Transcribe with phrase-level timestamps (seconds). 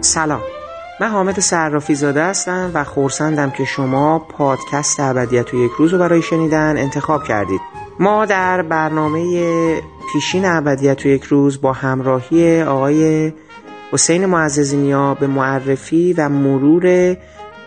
[0.00, 0.40] سلام
[1.01, 5.99] من حامد صرافی زاده هستم و خورسندم که شما پادکست ابدیت و یک روز رو
[5.99, 7.61] برای شنیدن انتخاب کردید.
[7.99, 9.81] ما در برنامه
[10.13, 13.33] پیشین ابدیت و یک روز با همراهی آقای
[13.91, 17.17] حسین معززینیا به معرفی و مرور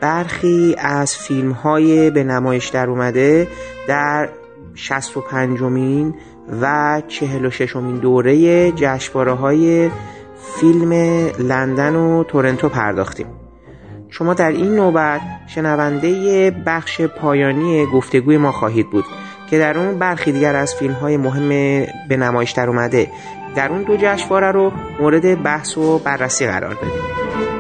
[0.01, 3.49] برخی از فیلم های به نمایش در اومده
[3.89, 4.29] در
[4.75, 6.15] 65 مین
[6.61, 9.91] و 46 مین دوره جشنواره های
[10.61, 10.93] فیلم
[11.39, 13.27] لندن و تورنتو پرداختیم.
[14.11, 19.05] شما در این نوبت شنونده بخش پایانی گفتگوی ما خواهید بود
[19.51, 21.49] که در اون برخی دیگر از فیلم های مهم
[22.09, 23.11] به نمایش در اومده.
[23.55, 27.54] در اون دو جشنواره رو مورد بحث و بررسی قرار دادیم.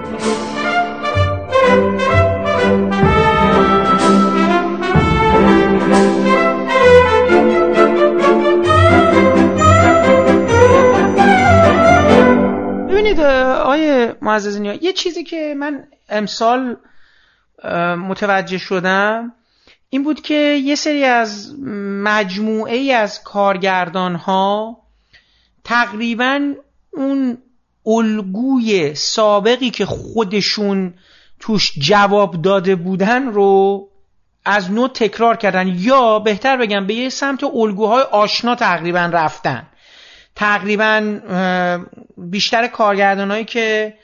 [13.21, 16.77] آقای معززینی یه چیزی که من امسال
[18.09, 19.33] متوجه شدم
[19.91, 20.35] این بود که
[20.65, 21.55] یه سری از
[22.05, 24.77] مجموعه ای از کارگردان ها
[25.65, 26.55] تقریبا
[26.91, 27.39] اون
[27.87, 30.95] الگوی سابقی که خودشون
[31.41, 33.89] توش جواب داده بودن رو
[34.45, 39.67] از نو تکرار کردن یا بهتر بگم به یه سمت الگوهای آشنا تقریبا رفتن.
[40.37, 41.21] تقریبا
[42.17, 43.95] بیشتر کارگردانهایی که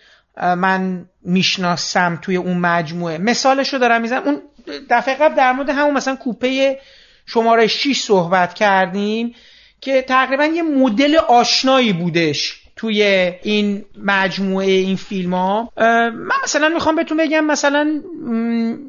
[0.42, 3.18] من می‌شناسم توی اون مجموعه.
[3.18, 4.22] مثالش رو دارم می‌زنم.
[4.24, 4.42] اون
[4.90, 6.78] دفعه قبل در مورد همون مثلا کوپه
[7.26, 9.34] شماره 6 صحبت کردیم
[9.80, 13.02] که تقریبا یه مدل آشنایی بودش توی
[13.42, 18.02] این مجموعه این فیلم ها من مثلا می‌خوام بهتون بگم مثلا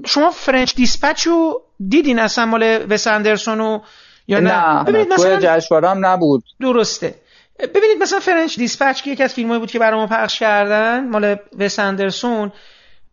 [0.05, 3.81] شما فرنچ دیسپچ رو دیدین اصلا مال وس اندرسون
[4.27, 6.43] یا نه, نه؟ ببینید مثلا نبود.
[6.59, 7.15] درسته.
[7.67, 11.35] ببینید مثلا French Dispatch که یکی از فیلمایی بود که برای ما پخش کردن مال
[11.59, 12.51] وس اندرسون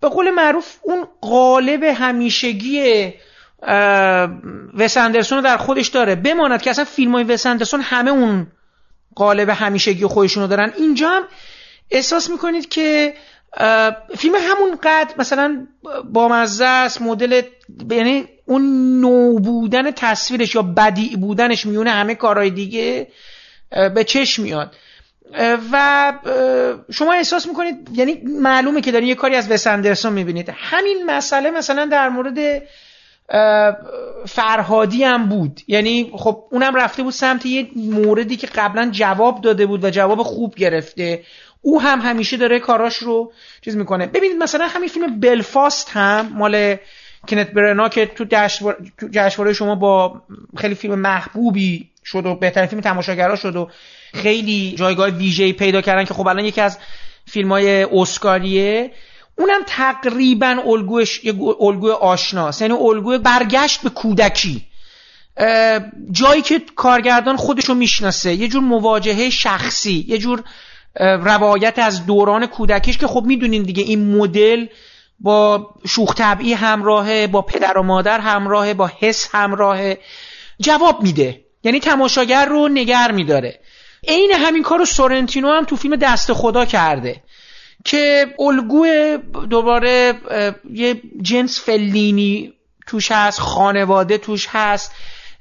[0.00, 3.12] به قول معروف اون قالب همیشگی
[4.74, 6.14] وس اندرسون رو در خودش داره.
[6.14, 8.46] بماند که اصلا فیلم های وس اندرسون همه اون
[9.14, 10.72] قالب همیشگی خودشون رو دارن.
[10.76, 11.22] اینجا هم
[11.90, 13.14] احساس می‌کنید که
[14.16, 15.66] فیلم همون قد مثلا
[16.12, 17.42] با مزه است مدل
[17.90, 18.62] یعنی اون
[19.00, 23.08] نو بودن تصویرش یا بدی بودنش میونه همه کارهای دیگه.
[23.94, 24.76] به چشم میاد.
[25.72, 26.12] و
[26.92, 30.52] شما احساس می‌کنید یعنی معلومه که دارین یه کاری از وس اندرسون می‌بینید.
[30.54, 32.62] همین مسئله مثلا در مورد
[34.26, 35.60] فرهادی هم بود.
[35.66, 40.22] یعنی خب اونم رفته بود سمت یه موردی که قبلا جواب داده بود و جواب
[40.22, 41.22] خوب گرفته.
[41.62, 43.32] او هم همیشه داره کاراش رو
[43.64, 44.06] چیز می‌کنه.
[44.06, 46.76] ببینید مثلا همین فیلم بلفاست هم مال
[47.28, 48.24] کنت برنا که تو
[49.12, 50.22] جشنواره شما با
[50.56, 53.68] خیلی فیلم محبوبی شد و بهترین فیلم تماشاگرها شد و
[54.14, 56.78] خیلی جایگاه ویژه‌ای پیدا کردن که خب الان یکی از
[57.26, 58.90] فیلم های اسکاریه.
[59.38, 64.66] اونم تقریبا الگوش یه الگوی آشناست یعنی الگوی برگشت به کودکی.
[66.10, 70.42] جایی که کارگردان خودشو می‌شناسه یه جور مواجهه شخصی یه جور
[71.00, 74.66] روایت از دوران کودکیش که خب می‌دونین دیگه این مدل
[75.20, 79.98] با شوخ طبعی همراهه با پدر و مادر همراهه با حس همراهه.
[80.60, 81.47] جواب میده.
[81.64, 83.60] یعنی تماشاگر رو نگر میداره.
[84.08, 87.22] عین همین کار رو سورنتینو هم تو فیلم دست خدا کرده
[87.84, 89.18] که الگوی
[89.50, 90.14] دوباره
[90.72, 92.52] یه جنس فلینی
[92.86, 94.92] توش هست خانواده توش هست.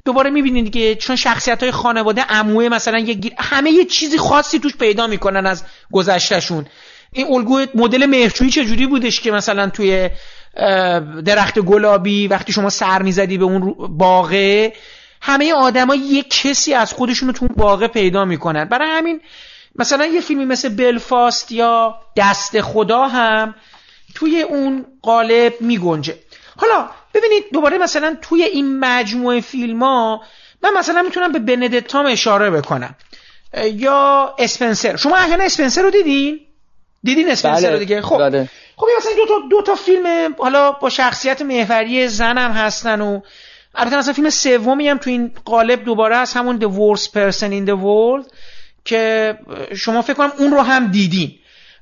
[0.05, 4.75] دوباره می‌بینید که چون شخصیت های خانواده عموه مثلا یه همه یه چیزی خاصی توش
[4.75, 6.65] پیدا می‌کنن از گذشتهشون.
[7.13, 10.09] این الگوی مدل مهرچویی چجوری بودش که مثلا توی
[11.25, 14.73] درخت گلابی وقتی شما سر می‌زدی به اون باغه
[15.21, 18.65] همه آدما یک کسی از خودشون رو تو باغه پیدا می‌کنن.
[18.65, 19.21] برای همین
[19.75, 23.55] مثلا یه فیلمی مثل بلفاست یا دست خدا هم
[24.15, 26.17] توی اون قالب میگنجه.
[26.57, 30.21] حالا ببینید دوباره مثلا توی این مجموعه فیلم ها
[30.63, 32.95] من مثلا می‌تونم به بندتام اشاره بکنم.
[33.73, 34.95] یا اسپنسر.
[34.95, 36.39] شما احیانا اسپنسر رو دیدین؟
[37.03, 38.17] دیدین اسپنسر رو دیگه؟ خب.
[38.17, 38.49] بله.
[38.75, 43.21] خب مثلا دو تا دو تا فیلم حالا با شخصیت محوری زنم هستن و
[43.77, 47.69] البته مثلا فیلم سومی هم تو این قالب دوباره از همون The Worst Person in
[47.69, 48.33] the World
[48.85, 49.37] که
[49.75, 51.31] شما فکر کنم اون رو هم دیدین.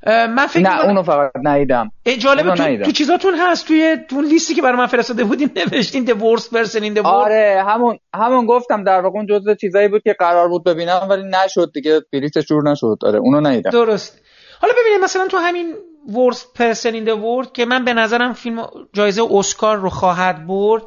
[0.07, 1.92] من فکر نه اونو فقط ندیدم.
[2.19, 6.13] جالبه تو, تو چیزاتون هست توی تو لیستی که برای من فرستاده بودین نوشتین the
[6.19, 7.06] worst person in the world.
[7.06, 11.24] آره همون همون گفتم در واقع اون جزء چیزایی بود که قرار بود ببینم ولی
[11.24, 12.97] نشد دیگه بلیتش جور نشد.
[13.01, 13.69] آره اونو ندیدم.
[13.69, 14.21] درست.
[14.62, 15.74] حالا ببینید مثلا تو همین
[16.07, 20.83] worst person in the world که من به نظرم فیلم جایزه اسکار رو خواهد برد.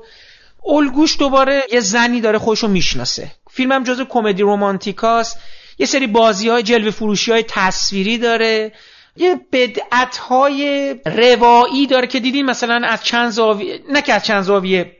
[0.66, 3.31] الگوش دوباره یه زنی داره خودشو می‌شناسه.
[3.50, 5.38] فیلمم جزء کمدی رومانتیکاست
[5.78, 8.72] یه سری بازی های جلوه فروشی های تصویری داره.
[9.16, 14.43] یه بدعت های روایی داره که دیدین مثلا از چند زاویه نه که از چند
[14.43, 14.93] زاویه.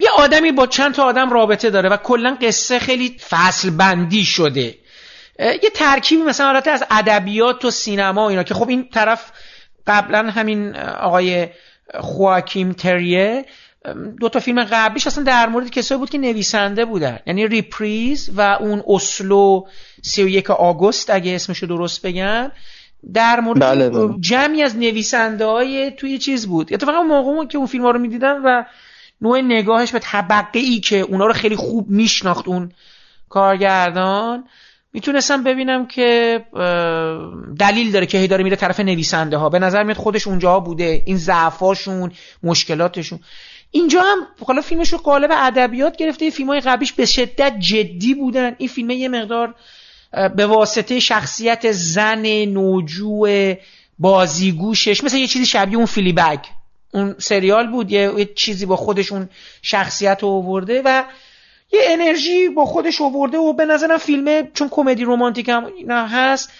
[0.00, 4.74] یه آدمی با چند تا آدم رابطه داره و کلا قصه خیلی فصل بندی شده
[5.38, 9.32] یه ترکیبی مثلا حالت از ادبیات و سینما اینا که خب این طرف
[9.86, 11.48] قبلا همین آقای
[11.94, 13.44] خواکیم تریه
[14.20, 17.18] دو تا فیلم قبلیش اصلا در مورد کسایی بود که نویسنده بودن.
[17.26, 19.64] یعنی Reprise و اون اسلو
[20.02, 22.52] 31 آگوست اگه اسمشو درست بگم
[23.14, 24.14] در مورد بله بله.
[24.20, 26.72] جمعی از نویسنده های توی چیز بود.
[26.72, 28.64] اتفاقا موقع که اون فیلم ها رو می‌دیدم و
[29.20, 32.72] نوع نگاهش به طبقه ای که اونا رو خیلی خوب میشناخت اون
[33.28, 34.44] کارگردان
[34.92, 36.40] می‌تونستم ببینم که
[37.58, 41.02] دلیل داره که هی داره میره طرف نویسنده ها به نظر میاد خودش اونجا بوده.
[41.06, 42.12] این ضعفاشون
[42.42, 43.18] مشکلاتشون.
[43.76, 48.54] اینجا هم حالا فیلمش رو قالب ادبیات گرفته فیلم های قبلیش به شدت جدی بودن.
[48.58, 49.54] این فیلم یه مقدار
[50.36, 53.26] به واسطه شخصیت زن نوجو
[53.98, 56.38] بازیگوشش مثل یه چیزی شبیه اون فیلی بگ
[56.94, 59.28] اون سریال بود یه, چیزی با خودش اون
[59.62, 61.04] شخصیت رو آورده و
[61.72, 66.52] یه انرژی با خودش آورده و به نظرم فیلمه چون کمدی رومانتیک هم هست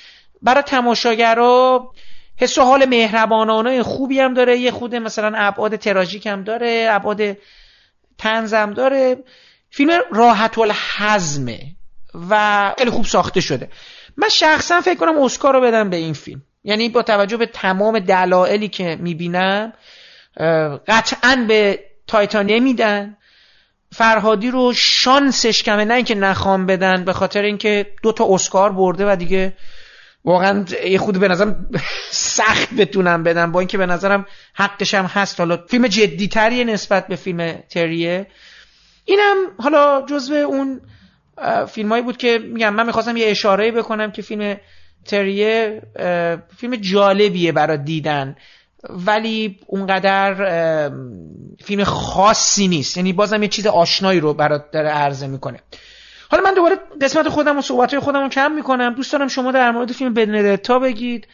[0.43, 1.93] برای تماشاگرها
[2.39, 4.59] حس و حال مهربانانه خوبی هم داره.
[4.59, 7.37] یه خود مثلا ابعاد تراژیک هم داره ابعاد
[8.19, 9.17] تنزم داره.
[9.71, 11.61] فیلم راحت الحزمه
[12.31, 13.69] و خیلی خوب ساخته شده.
[14.17, 16.43] من شخصا فکر کنم اسکار رو بدم به این فیلم.
[16.65, 19.73] یعنی با توجه به تمام دلایلی که می‌بینم
[20.89, 23.17] قطعا به تایتانیه میدن.
[23.93, 29.13] فرهادی رو شانسش کمه نه اینکه نخوام بدن به خاطر اینکه دو تا اسکار برده
[29.13, 29.53] و دیگه
[30.27, 31.71] واقعا یه خود به نظرم
[32.11, 35.41] سخت بتونم بدم با اینکه به نظرم حقش هم هست.
[35.41, 38.27] حالا فیلم جدیتریه نسبت به فیلم تریه.
[39.05, 40.81] اینم حالا جزو اون
[41.69, 44.57] فیلمایی بود که میگم من می‌خواستم یه اشاره بکنم که فیلم
[45.05, 45.83] تریه
[46.57, 48.37] فیلم جالبیه برای دیدن.
[48.91, 50.91] ولی اونقدر
[51.65, 52.97] فیلم خاصی نیست.
[52.97, 55.61] یعنی بازم یه چیز آشنایی رو برات داره عرضه می‌کنه.
[56.31, 58.95] حالا من دوباره قسمت خودم و صحبت خودم رو کم می‌کنم.
[58.95, 61.29] دوست دارم شما در مورد فیلم بنردتا بگید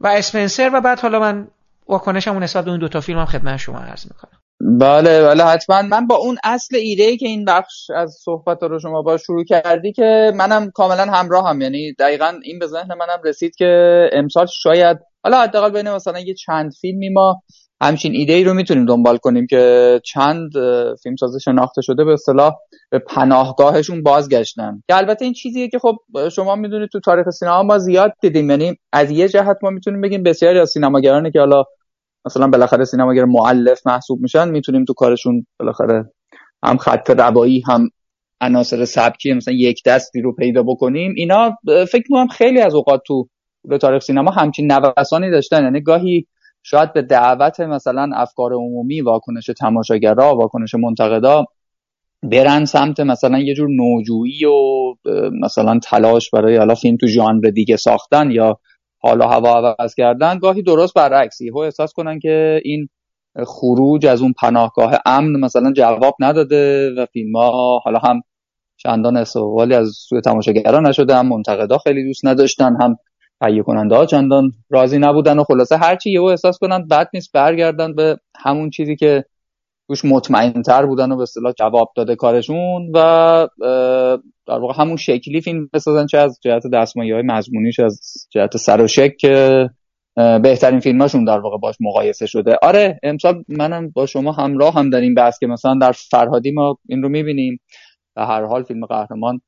[0.00, 1.48] و اسپنسر و بعد حالا من
[1.88, 4.40] واکنشم نسبت به اون دوتا فیلم هم خدمت شما عرض می‌کنم.
[4.80, 5.82] بله بله حتما.
[5.82, 9.44] من با اون اصل ایده ای که این بخش از صحبت رو شما با شروع
[9.44, 13.66] کردی که منم کاملا همراه هم یعنی دقیقا این به ذهن منم رسید که
[14.12, 17.42] امسال شاید حالا حداقل بین مثلا یه چند فیلمی ما
[17.80, 20.50] همچین ایده ای رو می‌تونیم دنبال کنیم که چند
[21.02, 22.54] فیلمساز شناخته شده به اصطلاح
[22.90, 24.82] به پناهگاهشون بازگشتن.
[24.88, 25.96] که البته این چیزیه که خب
[26.32, 28.50] شما می‌دونید تو تاریخ سینما ما زیاد دیدیم.
[28.50, 31.64] یعنی از یه جهت ما می‌تونیم بگیم بسیاری از سینماگرانی که حالا
[32.26, 36.04] مثلا بالاخره سینماگر معلف محسوب میشن می‌تونیم تو کارشون بالاخره
[36.64, 37.88] هم خط روایی هم
[38.40, 41.14] عناصر سبکی مثلا یک دستی رو پیدا بکنیم.
[41.16, 43.28] اینا فکر می‌کنم خیلی از اوقات تو
[43.80, 45.62] تاریخ سینما همچین نوسانی داشتن.
[45.62, 46.26] یعنی گاهی
[46.70, 51.44] شاید به دعوت مثلا افکار عمومی واکنش تماشاگرها واکنش منتقدا
[52.22, 54.94] برن سمت مثلا یه جور نوجویی و
[55.42, 58.58] مثلا تلاش برای حالا فیلم تو ژانر دیگه ساختن یا
[58.98, 60.38] حالا هوا عوض کردن.
[60.38, 62.88] گاهی درست برعکسی هو احساس کنن که این
[63.46, 68.22] خروج از اون پناهگاه امن مثلا جواب نداده و فیلم ها حالا هم
[68.76, 72.96] چندان استقبالی از سوی تماشاگران نشده هم منتقدا خیلی دوست نداشتن هم
[73.40, 77.94] تهیه کننده ها چندان راضی نبودن و خلاصه هرچی یهو احساس کنن بد نیست برگردن
[77.94, 79.24] به همون چیزی که
[79.88, 83.48] توش مطمئن تر بودن و به اصطلاح جواب داده کارشون و
[84.46, 87.46] در واقع همون شکلی فیلم بسازن چه از جهت دستمایه های از
[88.30, 89.70] جهت سر و شک که
[90.42, 92.56] بهترین فیلماشون در واقع باش مقایسه شده.
[92.62, 96.78] آره امسال منم با شما همراه هم در این بحث که مثلا در فرهادی ما
[96.88, 97.60] این رو می‌بینیم.
[98.16, 99.40] و هر حال فیلم قهرمان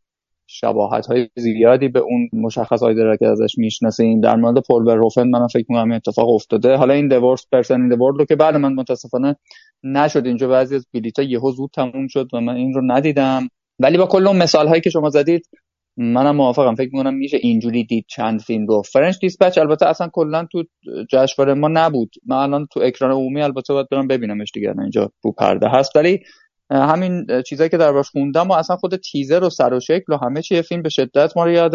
[0.52, 4.21] شباهت های زیادی به اون مشخص های که ازش می‌شناسیم.
[4.21, 6.76] در مورد پول روفن من فکر می‌کنم اتفاق افتاده.
[6.76, 9.37] حالا این دیورس پرسن این رو که بعد من متاسفانه
[9.85, 10.26] نشد.
[10.26, 13.49] اینجا بعضی از بلیطا یهو زود تموم شد و من این رو ندیدم.
[13.78, 15.49] ولی با کل اون مثال هایی که شما زدید
[15.97, 16.75] منم موافقم.
[16.75, 18.83] فکر می‌کنم میشه اینجوری دید چند فیلم رو.
[18.83, 20.64] فرنچ دیسپچ البته اصلا کلا تو
[21.11, 22.11] جشنواره ما نبود.
[22.26, 24.75] من الان تو اکران عمومی البته باید برم ببینمش دیگه.
[24.80, 25.97] اینجا رو پرده هست.
[25.97, 26.21] ولی
[26.70, 30.42] همین چیزایی که باش خوندم و اصلا خود تیزر و سر و شکل و همه
[30.42, 31.74] چیه فیلم به شدت ما رو یاد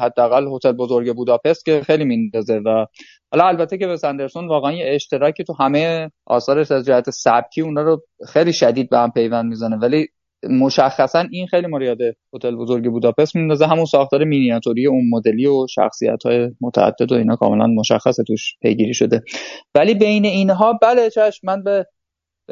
[0.00, 2.86] حداقل هتل بزرگ بوداپست که خیلی میندازه و
[3.32, 7.82] حالا البته که به سندرسون واقعا یه اشتراکی تو همه آثارش از جهت سبکی اونا
[7.82, 10.06] رو خیلی شدید به هم پیوند می‌زنه ولی
[10.50, 11.98] مشخصا این خیلی ما یاد
[12.34, 13.66] هتل بزرگ بوداپست میندازه.
[13.66, 18.94] همون ساختار مینیاتوری اون مدلی و شخصیت های متعدد و اینا کاملا مشخصه توش پیگیری
[18.94, 19.22] شده.
[19.74, 21.86] ولی بین اینها بله چشم من به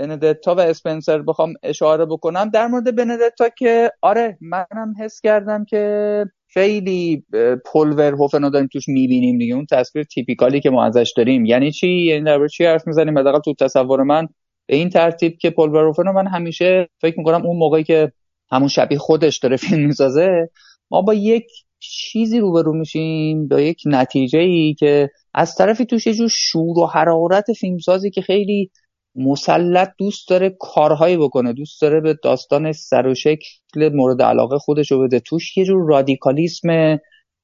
[0.01, 2.51] بندتا و اسپنسر بخوام اشاره بکنم.
[2.51, 7.25] در مورد بندتا که آره منم حس کردم که خیلی
[7.67, 9.55] پولور هوفن داریم توش می‌بینیم دیگه.
[9.55, 11.45] اون تصویر تیپیکالی که ما ازش داریم.
[11.45, 14.27] یعنی چی؟ یعنی در چی حرف می‌زنیم؟ حداقل تو تصور من
[14.67, 18.13] به این ترتیب که پولور هوفن من همیشه فکر می‌کنم اون موقعی که
[18.53, 20.49] همون شبیه خودش داره فیلم می‌سازه
[20.91, 21.45] ما با یک
[21.83, 26.87] چیزی روبرو میشیم با یک نتیجه ای که از طرفی توش یه جور شور و
[26.87, 28.71] حرارت فیلمسازی که خیلی
[29.15, 33.49] مسلط دوست داره کارهایی بکنه دوست داره به داستان سر و شکل
[33.95, 35.21] مورد علاقه خودش رو بده.
[35.21, 36.99] توش یه جور رادیکالیسم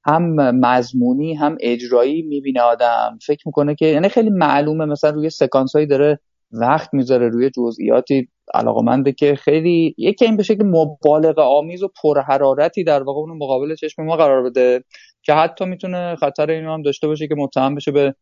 [0.05, 3.19] هم مضمونی هم اجرایی می‌بینه آدم.
[3.27, 6.21] فکر می‌کنه که یعنی خیلی معلومه مثلا روی سکانس هایی داره
[6.53, 12.85] وقت می‌ذاره روی جزئیاتی علاقمنده که خیلی یکی این به شکل مبالغه آمیز و پرحرارتی
[12.85, 14.85] در واقع اون مقابل چشم ما قرار بده
[15.23, 18.15] که حتی می‌تونه خطر اینو هم داشته باشه که متهم بشه به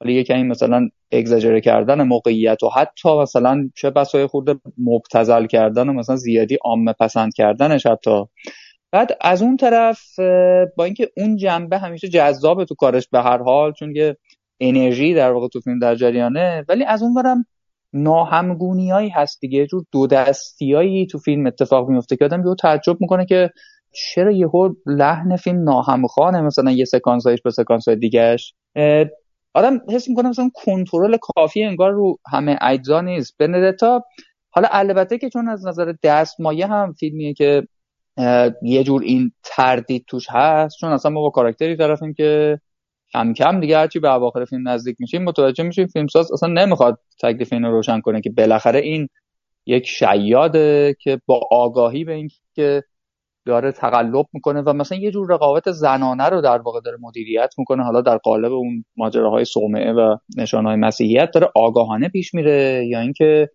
[0.00, 5.88] حالا یه کمی مثلا اگزاجره کردن موقعیت و حتی مثلا چه بسای خورده مبتزل کردن
[5.88, 8.24] و مثلا زیادی عامه پسند کردنش حتی.
[8.92, 10.18] بعد از اون طرف
[10.76, 14.16] با اینکه اون جنبه همیشه جذابه تو کارش به هر حال چون یه
[14.60, 17.44] انرژی در واقع تو فیلم در جریانه ولی از اون برم
[17.92, 19.66] ناهمگونیایی هست دیگه.
[19.66, 23.50] جور دو دستیایی تو فیلم اتفاق میفته که آدم یهو تعجب می‌کنه که
[23.92, 28.54] چرا یهو لحن فیلم ناهمخوانه مثلا یه سکانس به سکانس دیگهش
[29.54, 33.38] آدم حس می‌کنه مثلا کنترل کافی انگار رو همه اجزا نیست.
[33.38, 34.04] بندتا
[34.50, 37.68] حالا البته که چون از نظر دستمایه هم فیلمیه که
[38.62, 42.60] یه جور این تردید توش هست چون اصلا ما با کاراکتری طرفیم که
[43.12, 47.52] کم کم دیگه هرچی به اواخر فیلم نزدیک میشیم متوجه میشیم فیلمساز اصلا نمی‌خواد تکلیف
[47.52, 49.08] اینو روشن کنه که بالاخره این
[49.66, 52.82] یک شیاده که با آگاهی به اینکه
[53.50, 57.84] داره تقلب می‌کنه و مثلا یه جور رقابت زنانه رو در واقع داره مدیریت می‌کنه.
[57.84, 62.86] حالا در قالب اون ماجراهای صومعه و نشانهای مسیحیت داره آگاهانه پیش میره.
[62.86, 63.50] یا اینکه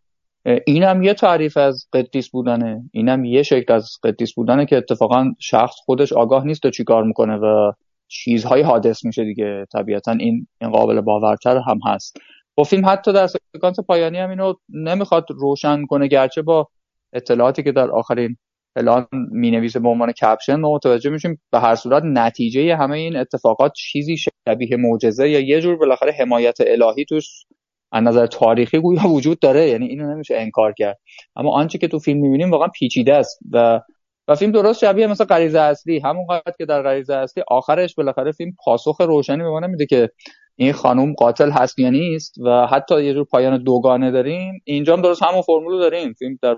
[0.68, 2.84] اینم یه تعریف از قدیس بودنه.
[2.92, 7.04] اینم یه شکل از قدیس بودنه که اتفاقا شخص خودش آگاه نیست و چی کار
[7.04, 7.72] می‌کنه و
[8.08, 9.66] چیزهای حادث میشه دیگه.
[9.74, 12.18] طبیعتا این این قابل باورتر هم هست.
[12.56, 16.68] با فیلم حتی در سکانس پایانی هم اینو نمی‌خواد روشن کنه گرچه با
[17.14, 18.38] اطلاعاتی که در آخرین
[18.76, 23.16] الان می نویسه به عنوان کپشن ما متوجه میشیم به هر صورت نتیجه همه این
[23.16, 27.46] اتفاقات چیزی شبیه معجزه یا یه جور بالاخره حمایت الهی توش
[27.92, 29.68] از نظر تاریخی گویا وجود داره.
[29.68, 31.00] یعنی اینو نمیشه انکار کرد.
[31.36, 33.82] اما آنچه که تو فیلم می‌بینیم واقعا پیچیده است و
[34.28, 36.00] و فیلم درست شبیه مثل غریزه اصلی.
[36.00, 40.10] همون قدر که در غریزه اصلی آخرش بالاخره فیلم پاسخ روشنی به ما نمیده که
[40.56, 44.62] این خانم قاتل هست یا نیست و حتی یه جور پایان دوگانه داریم.
[44.64, 46.14] اینجا هم درست همون فرمولو داریم.
[46.14, 46.58] فیلم در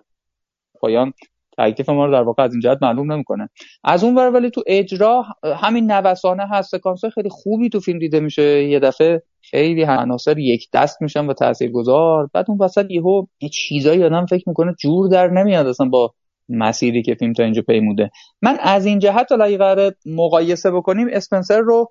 [0.79, 1.13] پایان
[1.57, 3.49] تکلیف ما رو در واقع از این جهت معلوم نمی‌کنه.
[3.83, 8.19] از اون ور ولی تو اجرا همین نوسانه هست سکانس خیلی خوبی تو فیلم دیده
[8.19, 8.63] میشه.
[8.63, 12.29] یه دفعه خیلی عناصر یک دست میشن و تاثیرگذار.
[12.33, 16.13] بعد اون وسط یهو یه چیزایی آدم فکر می‌کنه جور در نمیاد اصلا با
[16.49, 18.09] مسیری که فیلم تا اینجا پیموده.
[18.41, 21.07] من از این جهت حالا قرار مقایسه بکنیم.
[21.11, 21.89] اسپنسر رو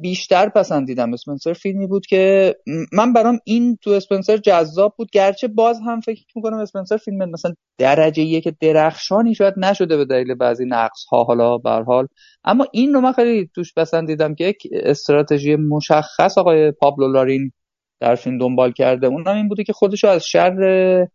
[0.00, 1.12] بیشتر پسندیدم.
[1.12, 2.54] اسپنسر فیلمی بود که
[2.92, 5.10] من برام این تو اسپنسر جذاب بود.
[5.12, 10.34] گرچه باز هم فکر می‌کنم اسپنسر فیلم مثلا درجه یک درخشانی شاید نشده به دلیل
[10.34, 12.06] بعضی نقص ها حالا به حال.
[12.44, 17.52] اما این رو من خیلی توش پسندیدم که یک استراتژی مشخص آقای پابلو لارین
[18.00, 19.06] در فیلم دنبال کرده.
[19.06, 21.06] اونم این بوده که خودشو از شر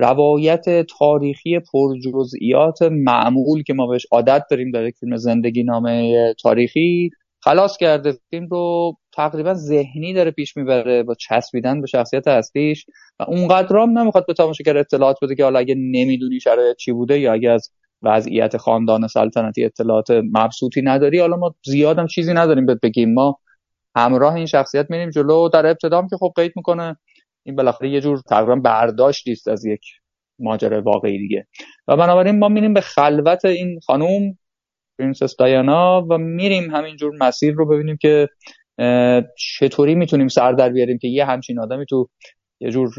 [0.00, 7.10] روایت تاریخی پرجزئیات معمول که ما بهش عادت داریم در یک فیلم زندگی نامه تاریخی
[7.40, 12.86] خلاص کرده فیلم رو تقریبا ذهنی داره پیش می‌بره با چسبیدن به شخصیت اصلیش
[13.20, 17.32] و اونقدرام نمی‌خواد به تماشاگر اطلاعات بده که حالا اگه نمی‌دونی شرایط چی بوده یا
[17.32, 17.70] اگه از
[18.02, 23.14] وضعیت خاندان سلطنتی اطلاعات مبسوطی نداری حالا ما زیادم چیزی نداریم بهت بگیم.
[23.14, 23.38] ما
[23.96, 26.96] همراه این شخصیت میریم جلو در ابتدام که خب قید می‌کنه.
[27.48, 29.80] این بالاخره یه جور تقریبا برداشت است از یک
[30.38, 31.46] ماجرا واقعی دیگه.
[31.88, 34.38] و بنابراین ما میریم به خلوت این خانوم
[34.98, 38.28] پرنسس دایانا و میریم همینجور مسیر رو ببینیم که
[39.38, 42.08] چطوری می‌تونیم سر در بیاریم که یه همچین آدمی تو
[42.60, 42.90] یه جور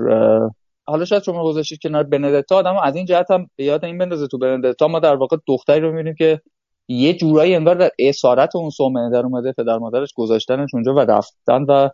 [0.88, 4.27] حالا شاید شما گذاشتید کنار بندتا آدم از این جهت هم به یاد این بندازه
[4.27, 4.88] تو بندتا.
[4.88, 6.41] ما در واقع دختری رو می‌بینیم که
[6.88, 11.63] یه جورایی انگار در اسارت اون سومه در اومده پدر مادرش گذاشتنش اونجا و رفتن
[11.63, 11.89] و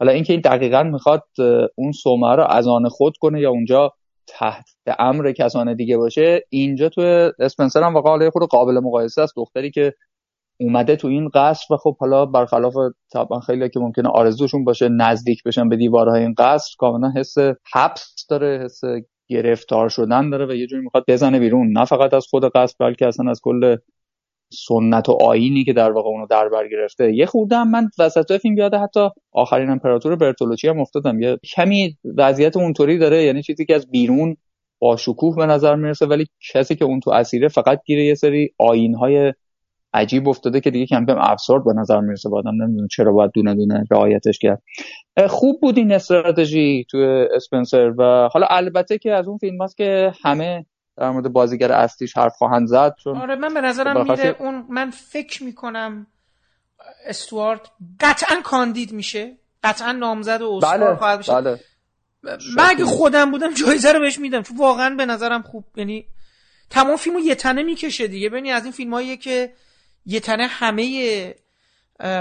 [0.00, 1.24] حالا اینکه این دقیقا می‌خواد
[1.74, 3.92] اون سومه رو از آن خود کنه یا اونجا
[4.26, 9.32] تحت امر کسان دیگه باشه اینجا تو اسپنسر هم واقعا خود قابل مقایسه است.
[9.36, 9.94] دختری که
[10.60, 12.74] اومده تو این قصر و خب حالا برخلاف
[13.12, 17.34] طبعا خیلی که ممکنه آرزوشون باشه نزدیک بشن به دیوارهای این قصر کاملا حس
[17.72, 18.80] حبس داره حس
[19.28, 21.78] گرفتار شدن داره و یه جوری می‌خواد بزنه بیرون.
[21.78, 23.76] نه فقط از خود قصر بلکه اصلا از کل
[24.52, 27.14] سنت و آینی که در واقع اونو در بر گرفته.
[27.14, 31.20] یه خوردم من وسط فیلم یاده حتی آخرین امپراتور برتولوچی هم افتادم.
[31.20, 34.36] یه کمی وضعیت اونطوری داره یعنی چیزی که از بیرون
[34.78, 38.50] با شکوه به نظر می‌رسه ولی کسی که اون تو اسیره فقط گیره یه سری
[38.58, 39.34] آینهای
[39.94, 42.30] عجیب افتاده که دیگه کم کم ابسورد به نظر می‌رسه.
[42.32, 44.62] آدم نمی‌دونه چرا باید دونه دونه رعایتش کرد.
[45.28, 50.12] خوب بود این استراتژی تو اسپنسر و حالا البته که از اون فیلم هست که
[50.22, 50.66] همه
[51.00, 54.90] در مورد بازیگر اصلیش حرف خواهند زد چون آره من به نظرم میره اون من
[54.90, 56.06] فکر می‌کنم
[57.06, 59.36] استوارت قطعا کاندید میشه.
[59.64, 61.60] قطعا نامزد و اسکار بله، خواهد بشه بله.
[62.56, 64.42] من اگه خودم بودم جایزه رو بهش میدم.
[64.42, 66.06] چون واقعا به نظرم خوب یعنی
[66.70, 68.28] تمام فیلمو یه تنه می‌کشه دیگه.
[68.28, 69.52] ببینی از این فیلم که
[70.06, 71.34] یه تنه همه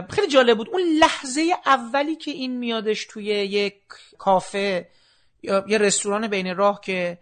[0.09, 0.69] خیلی جالب بود.
[0.69, 3.75] اون لحظه اولی که این میادش توی یک
[4.17, 4.87] کافه
[5.43, 7.17] یا یه رستوران بین راه که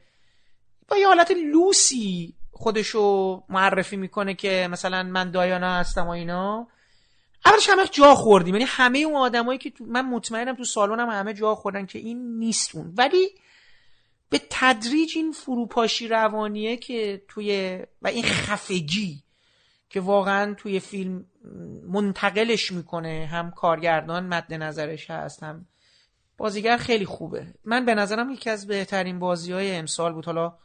[0.87, 6.67] با یه حالت لوسی خودشو معرفی می‌کنه که مثلا من دایانا هستم و اینا.
[7.45, 8.55] اولش همه جا خوردیم.
[8.55, 12.37] یعنی همه اون آدمایی که تو من مطمئنم تو سالن همه جا خوردن که این
[12.37, 12.93] نیست اون.
[12.97, 13.29] ولی
[14.29, 19.23] به تدریج این فروپاشی روانیه که توی و این خفگی
[19.89, 21.25] که واقعا توی فیلم
[21.87, 23.29] منتقلش می‌کنه.
[23.31, 25.65] هم کارگردان مد نظرش هست هم
[26.37, 27.47] بازیگر خیلی خوبه.
[27.65, 30.25] من به نظرم یکی از بهترین بازی های امسال بود.
[30.25, 30.57] حالا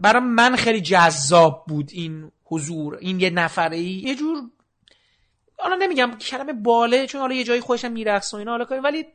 [0.00, 4.42] برای من خیلی جذاب بود این حضور این یه نفره ای یه جور
[5.58, 9.06] حالا نمیگم کلمه باله چون حالا یه جایی خوشم میرقص و اینا حالا ولی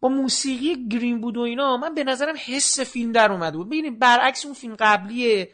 [0.00, 3.98] با موسیقی گرین بود و اینا من به نظرم حس فیلم در اومده بود ببینید
[3.98, 5.46] برعکس اون فیلم قبلی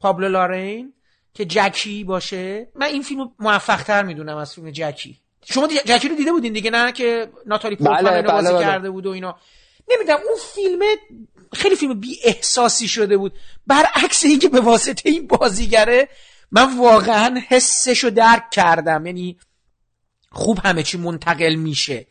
[0.00, 0.92] پابلو لارین
[1.34, 5.18] که جکی باشه من این فیلم موفق تر می‌دونم از فیلم جکی.
[5.44, 8.64] شما جکی رو دیده بودین دیگه نه؟ که ناتالی پورتمن بله، بله، بازی بله.
[8.64, 9.36] کرده بود و اینا.
[9.88, 10.80] نمی‌دونم اون فیلم
[11.52, 13.32] خیلی فیلم بی احساسی شده بود.
[13.66, 16.08] برعکس اینکه به واسطه این بازیگره
[16.52, 19.06] من واقعا حسش رو درک کردم.
[19.06, 19.38] یعنی
[20.32, 22.06] خوب همه چی منتقل میشه.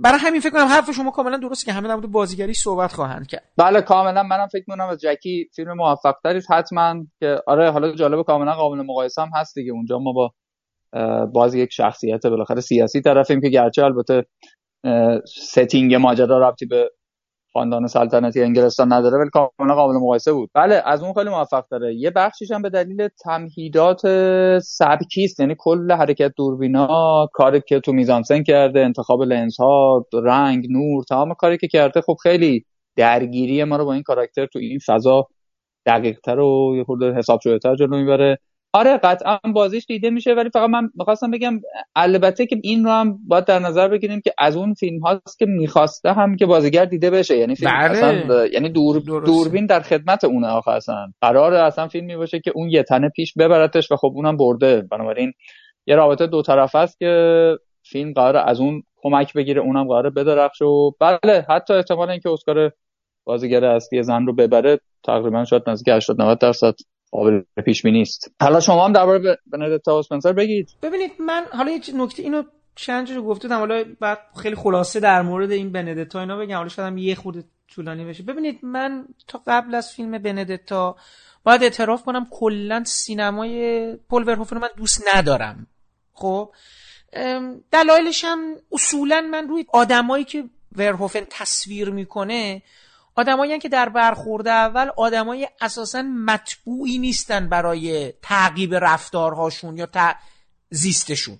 [0.00, 3.52] برای همین فکر کنم حرف شما کاملا درسته که همه در بازیگری صحبت خواهند کرد.
[3.56, 4.22] بله کاملا.
[4.22, 8.82] منم فکر می‌کنم از جکی فیلم موفق تری حتما که آره حالا جالب کاملا قابل
[8.82, 9.72] مقایسه هم هست دیگه.
[9.72, 10.34] اونجا ما با
[11.26, 14.26] بازی یک شخصیت بالاخره سیاسی طرفیم که گرچه البته
[15.26, 16.90] ستینگ ماجرا رابطی به
[17.52, 20.50] خاندان سلطنتی انگلستان نداره ولی کاملا قابل مقایسه بود.
[20.54, 24.00] بله از اون خیلی موفق داره یه بخشیش هم به دلیل تمهیدات
[24.58, 30.66] سبکی است یعنی کل حرکت دوربینا کاری که تو میزانسن کرده انتخاب لنز ها رنگ
[30.70, 32.64] نور تمام کاری که کرده خب خیلی
[32.96, 35.26] درگیری ما رو با این کاراکتر تو این فضا
[35.86, 38.38] دقیقتر و یه خورده حساب شده تر جلو می‌بره.
[38.74, 41.60] آره قطعا بازیش دیده میشه ولی فقط من می‌خواستم بگم
[41.96, 45.46] البته که این رو هم باید در نظر بگیریم که از اون فیلم هاست که
[45.46, 47.36] می‌خواسته هم که بازیگر دیده بشه.
[47.36, 47.90] یعنی فیلم بله.
[47.90, 51.12] اصلا یعنی دور دوربین در خدمت اونه آخه اصلا.
[51.20, 54.82] قرار اصلا فیلمی باشه که اون یه تنه پیش ببرتش و خب اونم برده.
[54.90, 55.32] بنابراین
[55.86, 60.62] یه رابطه دو طرف است که فیلم قرار از اون کمک بگیره اونم قرار بدرخش
[60.62, 62.72] و بله حتی احتمال اینکه اسکار
[63.24, 66.74] بازیگر اصلی زن رو ببره تقریبا شاید نزدیک 80 90 درصد.
[67.12, 70.68] قابل پیش بینی است حالا شما هم درباره بندتا اسپنسر بگید.
[70.82, 72.42] ببینید من حالا یه نکته اینو
[72.74, 76.56] چند رو گفتم حالا بعد خیلی خلاصه در مورد این بندتا اینا بگم.
[76.56, 78.22] حالا شاید هم یه خورده طولانی بشه.
[78.22, 80.96] ببینید من تا قبل از فیلم بندتا
[81.44, 85.66] باید اعتراف کنم کلا سینمای پل ورهوفن من دوست ندارم.
[86.12, 86.52] خب؟
[87.72, 90.44] دلایلش هم اصولا من روی آدمایی که
[90.76, 92.62] ورهوفن تصویر می‌کنه
[93.14, 99.88] آدمایی که در برخورد اول آدمای اساسا مطبوعی نیستن برای تعقیب رفتارهاشون یا
[100.70, 101.38] زیستشون.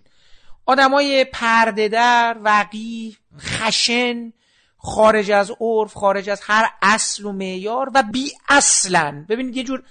[0.66, 4.32] آدمای پرده در وقی خشن
[4.78, 9.82] خارج از عرف خارج از هر اصل و معیار و بی اصلن ببینید یه جور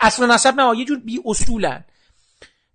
[0.00, 1.84] اصل و نسب نه یه جور بی اصولن.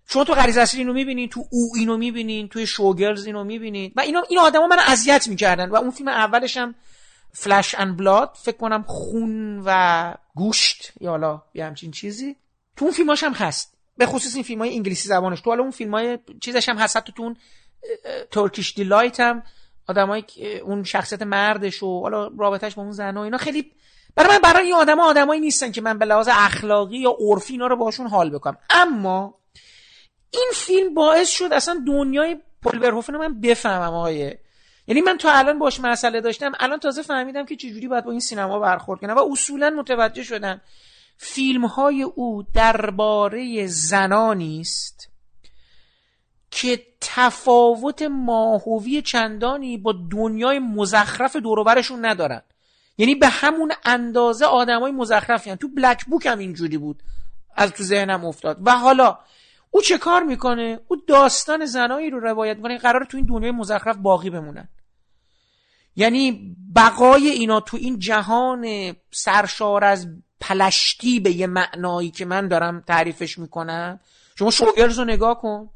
[0.08, 3.92] شما تو غریزه اصلی اینو می‌بینین تو او اینو می‌بینین توی Showgirls اینو می‌بینین.
[3.96, 5.68] و اینا این آدما من اذیت می‌کردن.
[5.68, 6.74] و اون فیلم اولش هم
[7.32, 12.36] Flesh and Blood فکر کنم خون و گوشت یا حالا یه همچین چیزی.
[12.76, 13.74] تو اون فیلماش هم هست.
[13.96, 15.40] به خصوص این فیلم های انگلیسی زبانش.
[15.40, 16.98] تو حالا اون فیلم های چیزش هم هست.
[16.98, 17.36] تو اون
[18.30, 19.42] Turkish Delight هم
[19.88, 20.24] آدمای
[20.64, 23.72] اون شخصیت مردش و حالا رابطش با اون زن و اینا خیلی
[24.14, 27.66] برای من برای این آدما آدمایی نیستن که من به لحاظ اخلاقی یا عرفی اینا
[27.66, 28.56] رو باشون حال بکنم.
[28.70, 29.34] اما
[30.30, 34.36] این فیلم باعث شد اصلا دنیای پل من بفهمم آقای
[34.92, 38.20] یعنی من تا الان باش مسئله داشتم الان تازه فهمیدم که چجوری باید با این
[38.20, 40.60] سینما برخورد کنم و اصولا متوجه شدم
[41.16, 45.08] فیلم های او درباره زنانی است
[46.50, 52.42] که تفاوت ماهوی چندانی با دنیای مزخرف دوروبرشون ندارن.
[52.98, 55.56] یعنی به همون اندازه آدمای مزخرفی هن.
[55.56, 57.02] تو بلک بوک هم اینجوری بود
[57.56, 58.58] از تو ذهنم افتاد.
[58.66, 59.18] و حالا
[59.70, 62.78] او چه کار می‌کنه؟ او داستان زنایی رو روایت می‌کنه.
[62.78, 64.68] قرار تو این دنیای مزخرف باقی بمونن.
[65.96, 70.06] یعنی بقای اینا تو این جهان سرشار از
[70.40, 74.00] پلشتی به یه معنایی که من دارم تعریفش می‌کنم.
[74.34, 75.70] شما شوگرز رو نگاه کن.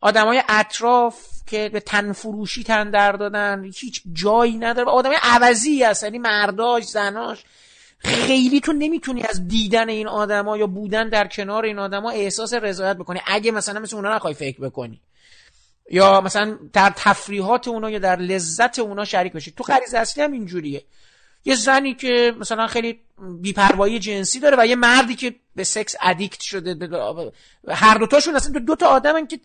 [0.00, 4.90] آدمای اطراف که به تنفروشی تن در دادن هیچ جایی نداره.
[4.90, 7.44] آدمای عوضی هست یعنی مرداش زناش.
[7.98, 12.96] خیلی تو نمی‌تونی از دیدن این آدما یا بودن در کنار این آدما احساس رضایت
[12.96, 13.20] بکنی.
[13.26, 15.00] اگه مثلا مثل اونا نخوای فکر بکنی.
[15.90, 19.50] یا مثلا در تفریحات اونا یا در لذت اونا شریک بشی.
[19.50, 20.84] تو غریزه اصلی هم اینجوریه.
[21.44, 23.00] یه زنی که مثلا خیلی
[23.40, 26.88] بیپروایی جنسی داره و یه مردی که به سکس ادیکت شده
[27.68, 29.40] هر دوتاشون اصلا دو تا آدمن که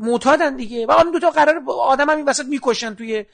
[0.00, 0.86] معتادن دیگه.
[0.86, 3.24] و اون دو تا قرار آدم هم این وسط می‌کشن توی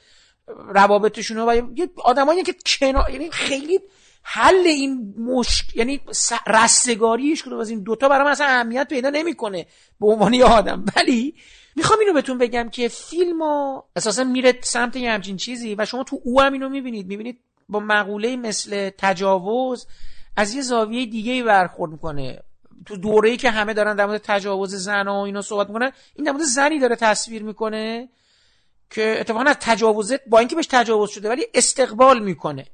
[0.47, 3.79] روابطشون و یه آدمایی که کنار یعنی خیلی
[4.27, 6.01] حل این مشک یعنی
[6.47, 9.65] رستگاریش کدوم از این دوتا برای اصلا اهمیت پیدا نمی‌کنه
[9.99, 10.85] به عنوان یه آدم.
[10.95, 11.35] ولی
[11.75, 16.03] می‌خوام اینو بهتون بگم که فیلم ها اساسا میره سمت یه همچین چیزی و شما
[16.03, 17.07] تو او هم اینو می‌بینید.
[17.07, 19.87] می‌بینید با مقوله مثل تجاوز
[20.37, 22.39] از یه زاویه دیگه برخورد می‌کنه.
[22.85, 26.31] تو دوره‌ای که همه دارن در مورد تجاوز زن و اینا صحبت می‌کنن این در
[26.31, 28.09] مورد زنی داره تصویر می‌کنه
[28.89, 32.65] که اتفاقا از تجاوزت با اینکه بهش تجاوز شده ولی استقبال می‌کنه.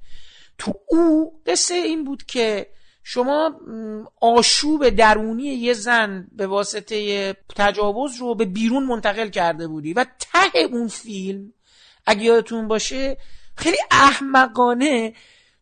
[0.57, 2.67] تو او قصه این بود که
[3.03, 3.61] شما
[4.21, 10.59] آشوب درونی یه زن به واسطه تجاوز رو به بیرون منتقل کرده بودی و ته
[10.59, 11.53] اون فیلم
[12.05, 13.17] اگه یادتون باشه
[13.55, 15.13] خیلی احمقانه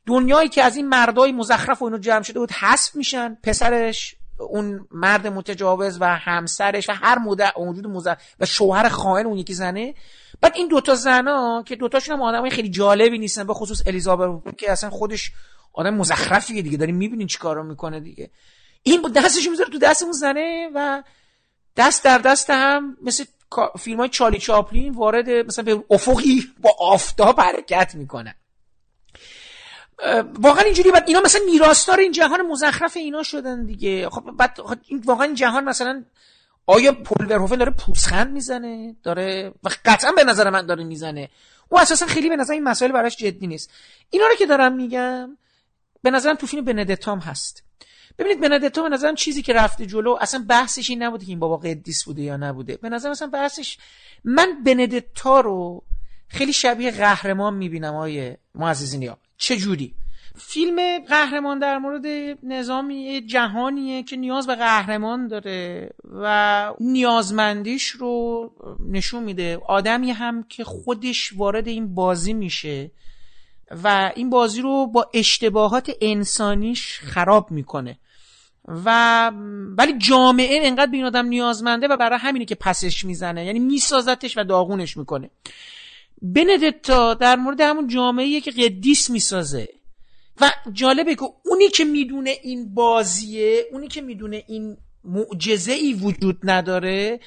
[0.06, 3.38] دنیایی که از این مردای مزخرف و اینو جمع شده بود حذف میشن.
[3.44, 9.38] پسرش اون مرد متجاوز و همسرش و هر مدع موجود مزخرف و شوهر خائن اون
[9.38, 9.94] یکی زنه.
[10.42, 14.72] بعد این دوتا زنا که دوتاشون هم آدمای خیلی جالبی نیستن به خصوص الیزابت که
[14.72, 15.32] اصلا خودش
[15.74, 18.30] آدم مزخرفیه دیگه داریم می‌بینین چیکارا می‌کنه دیگه.
[18.84, 21.04] این دستش می‌ذاره تو دست اون زنه و
[21.78, 23.24] دست در دست هم مثل
[23.80, 28.34] فیلم های چالی چاپلین وارد مثلا به افقی با آفتاب حرکت می‌کنن
[30.40, 34.10] واقعا اینجوری بعد اینا مثلا میراستار این جهان مزخرف اینا شدن دیگه.
[34.10, 36.04] خب بعد خب این واقعا این جهان مثلا
[36.66, 41.30] آیا پول ورهوفن داره پوسخند می‌زنه؟ داره و قطعا به نظر من داره می‌زنه.
[41.70, 43.72] او اساسا خیلی به نظر این مسائل براش جدی نیست.
[44.10, 45.38] اینا رو که دارم میگم
[46.02, 47.64] به نظرم تو فیلم بندتام هست.
[48.18, 51.58] ببینید بندتا به نظرم چیزی که رفته جلو اصلا بحثش این نبوده که این بابا
[51.58, 52.78] قدیس بوده یا نبوده.
[52.78, 53.78] به نظرم اصلا بحثش
[54.24, 55.84] من بندتا رو
[56.28, 59.18] خیلی شبیه قهرمان می‌بینم آیه معززینیا.
[59.38, 59.96] چه جوری
[60.42, 62.06] فیلم قهرمان در مورد
[62.44, 68.52] نظامی جهانیه که نیاز به قهرمان داره و نیازمندیش رو
[68.90, 69.58] نشون میده.
[69.68, 72.92] آدمی هم که خودش وارد این بازی میشه
[73.84, 78.00] و این بازی رو با اشتباهات انسانیش خراب می‌کنه.
[78.86, 79.30] و
[79.78, 83.46] ولی جامعه انقدر به این آدم نیازمنده و برای همینه که پسش می‌زنه.
[83.46, 85.30] یعنی میسازتش و داغونش می‌کنه.
[86.22, 89.79] بندتا در مورد همون جامعه که قدیس می‌سازه.
[90.42, 96.38] و جالبه که اونی که می‌دونه این بازیه اونی که می‌دونه این معجزه ای وجود
[96.44, 97.20] نداره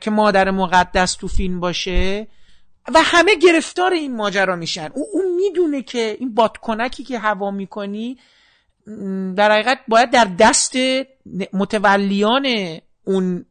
[0.00, 2.26] که مادر مقدس تو فیلم باشه
[2.94, 4.90] و همه گرفتار این ماجرا میشن.
[4.94, 8.18] او اون می‌دونه که این بادکنکی که هوا می‌کنی
[9.36, 10.76] در حقیقت باید در دست
[11.52, 12.46] متولیان
[13.04, 13.46] اون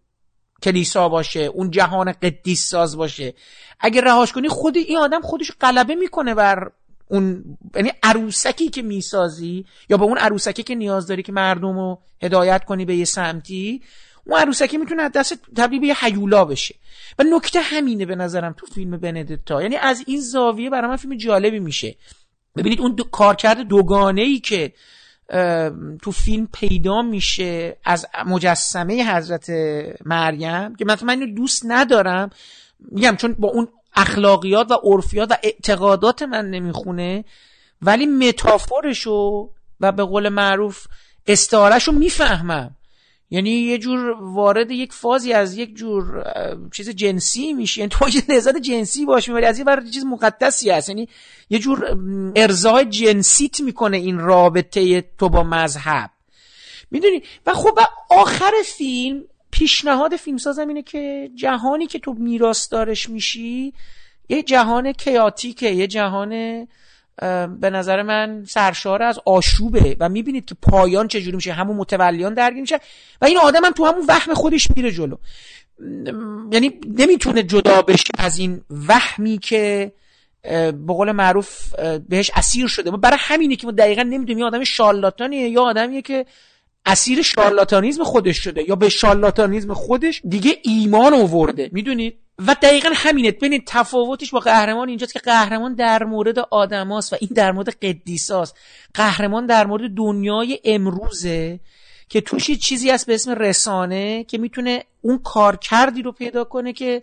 [0.63, 3.33] کلیسا باشه اون جهان قدیس ساز باشه.
[3.79, 6.71] اگه رهاش کنی خود این آدم خودش غلبه می‌کنه بر
[7.13, 12.01] اون یعنی عروسکی که می‌سازی یا با اون عروسکی که نیاز داری که مردم رو
[12.23, 13.81] هدایت کنی به یه سمتی
[14.25, 16.75] اون عروسکی می‌تونه از دست تبدیل به یه حیولا بشه.
[17.19, 21.17] و نکته همینه به نظرم تو فیلم بندتا یعنی از این زاویه برای من فیلم
[21.17, 21.95] جالبی میشه.
[22.55, 24.73] ببینید اون دو کارکرد دوگانه ای که
[26.01, 29.49] تو فیلم پیدا میشه از مجسمه حضرت
[30.05, 32.29] مریم که مثلا من اینو دوست ندارم
[32.79, 37.25] میگم چون با اون اخلاقیات و عرفیات و اعتقادات من نمی‌خونه
[37.81, 40.87] ولی متافورشو و به قول معروف
[41.27, 42.75] استعارهشو می‌فهمم.
[43.29, 46.23] یعنی یه جور وارد یک فازی از یک جور
[46.73, 50.89] چیز جنسی میشه یعنی تو یه جنسی باش می‌بری از یه بر چیز مقدسی هست.
[50.89, 51.09] یعنی
[51.49, 51.97] یه جور
[52.35, 56.09] ارزای جنسیت می‌کنه این رابطه تو با مذهب.
[56.91, 57.79] می‌دونی؟ و خب
[58.09, 63.73] آخر فیلم پیشنهاد فیلمسازم اینه که جهانی که تو میراستارش میشی
[64.29, 66.29] یه جهان کیاتیکه یه جهان
[67.59, 72.61] به نظر من سرشار از آشوبه و می‌بینید تو پایان چجوری میشه همون متولیان درگیر
[72.61, 72.79] میشه
[73.21, 75.15] و این آدم هم تو همون وهم خودش میره جلو.
[76.51, 79.91] یعنی نمی‌تونه جدا بشه از این وهمی که
[80.43, 81.75] به قول معروف
[82.09, 82.91] بهش اسیر شده.
[82.91, 86.25] برای همینه که ما دقیقا نمی‌دونیم یه آدم شارلاتانیه یا آدمیه که
[86.85, 91.69] اسیر شارلاتانیزم خودش شده یا به شارلاتانیزم خودش دیگه ایمان آورده.
[91.73, 92.15] می‌دونید؟
[92.47, 93.31] و دقیقا همینه.
[93.31, 98.55] ببینید تفاوتش با قهرمان اینجاست که قهرمان در مورد آدماست و این در مورد قدیساست
[98.93, 101.59] قهرمان در مورد دنیای امروزه
[102.09, 106.73] که توش چیزی هست به اسم رسانه که می‌تونه اون کار کردی رو پیدا کنه
[106.73, 107.01] که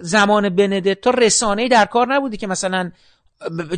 [0.00, 2.92] زمان بندتا رسانه در کار نبودی که مثلا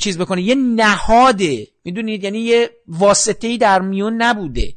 [0.01, 0.43] چیز بکنه.
[0.43, 1.67] یه نهاده.
[1.85, 4.75] می‌دونید؟ یعنی یه واسطه در میون نبوده.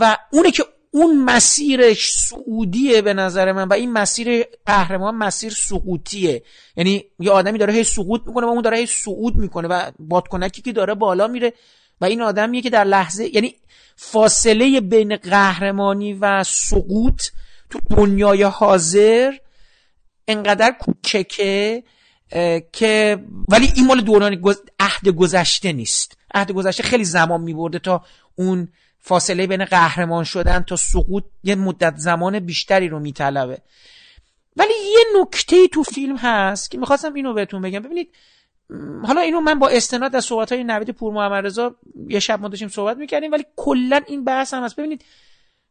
[0.00, 6.42] و اونه که اون مسیرش سعودیه به نظر من و این مسیر قهرمان مسیر سقوطیه.
[6.76, 10.62] یعنی یه آدمی داره هی سقوط می‌کنه و اون داره هی صعود می‌کنه و بادکنکی
[10.62, 11.52] که داره بالا میره
[12.00, 13.54] و این آدمیه که در لحظه یعنی
[13.96, 17.22] فاصله بین قهرمانی و سقوط
[17.70, 19.32] تو دنیای حاضر
[20.28, 21.82] انقدر کوچکه
[22.72, 23.18] که
[23.48, 24.42] ولی این مال دوران
[24.80, 26.18] عهد گذشته نیست.
[26.34, 28.68] عهد گذشته خیلی زمان میبرده تا اون
[29.06, 33.58] فاصله بین قهرمان شدن تا سقوط یه مدت زمان بیشتری رو میطلبه.
[34.56, 37.80] ولی یه نکته تو فیلم هست که می‌خواستم اینو بهتون بگم.
[37.80, 38.14] ببینید
[39.04, 41.76] حالا اینو من با استناد از صحبت های نوید پور محمد رضا
[42.08, 44.76] یه شب ما داشتیم صحبت می‌کردیم ولی کلا این بحث هم هست.
[44.76, 45.04] ببینید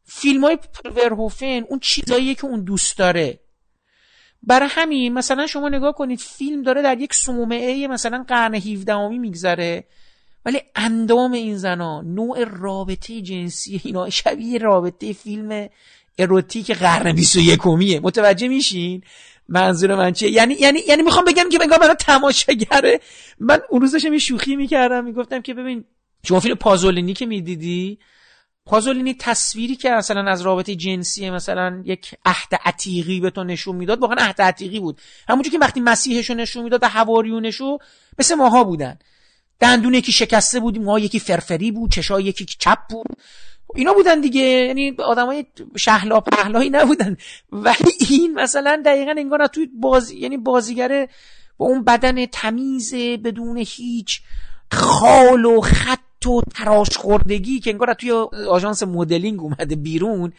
[0.04, 0.58] فیلم های
[0.96, 3.40] ورهوفن اون چیزاییه که اون دوست داره.
[4.44, 9.88] برای همین مثلا شما نگاه کنید فیلم داره در یک صومعه مثلا قرن 17 میگذره.
[10.46, 15.70] ولی اندام این زنا نوع رابطه جنسی اینا شبیه رابطه فیلم
[16.18, 17.68] اروتیک قرن 21
[18.04, 19.04] متوجه میشین؟
[19.50, 23.00] منظور من چیه؟ یعنی یعنی یعنی می‌خوام بگم که بگم برای تماشاگره.
[23.40, 25.84] من اون روز داشتم شوخی می‌کردم می‌گفتم که ببین
[26.24, 28.00] شما فیلم پازولینی که می‌دیدی
[28.66, 34.00] پازولینی تصویری که مثلا از رابطه جنسی مثلا یک عهد عتیقی به تو نشون می‌داد
[34.00, 35.02] واقعا عهد عتیقی بود.
[35.30, 37.78] همونجوری که وقتی مسیحشو نشون می‌داد و حواریونشو
[38.20, 39.00] مثل ماها بودن.
[39.60, 43.08] دندون یکی شکسته بود ما یکی فرفری بود چشای یکی چپ بود.
[43.76, 45.46] اینا بودن دیگه یعنی آدمای
[45.78, 47.18] شهلا پهلایی نبودن.
[47.52, 51.08] ولی این مثلا دقیقا انگار توی بازی یعنی بازیگر
[51.58, 54.22] با اون بدن تمیز بدون هیچ
[54.72, 58.12] خال و خط و تراش خوردگی که انگار توی
[58.50, 60.34] آژانس مدلینگ اومده بیرون.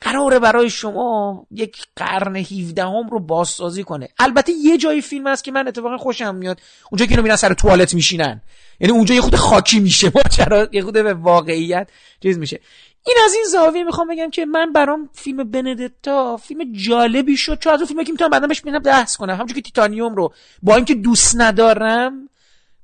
[0.00, 4.08] قراره برای شما یک قرن 17 هم رو بازسازی کنه.
[4.18, 6.60] البته یه جای فیلم هست که من اتفاقا خوشم میاد.
[6.90, 8.42] اونجا که اینو میرن سر توالت میشینن.
[8.80, 10.12] یعنی اونجا یه خود خاکی میشه.
[10.16, 11.88] ماجرا یه خود به واقعیت
[12.22, 12.60] چیز میشه.
[13.06, 17.58] این از این زاویه می‌خوام بگم که من برام فیلم بندتا فیلم جالبی شد.
[17.58, 19.34] چون از اون فیلمی که می‌تونم بعدا بهش ببینم بحث کنم.
[19.34, 20.32] همونجوری که تیتانیوم رو
[20.62, 22.28] با اینکه دوست ندارم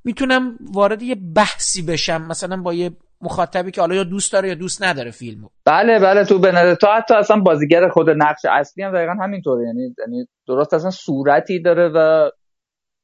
[0.05, 2.22] می‌تونم وارد یه بحثی بشم.
[2.22, 2.90] مثلا با یه
[3.26, 5.48] مخاطبی که حالا یا دوست داره یا دوست نداره فیلمو.
[5.64, 9.66] بله بله تو بندتا حتی اصلا بازیگر خود نقش اصلی هم دقیقا همینطوره.
[9.66, 12.30] یعنی یعنی درست اصلا صورتی داره و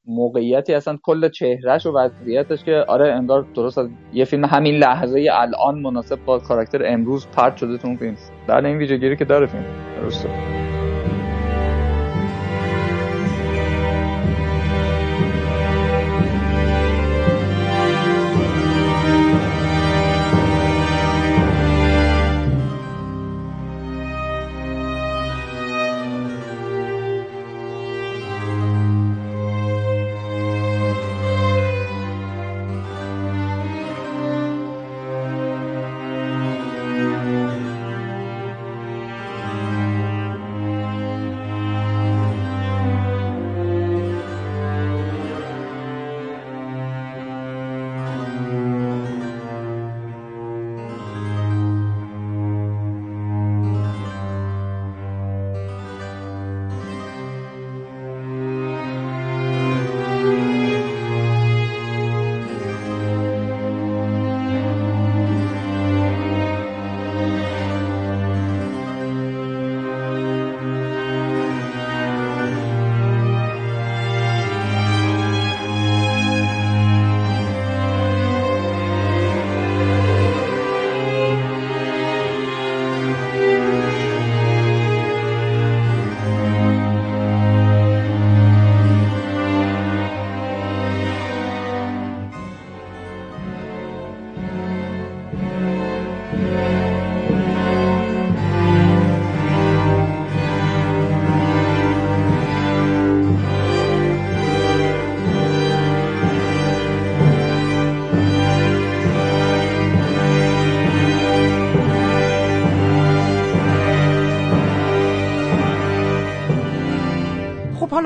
[0.06, 5.26] موقعیتی اصلا کل چهرهش و وضعیتش که آره انگار درست از یه فیلم همین لحظه
[5.32, 8.16] الان مناسب با کاراکتر امروز پرت شده تو اون فیلم.
[8.48, 9.64] در این ویژگیری که داره فیلم.
[10.00, 10.61] درسته.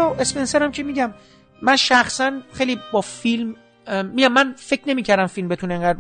[0.04, 1.14] اسپنسر هم که میگم
[1.62, 3.56] من شخصا خیلی با فیلم
[4.12, 5.98] میگم من فکر نمی‌کردم فیلم بتونه انقدر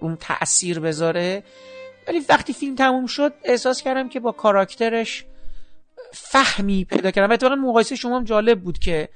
[0.00, 1.42] اون تاثیر بذاره
[2.08, 5.24] ولی وقتی فیلم تموم شد احساس کردم که با کاراکترش
[6.12, 7.30] فهمی پیدا کردم.
[7.30, 9.08] و اتفاقا مقایسه شما هم جالب بود که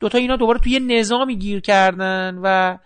[0.00, 2.78] دوتا اینا دوباره توی یه نظامی گیر کردن و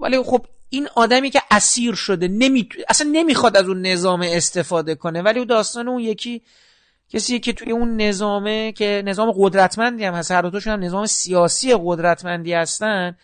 [0.00, 2.68] ولی خب این آدمی که اسیر شده نمی...
[2.88, 6.42] اصلا نمی‌خواد از اون نظام استفاده کنه ولی داستان اون یکی
[7.10, 11.74] کسی که توی اون نظامه که نظام قدرتمندی هم هست هر دوتاشون هم نظام سیاسی
[11.84, 13.16] قدرتمندی هستن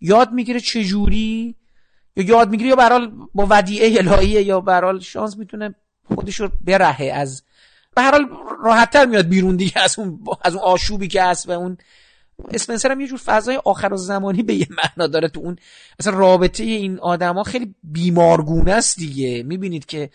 [0.00, 1.54] یاد می‌گیره چجوری؟
[2.16, 5.74] یا یاد می‌گیره یا برحال با ودیعه الهیه یا برحال شانس می‌تونه
[6.14, 7.42] خودش رو برهه از
[7.94, 8.28] به هر حال
[8.64, 11.78] راحتتر میاد بیرون دیگه از اون از اون آشوبی که هست و اون
[12.50, 15.56] اسپنسر هم یه جور فضای آخر و زمانی به یه معنا داره تو اون
[16.00, 19.42] مثلا رابطه این آدما خیلی بیمارگونه است دیگه.
[19.42, 20.10] می‌بینید که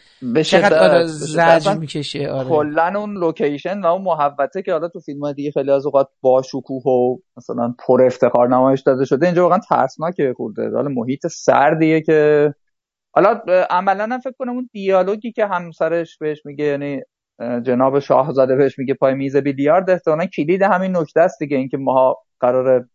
[0.46, 2.50] چقدر زج می‌کشه آره.
[2.50, 6.42] کلا اون لوکیشن و اون محوطه که حالا تو فیلم دیگه خیلی از اوقات با
[6.42, 10.72] شکوه و مثلا پر افتخار نمایش داده شده اینجا واقعا ترسناکه خورده.
[10.76, 12.54] حالا محیط سردیه که
[13.14, 17.02] حالا عملا هم فکر کنم اون دیالوگی که همسرش بهش میگه یعنی
[17.64, 22.18] جناب شاهزاده بهش میگه پای میز بیلیارد احتمالاً کلید همین نکته است دیگه اینکه ما
[22.40, 22.88] قرار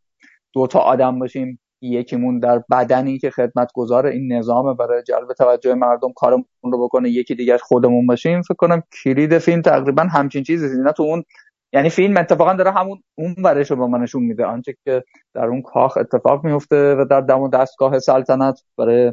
[0.53, 5.75] دو تا آدم باشیم یکیمون در بدنی که خدمت گذار این نظام برای جلب توجه
[5.75, 8.43] مردم کارمون رو بکنه یکی دیگه خودمون باشیم.
[8.43, 11.25] فکر کنم کلید فیلم تقریبا همچین چیزی نه تو اون
[11.73, 14.45] یعنی فیلم اتفاقا داره همون اون ورش رو به ما نشون میده.
[14.45, 15.05] آنچه که
[15.35, 19.13] در اون کاخ اتفاق میفته و در دم و دستگاه سلطنت برای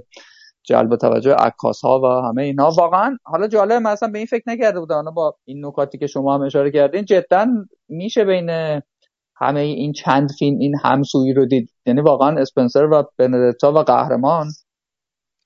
[0.64, 2.72] جلب توجه عکاس ها و همه اینها.
[2.72, 5.04] واقعا حالا جالب مثلا به این فکر نکرده بودم.
[5.16, 7.48] با این نکاتی که شما هم اشاره کردین جدا
[7.90, 8.50] میشه بین
[9.36, 11.70] همه این چند فیلم این همسویی رو دید.
[11.86, 14.48] یعنی واقعا اسپنسر و بندتا و قهرمان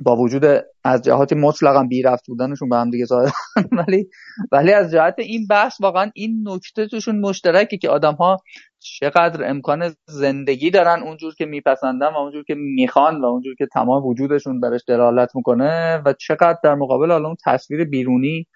[0.06, 0.44] با وجود
[0.88, 3.06] از جهات مطلقا بی رفت بودنشون به هم دیگه
[3.88, 4.10] ولی
[4.52, 8.38] ولی از جهت این بحث واقعا این نکته توشون مشترکه که آدم ها
[8.80, 14.06] چقدر امکان زندگی دارن اونجور که میپسندن و اونجور که می‌خوان و اونجور که تمام
[14.06, 18.48] وجودشون برش دلالت می‌کنه و چقدر در مقابل حالا اون تصویر بیرونی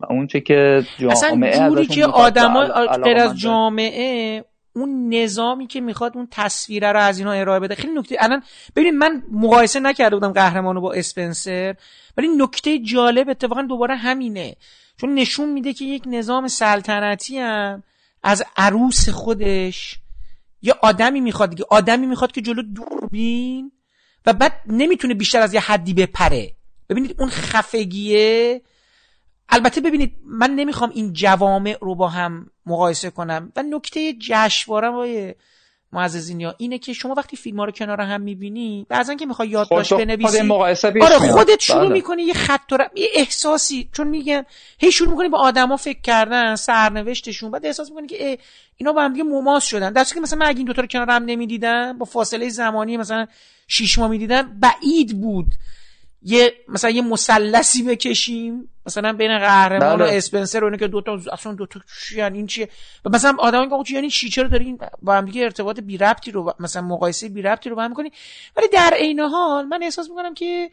[0.00, 2.64] و اونچه که جامعه اصلا جوری که آدما
[3.04, 4.44] غیر از جامعه
[4.78, 7.74] اون نظامی که می‌خواد اون تصویره رو از اینا ارائه بده.
[7.74, 8.42] خیلی نکته الان
[8.76, 11.74] ببینید من مقایسه نکرده بودم قهرمانو با اسپنسر
[12.16, 14.56] ولی نکته جالب اتفاقا دوباره همینه.
[15.00, 17.82] چون نشون میده که یک نظام سلطنتی هم
[18.22, 19.98] از عروس خودش
[20.62, 21.64] یه آدمی می‌خواد دیگه.
[21.70, 23.72] آدمی می‌خواد که جلو دوربین
[24.26, 26.52] و بعد نمی‌تونه بیشتر از یه حدی بپره.
[26.88, 28.62] ببینید اون خفگیه.
[29.48, 33.52] البته ببینید من نمی‌خوام این جوامع رو با هم مقایسه کنم.
[33.56, 35.34] و نکته جشنواره وای
[35.92, 39.48] معززین یا اینه که شما وقتی فیلم ها رو کنار هم می‌بینی بعضا که می‌خوای
[39.48, 40.38] یادداشت بنویسی
[41.02, 41.92] آره خودت شروع بله.
[41.92, 44.44] می‌کنی یه خط و یه احساسی چون میگن
[44.78, 48.38] هی شروع می‌کنی با آدما فکر کردن سرنوشتشون بعد احساس می‌کنی که
[48.76, 49.92] اینا با هم دیگه مماس شدن.
[49.92, 53.26] در که مثلا من اگه این دوتا رو کنار هم نمی‌دیدم با فاصله زمانی مثلا
[53.68, 55.46] شیش ماه می‌دیدم بعید بود.
[56.22, 60.04] یه مثلا یه مثلثی بکشیم مثلا بین قهرمان بله.
[60.04, 61.80] و اسپنسر و اینه که دوتا اصلا دوتا
[62.16, 62.68] یعنی این چیه؟
[63.04, 66.54] و مثلا آدم که یعنی چی؟ چرا داری با هم دیگه ارتباط بی ربطی رو
[66.60, 68.12] مثلا مقایسه بی ربطی رو با هم می‌کنی؟
[68.56, 70.70] ولی در عین حال من احساس می‌کنم که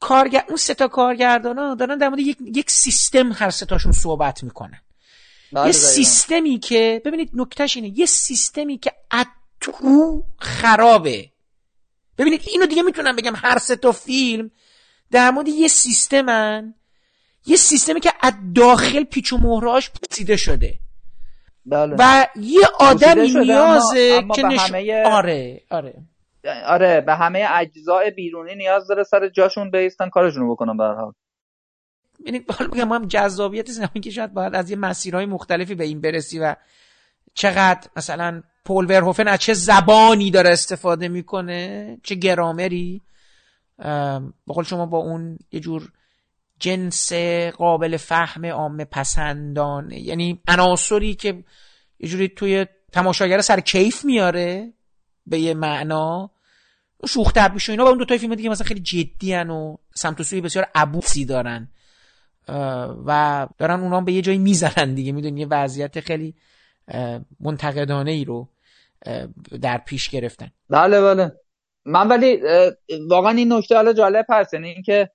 [0.00, 4.44] کارگر اون سه تا کارگردانا دارن در مورد یک, یک سیستم هر سه تاشون صحبت
[4.44, 4.80] می‌کنن.
[5.52, 11.33] بله، یه سیستمی که ببینید نکتهش اینه یه سیستمی که اتو خرابه.
[12.18, 14.50] ببینید اینو دیگه می‌تونم بگم هر سه تا فیلم
[15.10, 16.74] در مورد یه سیستمن.
[17.46, 20.78] یه سیستمی که از داخل پیچ و مهرهاش پوسیده شده.
[21.66, 21.96] بله.
[21.98, 24.72] و یه آدمی نیازه که نش...
[25.04, 25.94] آره آره.
[26.66, 30.94] آره به همه اجزای بیرونی نیاز داره سر جاشون بیستن کارشون رو بکنن به هر
[30.94, 31.12] حال.
[32.24, 36.00] یعنی حالا میگم هم جذابیت سینمایی که شاید باید از یه مسیرهای مختلفی به این
[36.00, 36.56] برسی و
[37.34, 43.02] چقدر مثلا پول ورهوفن از چه زبانی داره استفاده می‌کنه؟ چه گرامری؟
[44.48, 45.92] بقول شما با اون یه جور
[46.58, 47.12] جنس
[47.56, 51.44] قابل فهم عام پسندانه یعنی عناصری که
[51.98, 54.72] یه جوری توی تماشاگر سر کیف میاره
[55.26, 56.30] به یه معنا.
[57.08, 60.24] شوخ طبعی اینا با اون دو تا فیلم دیگه مثلا خیلی جدی و سمت و
[60.24, 61.68] سوی بسیار عبوسی دارن.
[63.06, 65.12] و دارن اونا به یه جایی می‌زنن دیگه.
[65.12, 66.34] می‌دونی یه وضعیت خیلی
[67.40, 68.48] منتقدانه ای رو
[69.62, 70.50] در پیش گرفتن.
[70.70, 71.32] بله بله.
[71.86, 72.40] من ولی
[73.10, 74.54] واقعا این نکته حالا جالب هست.
[74.54, 75.10] یعنی اینکه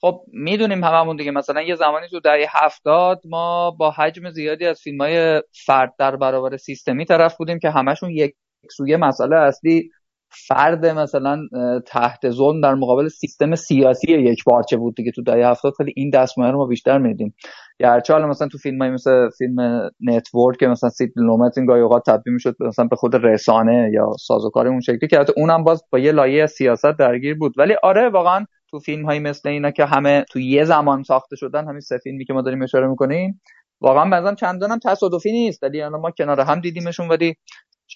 [0.00, 1.30] خب می‌دونیم هممون دیگه.
[1.30, 6.16] مثلا یه زمانی تو دهه هفتاد ما با حجم زیادی از فیلم های فرد در
[6.16, 8.34] برابر سیستمی طرف بودیم که همشون یک
[8.76, 9.90] سویه مسئله اصلی
[10.28, 11.48] فرد مثلا
[11.86, 15.72] تحت ظلم در مقابل سیستم سیاسی یکپارچه بود دیگه تو دهه هفتاد.
[15.76, 17.34] خیلی این دستمایه رو ما بیشتر می‌دیدیم
[17.80, 21.80] گرچه حالا مثلا تو فیلم های مثل فیلم Network که مثلا سیدنی لومت این گاهی
[21.80, 25.98] اوقات تبدیل می‌شد مثلا به خود رسانه یا سازوکار اون شکلی که اونم باز با
[25.98, 27.54] یه لایه سیاست درگیر بود.
[27.58, 31.68] ولی آره واقعا تو فیلم های مثل اینا که همه تو یه زمان ساخته شدن
[31.68, 33.40] همین سه فیلمی که ما داریم اشاره می‌کنیم
[33.80, 35.62] واقعا بنظرم چندان هم تصادفی نیست.
[35.62, 37.34] ولی ما کنار هم دیدیمشون ولی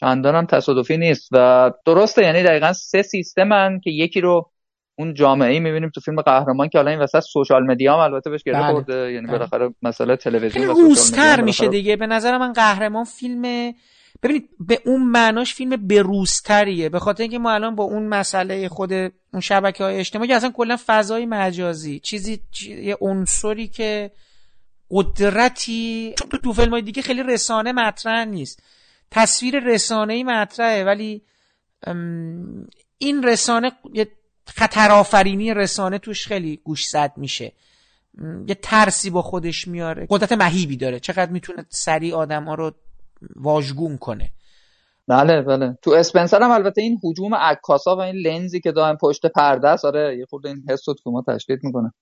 [0.03, 1.29] هم تصادفی نیست.
[1.33, 4.51] و درسته یعنی دقیقا سه سیستمن که یکی رو
[4.97, 8.31] اون جامعه ای می‌بینیم تو فیلم قهرمان که حالا این وسط سوشال مدیا هم البته
[8.31, 8.73] بهش گره بله.
[8.73, 9.39] خورده یعنی بله.
[9.39, 13.73] بالاخره مسئله تلویزیون و مدیا میشه دیگه به نظر من قهرمان فیلم
[14.23, 18.93] ببینید به اون معناش فیلم بروزتریه به خاطر اینکه ما الان با اون مسئله خود
[18.93, 24.11] اون شبکه های اجتماعی اصلا کلا فضای مجازی چیزی چی- یه عنصری که
[24.91, 28.63] قدرتی چون تو, تو فیلم های دیگه خیلی رسانه مطرح نیست
[29.11, 31.23] تصویر رسانه ای مطرحه ولی
[32.99, 34.09] این رسانه یه
[34.47, 37.53] خطرآفرینی رسانه توش خیلی گوش زد میشه.
[38.47, 40.07] یه ترسی با خودش میاره.
[40.11, 41.01] قدرت مهیبی داره.
[41.01, 42.73] چقدر می‌تونه سریع آدم ها رو
[43.37, 44.31] واژگون کنه.
[45.09, 45.79] بله بله.
[45.83, 49.85] تو اسپنسر هم البته این حجوم عکاسا و این لنزی که دائم پشت پرده است
[49.85, 51.93] آره یه خورده این حس رو تو ما تشدید می‌کنه.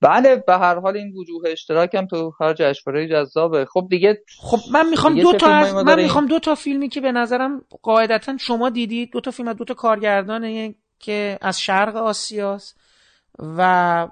[0.00, 3.64] بله به هر حال این وجوه اشتراک هم تو هر جشنواره جذابه.
[3.64, 7.12] خب دیگه خب من می‌خوام دو تا از من؟ می‌خوام دو تا فیلمی که به
[7.12, 12.76] نظرم قاعدتا شما دیدید دو تا فیلم دو تا کارگردانه که از شرق آسیاست
[13.38, 14.06] و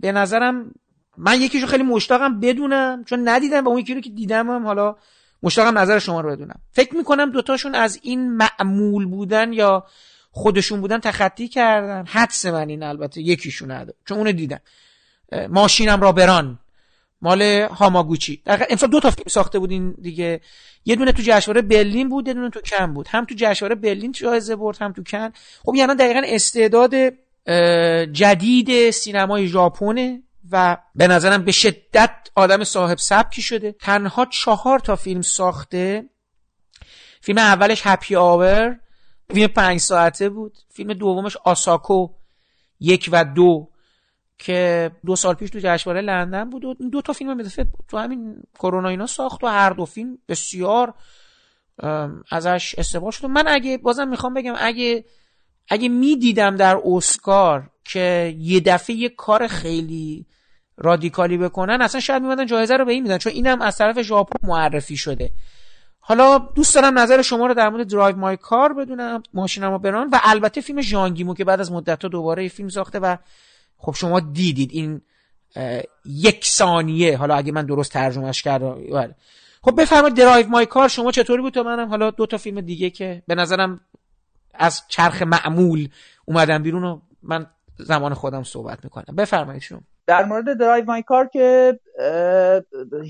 [0.00, 0.74] به نظرم
[1.16, 4.96] من یکیشو خیلی مشتاقم بدونم چون ندیدم و اون یکی رو که دیدم هم حالا
[5.42, 6.60] مشتاقم نظر شما رو بدونم.
[6.72, 9.86] فکر می‌کنم دوتاشون از این معمول بودن یا
[10.30, 12.04] خودشون بودن تخطی کردن.
[12.06, 14.60] حدس من این البته یکیشون نداره چون اونو دیدم.
[15.48, 16.58] ماشینم را بران.
[17.24, 18.42] مال هاماگوچی.
[18.44, 20.40] در امسال دو تا فیلم ساخته بود این دیگه.
[20.84, 23.08] یه دونه تو جشنواره برلین بود یه دونه تو کن بود.
[23.08, 25.32] هم تو جشنواره برلین جایزه برد هم تو کن.
[25.62, 26.94] خب یعنی دقیقا استعداد
[28.12, 33.72] جدید سینمای ژاپنه و به نظرم به شدت آدم صاحب سبکی شده.
[33.72, 36.04] تنها چهار تا فیلم ساخته.
[37.20, 38.80] فیلم اولش هپی آور
[39.34, 40.58] فیلم پنج ساعته بود.
[40.74, 42.08] فیلم دومش آساکو
[42.80, 43.68] یک و دو.
[44.38, 48.36] که دو سال پیش تو جشنواره لندن بود و دو تا فیلم اضافه تو همین
[48.58, 50.94] کرونا اینا ساخت و هر دو فیلم بسیار
[52.30, 53.26] ازش استقبال شد.
[53.26, 55.04] من اگه بازم می‌خوام بگم اگه
[55.68, 60.26] اگه می‌دیدم در اسکار که یه دفعه یه کار خیلی
[60.76, 64.48] رادیکالی بکنن اصلا شاید میمدن جایزه رو به این میدن چون اینم از طرف ژاپن
[64.48, 65.30] معرفی شده.
[66.00, 70.08] حالا دوست دارم نظر شما رو در مورد Drive My Car بدونم ماشینمو بران.
[70.12, 73.16] و البته فیلم ژانگ ییمو که بعد از مدت دوباره یه فیلم ساخته و
[73.84, 75.00] خب شما دیدید این
[76.04, 79.14] یک ثانیه حالا اگه من درست ترجمهش کردم بله.
[79.62, 82.90] خب بفرمایید Drive My Car شما چطوری بود؟ تا منم حالا دو تا فیلم دیگه
[82.90, 83.80] که به نظرم
[84.54, 85.88] از چرخ معمول
[86.24, 87.46] اومدن بیرون و من
[87.78, 89.16] زمان خودم صحبت می‌کنم.
[89.16, 89.80] بفرمایید شما.
[90.06, 91.78] در مورد Drive My Car که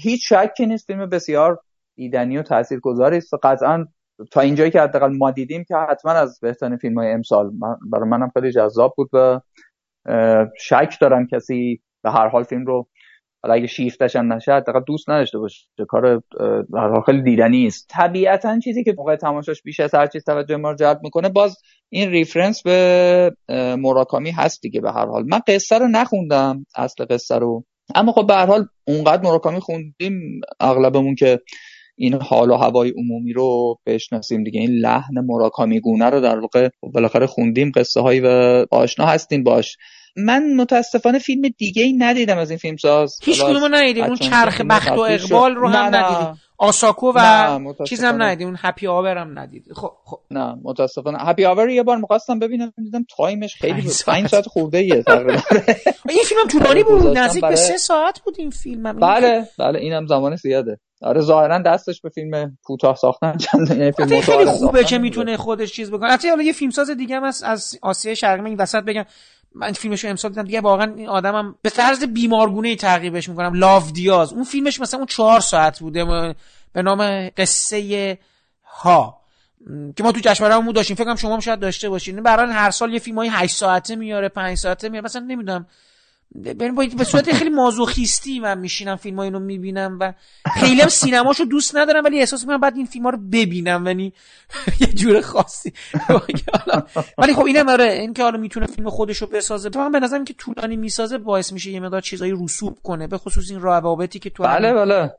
[0.02, 1.60] هیچ شکی نیست فیلم بسیار
[1.96, 3.34] دیدنی و تاثیرگذاری است.
[3.42, 3.86] قطعا
[4.30, 7.50] تا اینجایی که حداقل ما دیدیم که حتما از بهترین فیلم های امسال
[7.90, 9.40] برای منم خیلی جذاب بود و
[10.58, 12.88] شک دارم کسی به هر حال فیلم رو
[13.42, 15.66] حالا اگه شیفتش هم نشه حداقل دوست نداشته باشه.
[15.88, 16.22] کار
[16.72, 20.70] حال خیلی دیدنی است طبیعتا چیزی که موقع تماشاش بیش از هر چیز توجه ما
[20.70, 21.56] رو جلب می‌کنه باز
[21.88, 23.30] این ریفرنس به
[23.78, 25.24] موراکامی هست دیگه به هر حال.
[25.26, 27.64] من قصه رو نخوندم اصل قصه رو.
[27.94, 31.40] اما خب به هر حال اونقدر موراکامی خوندیم اغلبمون که
[31.96, 34.60] این حال و هوای عمومی رو بشناسیم دیگه.
[34.60, 38.28] این لحن موراکامی گونه رو در واقع بالاخره خوندیم قصه هایی و
[38.70, 39.76] آشنا هستیم باش.
[40.16, 44.04] من متاسفانه فیلم دیگه ای ندیدم از این فیلم ساز هیچ کدومو ندیدیم.
[44.04, 45.00] اون چرخ بخت و.
[45.00, 45.94] اقبال رو هم.
[45.94, 46.40] ندیدیم.
[46.58, 47.84] آساکو و.
[47.86, 50.18] چیزم ندیدیم اون Happy Hour هم ندید خب خب.
[50.30, 51.18] نه متاسفانه.
[51.18, 53.90] Happy Hour یه بار می‌خواستم ببینم دیدم time ش خیلی بود.
[53.90, 54.18] ساعت.
[54.18, 55.32] 5 ساعت خورده ایه تقریبا.
[56.08, 57.18] این فیلم طولانی بود.
[57.18, 58.92] نزدیک به برای- سه ساعت بود این فیلم.
[58.92, 60.78] بله بله اینم زمان زیاده.
[61.02, 64.98] آره ظاهرا دستش به فیلم کوتاه ساختن چند یعنی فیلم خیلی خوبه که.
[64.98, 66.10] می‌تونه خودش چیز بکنه.
[66.10, 68.40] البته حالا یه فیلمساز دیگه هم از آسیای شرقی.
[68.40, 69.04] من این وسط بگم
[69.54, 70.42] من فیلمشو امسال دیدم.
[70.42, 73.54] دیگه واقعا این آدمم به طرز بیمارگونه ای تعقیبش می‌کنم.
[73.54, 76.34] لاو دیاز اون فیلمش مثلا اون چهار ساعت بوده.
[76.72, 78.18] به نام قصه
[78.64, 79.20] ها
[79.96, 80.96] که ما تو جشنواره داشتیم.
[80.96, 82.22] فکر کنم شما هم شاید داشته باشین.
[82.22, 85.04] برای هر سال یه فیلم های 8 ساعته میاره 5 ساعته میاره.
[85.04, 85.66] مثلا نمی‌دونم.
[86.34, 90.12] به صورت خیلی مازوخیستی من میشینم فیلم اینو می‌بینم و
[90.54, 94.12] خیلی هم سینماشو دوست ندارم ولی احساس می‌کنم بعد این فیلم ها رو ببینم یعنی
[94.80, 95.72] یه جور خاصی.
[97.18, 99.70] ولی خب اینم آره این که حالا می‌تونه فیلم خودشو بسازه.
[99.70, 103.50] تو به نظرم که طولانی می‌سازه باعث میشه یه مقدار چیزایی رسوب کنه به خصوص
[103.50, 105.12] این روابطی که تو بله بله.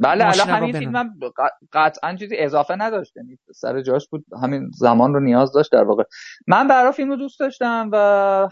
[0.00, 0.78] بله الان رو همین.
[0.78, 5.72] فیلم ق- قطعا چیزی اضافه نداشت یعنی سر جاش بود همین زمان رو نیاز داشت
[5.72, 6.02] در واقع.
[6.46, 7.96] من برای فیلم رو دوست داشتم و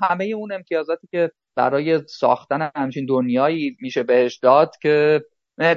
[0.02, 5.22] همه اون امتیازاتی که برای ساختن همچین دنیایی میشه بهش داد که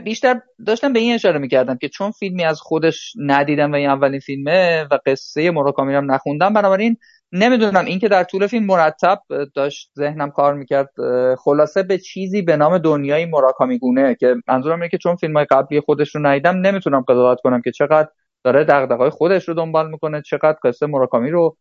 [0.03, 4.19] بیشتر داشتم به این اشاره می‌کردم که چون فیلمی از خودش ندیدم و این اولین
[4.19, 6.97] فیلمه و قصه مراکامی هم نخوندم بنابراین
[7.31, 9.19] نمی‌دونم اینکه در طول فیلم مرتب
[9.55, 10.89] داشت ذهنم کار می‌کرد.
[11.37, 15.45] خلاصه به چیزی به نام دنیای مراکامی گونه که منظورم اینه که چون فیلم های
[15.45, 18.07] قبلی خودش رو ندیدم نمی‌تونم قضاوت کنم که چقدر
[18.43, 21.57] داره دغدغه‌های خودش رو دنبال می‌کنه چقدر قصه مراکامی رو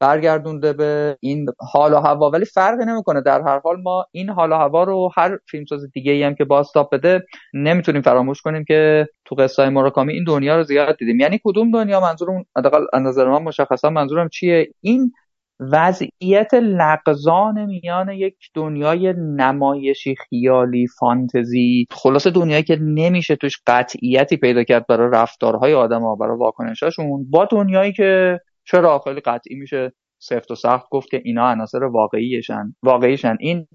[0.00, 2.30] برگردونده به این حال و هوا.
[2.30, 3.20] ولی فرقی نمی‌کنه.
[3.20, 6.44] در هر حال ما این حال و هوا رو هر فیلمساز دیگه ای هم که
[6.44, 11.20] باستاب بده نمی‌تونیم فراموش کنیم که تو قصه های مراکامی این دنیا رو زیاد دیدیم.
[11.20, 15.12] یعنی کدوم دنیا منظورم حداقل نظر من مشخصا منظورم چیه؟ این
[15.60, 24.64] وضعیت لغزان میان یک دنیای نمایشی خیالی فانتزی خلاصه دنیایی که نمیشه توش قطعیتی پیدا
[24.64, 27.30] کرد برای رفتارهای آدم ها برای واکنشاشون.
[27.30, 32.74] با دنیایی که چرا خیلی قطعی میشه سفت و سخت گفت که اینا عناصر واقعیشن.
[32.82, 33.36] واقعیشن.
[33.40, 33.66] این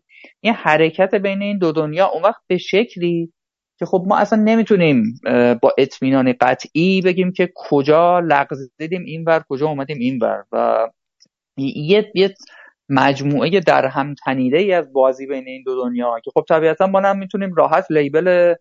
[0.42, 3.34] این حرکت بین این دو دنیا اون وقت به شکلی
[3.80, 5.04] که خب ما اصلا نمی‌تونیم
[5.62, 10.88] با اطمینان قطعی بگیم که کجا لغزیدیم اینور کجا اومدیم اینور و
[11.58, 12.36] یه یه
[12.90, 17.00] مجموعه در هم تنیده ای از بازی بین این دو دنیا که خب طبیعتا ما
[17.00, 18.56] هم می‌تونیم راحت لیبل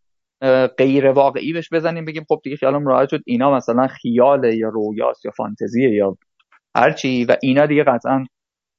[0.78, 3.20] غیر واقعی بهش بزنیم بگیم خب دیگه خیالم راحت شد.
[3.26, 6.18] اینا مثلا خیاله یا رویاست یا فانتزیه یا
[6.76, 8.26] هرچی و اینا دیگه قطعا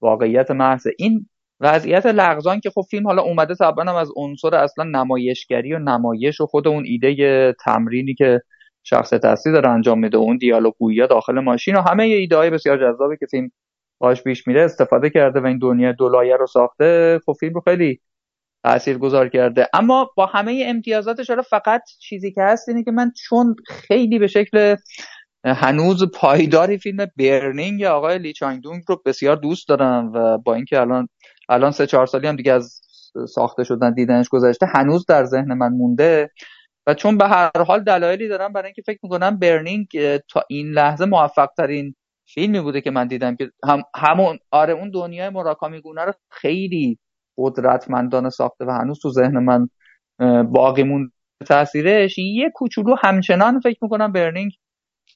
[0.01, 1.30] واقعیت محضه این
[1.60, 6.41] وضعیت لغزان که خب فیلم حالا اومده طبعا هم از عنصر اصلا نمایشگری و نمایش
[6.41, 8.41] و خود اون ایده تمرینی که
[8.84, 10.74] شخص تصویر داره انجام میده اون دیالوگ
[11.10, 13.51] داخل ماشین و همه ایده های بسیار جذابی که فیلم
[13.99, 17.99] باش پیش میره استفاده کرده و این دنیا دولایه رو ساخته خب فیلم رو خیلی
[18.64, 19.68] تأثیر گذار کرده.
[19.74, 24.28] اما با همه امتیازاتش حالا فقط چیزی که هست اینه که من چون خیلی به
[24.28, 24.76] شکل
[25.45, 30.80] هنوز پایداری فیلم برنینگ آقای لی چانگ دونگ رو بسیار دوست دارم و با اینکه
[30.80, 31.07] الان
[31.49, 32.82] الان سه چهار سالی هم دیگه از
[33.30, 36.30] ساخته شدن دیدنش گذشته هنوز در ذهن من مونده.
[36.88, 39.88] و چون به هر حال دلایلی دارم برای اینکه فکر می‌کنم برنینگ
[40.18, 41.95] تا این لحظه موفق ترین
[42.26, 46.99] فیلمی بوده که من دیدم که هم همون آره اون دنیای مراکامی گونه رو خیلی
[47.40, 49.70] قدرتمندانه ساخته و هنوز تو ذهن من
[50.44, 51.12] باقی مون
[51.46, 54.52] تاثیرش یه کوچولو همچنان فکر می‌کنم Burning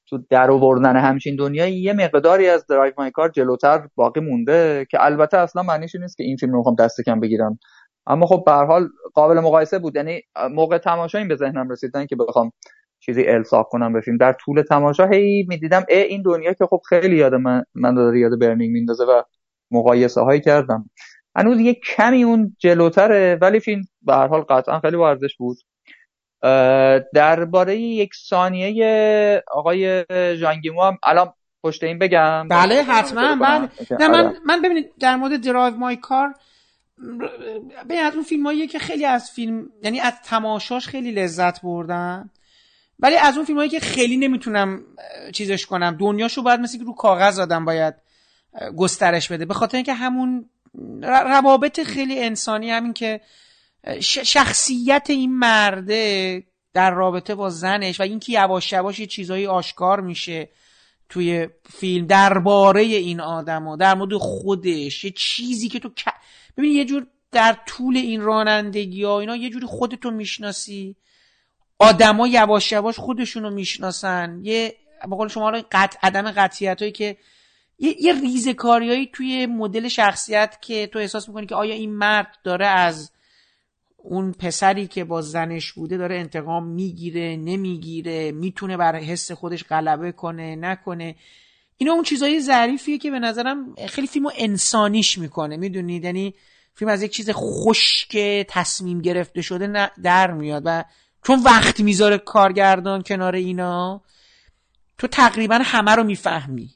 [0.08, 5.04] تو در آوردن همچین دنیای یه مقداری از Drive My Car جلوتر باقی مونده که
[5.04, 7.58] البته اصلا معنیش نیست که این فیلم رو می‌خوام دست کم بگیرم.
[8.06, 9.96] اما خب به حال قابل مقایسه بود.
[9.96, 10.20] یعنی
[10.50, 12.52] موقع تماشا این به ذهنم رسیدن که بخوام
[13.00, 14.16] چیزی الصاق کنم به فیلم.
[14.16, 18.18] در طول تماشا هی می‌دیدم ای این دنیا که خب خیلی یاد من من داره
[18.18, 19.22] یاد Burning میندازه و
[19.70, 20.90] مقایسه هایی کردم.
[21.36, 25.56] هنوز یه کمی اون جلوتره ولی فیلم به هر حال قطعا خیلی ورزش بود.
[27.14, 30.04] درباره یک ثانیه آقای
[30.36, 31.32] ژانگیمو هم الان
[31.62, 32.48] پشت این بگم.
[32.48, 33.34] بله حتما.
[33.34, 33.68] من
[34.00, 34.38] نه من آره.
[34.46, 36.34] من ببینید در مورد درایو مای کار
[37.84, 42.30] ببین از اون فیلم که خیلی از فیلم یعنی از تماشاش خیلی لذت بردم
[42.98, 44.80] ولی از اون فیلم که خیلی نمی‌تونم
[45.32, 45.96] چیزش کنم.
[46.00, 47.94] دنیاشو باید مثل که رو کاغذ آدم باید
[48.76, 49.44] گسترش بده.
[49.44, 50.50] به خاطر اینکه همون
[51.02, 53.20] روابط خیلی انسانی همین که
[54.02, 60.48] شخصیت این مرده در رابطه با زنش و اینکه یواش یواش یه چیزایی آشکار میشه
[61.08, 65.90] توی فیلم درباره این آدم و در مورد خودش یه چیزی که تو
[66.56, 70.96] ببین یه جور در طول این رانندگی ها اینا یه جوری خودتو می‌شناسی.
[71.78, 74.40] آدما یواش یواش خودشونو می‌شناسن.
[74.42, 77.16] یه بقول شما قطع عدم قطعیت هایی که
[77.84, 82.66] یه, یه ریزکاریایی توی مدل شخصیت که تو احساس می‌کنی که آیا این مرد داره
[82.66, 83.10] از
[83.96, 90.12] اون پسری که با زنش بوده داره انتقام می‌گیره نمی‌گیره می‌تونه بر حس خودش غلبه
[90.12, 91.14] کنه نکنه؟
[91.76, 96.34] اینا اون چیزای ظریفیه که به نظرم خیلی فیلمو انسانیش می‌کنه می‌دونید یعنی
[96.74, 98.16] فیلم از یک چیز خشک
[98.48, 100.84] تصمیم گرفته شده در میاد و
[101.26, 104.02] چون وقت می‌ذاره کارگردان کنار اینا
[104.98, 106.70] تو تقریبا همه رو می‌فهمی.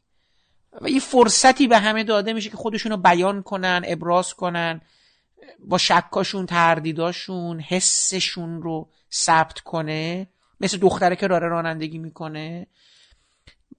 [0.80, 4.80] و یه فرصتی به همه داده میشه که خودشونو بیان کنن ابراز کنن
[5.58, 10.28] با شکاشون تردیداشون حسشون رو ثبت کنه.
[10.60, 12.66] مثل دختره که راره رانندگی می‌کنه.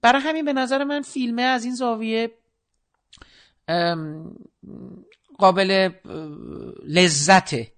[0.02, 2.30] برای همین به نظر من فیلمه از این زاویه
[5.38, 5.90] قابل
[6.84, 7.72] لذته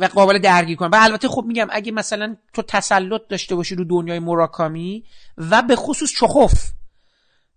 [0.00, 3.84] و قابل درگیر کنه و البته خب میگم اگه مثلا تو تسلط داشته باشی رو
[3.84, 5.04] دنیای مراکامی
[5.38, 6.70] و به خصوص چخوف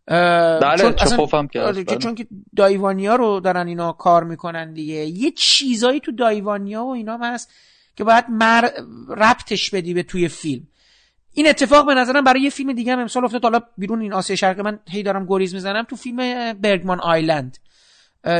[0.08, 1.98] بله چون که آره، بله.
[1.98, 7.18] چون که دایوانیا رو دارن اینا کار می‌کنن دیگه یه چیزایی تو دایوانیا و اینا
[7.18, 7.52] هست
[7.96, 8.70] که باید مر
[9.10, 10.68] ربطش بدی به توی فیلم.
[11.34, 13.44] این اتفاق به نظرم برای یه فیلم دیگه هم امسال افتاد.
[13.44, 17.58] حالا بیرون این آسیا شرقی من هی دارم گریز می‌زنم تو فیلم برگمان آیلند.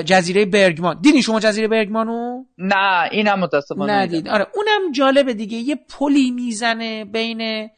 [0.06, 1.00] جزیره برگمان.
[1.02, 4.28] دیدین شما جزیره برگمانو؟ نه اینم متاسفانه ندید.
[4.28, 5.58] آره اونم جالبه دیگه.
[5.58, 7.70] یه پلی می‌زنه بین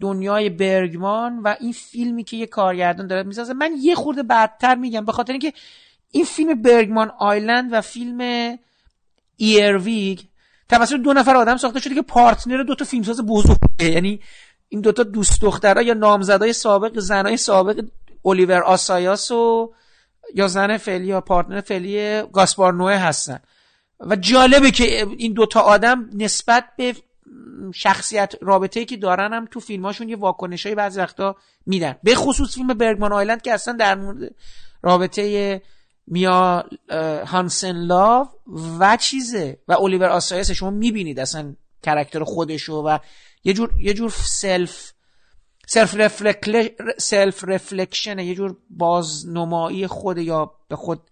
[0.00, 3.52] دنیای برگمان و این فیلمی که یه کارگردان داره می‌سازه.
[3.52, 5.52] من یه خورده بدتر میگم به خاطر اینکه
[6.10, 8.58] این فیلم Bergman Island و فیلم
[9.36, 10.20] Earwig
[10.68, 13.92] توسط دو نفر آدم ساخته شده که partner دو تا فیلمساز بزرگه.
[13.92, 14.20] یعنی
[14.68, 17.84] این دوتا دوست دخترها یا نامزدای سابق زنای سابق
[18.24, 19.72] الیویه آسایاس و
[20.34, 23.38] یا زن فعلی یا partner فعلی گاسپار نوئه هستن.
[24.00, 26.94] و جالبه که این دوتا آدم نسبت به
[27.74, 31.36] شخصیت رابطه که دارن هم تو فیلماشون یه واکنش های بعضی وقتا
[31.66, 31.96] میدن.
[32.02, 34.34] به خصوص فیلم Bergman Island که اصلا در مورد
[34.82, 35.62] رابطه
[36.06, 36.64] میا
[37.26, 38.28] هانسن لاو
[38.78, 42.98] و چیزه و الیویه آسایاس شما می‌بینید اصلا character خودشو و
[43.44, 44.92] یه جور یه جور self
[46.98, 51.10] self reflection یه جور بازنمایی خود یا به خود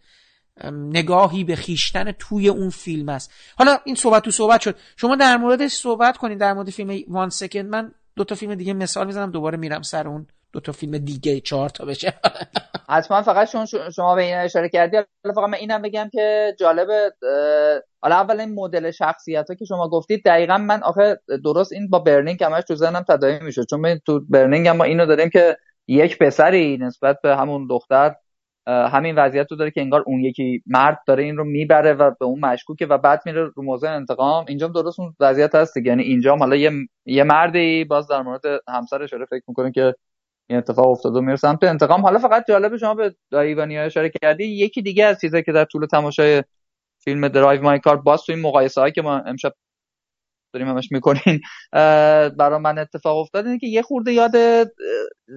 [0.72, 3.32] نگاهی به خیشتن توی اون فیلم است.
[3.58, 4.76] حالا این صحبت تو صحبت شد.
[4.96, 8.72] شما در موردش صحبت کنید در مورد فیلم One Second من دو تا فیلم دیگه
[8.72, 9.30] مثال می‌زنم.
[9.30, 11.40] دوباره میرم سر اون دو تا فیلم دیگه.
[11.40, 12.14] چهار تا بشه.
[12.88, 14.96] حتما فقط شما شما به این اشاره کردی.
[14.96, 17.12] حالا فقط من اینم بگم که جالبه
[18.02, 21.98] حالا اول این مدل شخصیت ها که شما گفتید دقیقا من آخه درست این با
[21.98, 25.56] برنینگ همش تو ذهنم تداعی میشه چون تو برنینگ هم ما اینو داریم که
[25.88, 28.14] یک پسری نسبت به همون دختر
[28.66, 32.24] همین وضعیت رو داره که انگار اون یکی مرد داره این رو می‌بره و به
[32.24, 34.44] اون مشکوکه و بعد میره رو موضوع انتقام.
[34.48, 36.70] اینجا درست اون وضعیت هست یعنی اینجا حالا یه
[37.06, 39.94] یه مردی باز در مورد همسرش اشاره فکر می‌کنه که
[40.50, 42.00] این اتفاق افتاده و میره سمت انتقام.
[42.00, 44.44] حالا فقط جالب شما به دایوانی اشاره کردی.
[44.44, 46.42] یکی دیگه از چیزایی که در طول تماشای
[47.04, 49.52] فیلم Drive My Car باز تو این مقایسه هایی که ما امشب
[50.52, 51.40] داریم همش می‌کنین.
[52.38, 54.34] برای من اتفاق افتاد اینه که یه خورده یاد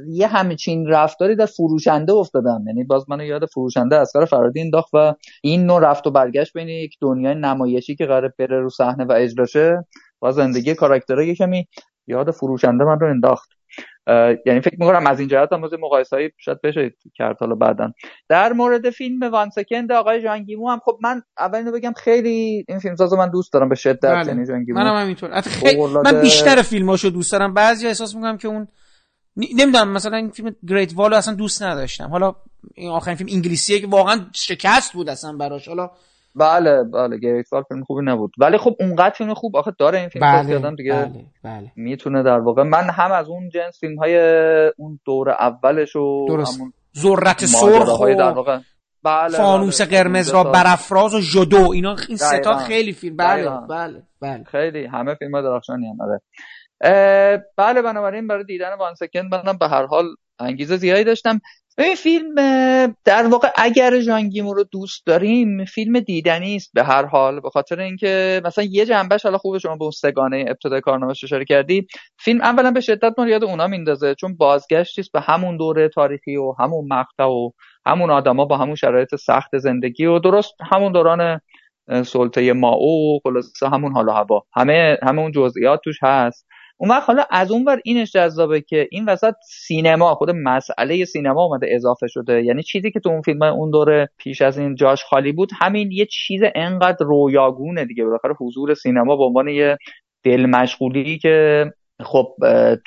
[0.08, 2.64] یه همچین رفتاری در فروشنده افتادم.
[2.68, 5.14] یعنی باز منو یاد فروشنده اصغر فرهادی انداخت و
[5.44, 9.12] این نوع رفت و برگشت بین یک دنیای نمایشی که قرار بره رو صحنه و
[9.12, 9.86] اجراشه
[10.20, 11.68] با زندگی کاراکترها یه کمی
[12.08, 13.55] یاد فروشنده من رو انداخت.
[14.46, 17.92] یعنی فکر می‌کنم از این جهت هم مقایسه هایی شاید بشه کرد حالا بعدا.
[18.30, 22.80] در مورد فیلم وان سکند آقای جانگیمو هم خب من اول اینو بگم خیلی این
[22.80, 24.28] فیلم سازو من دوست دارم به شدت بله.
[24.28, 24.80] یعنی جانگیمو.
[24.80, 25.86] منم همینطور خیلی...
[25.86, 27.54] من بیشتر فیلماشو دوست دارم.
[27.54, 28.68] بعضی احساس می‌کنم که اون
[29.38, 32.08] نمی‌دونم مثلا این فیلم گریت والو اصلا دوست نداشتم.
[32.08, 32.36] حالا
[32.76, 35.68] این آخرین فیلم انگلیسیه که واقعا شکست بود اصلا براش.
[35.68, 35.92] حالا
[36.36, 38.32] بله بله گریت وال فیلم خوبی نبود.
[38.38, 41.72] ولی خب اونقدر فیلم خوب آخه داره این فیلم بله، دیگه بله، بله.
[41.76, 44.18] می‌تونه در واقع من هم از اون جنس فیلم های
[44.78, 46.62] اون دور اولش و درست.
[46.98, 48.60] ذرت سرخ و در واقع.
[49.04, 49.90] بله فانوس بله.
[49.90, 51.72] قرمز را برافراز و جدو.
[51.72, 53.18] اینا این ستا خیلی فیلم.
[53.18, 54.44] بله بله بله.
[54.44, 56.22] خیلی همه فیلم درخشانی هم آره.
[57.58, 60.06] بله بنابراین برای دیدن وان سکند منم به هر حال
[60.40, 61.40] انگیزه زیادی داشتم.
[61.78, 62.36] این فیلم
[63.06, 67.40] در واقع اگر ژانگیمو رو دوست داریم فیلم دیدنی است به هر حال.
[67.40, 71.46] به خاطر اینکه مثلا یه جنبش حالا خوبه شما به اون سگانه ابتدای کارنامه‌اش اشاره
[71.46, 71.88] کردی
[72.20, 76.36] فیلم اولا به شدت ما یاد اونا میندازه چون بازگشتی است به همون دوره تاریخی
[76.36, 77.50] و همون مقطع و
[77.86, 81.42] همون آدما با همون شرایط سخت زندگی و درست همون دوران
[82.06, 84.44] سلطه ماو و خلاصه همون حال و هوا.
[84.56, 86.48] همه همون جزئیات توش هست.
[86.78, 91.44] اون وقت حالا از اون ور اینش جذابه که این وسط سینما خود مسئله سینما
[91.44, 92.44] اومده اضافه شده.
[92.44, 95.92] یعنی چیزی که تو اون فیلم اون دوره پیش از این جاش خالی بود همین
[95.92, 98.06] یه چیز انقدر رویاگونه دیگه.
[98.06, 99.78] بالاخره حضور سینما به عنوان یه
[100.24, 101.66] دل مشغولی که
[102.04, 102.36] خب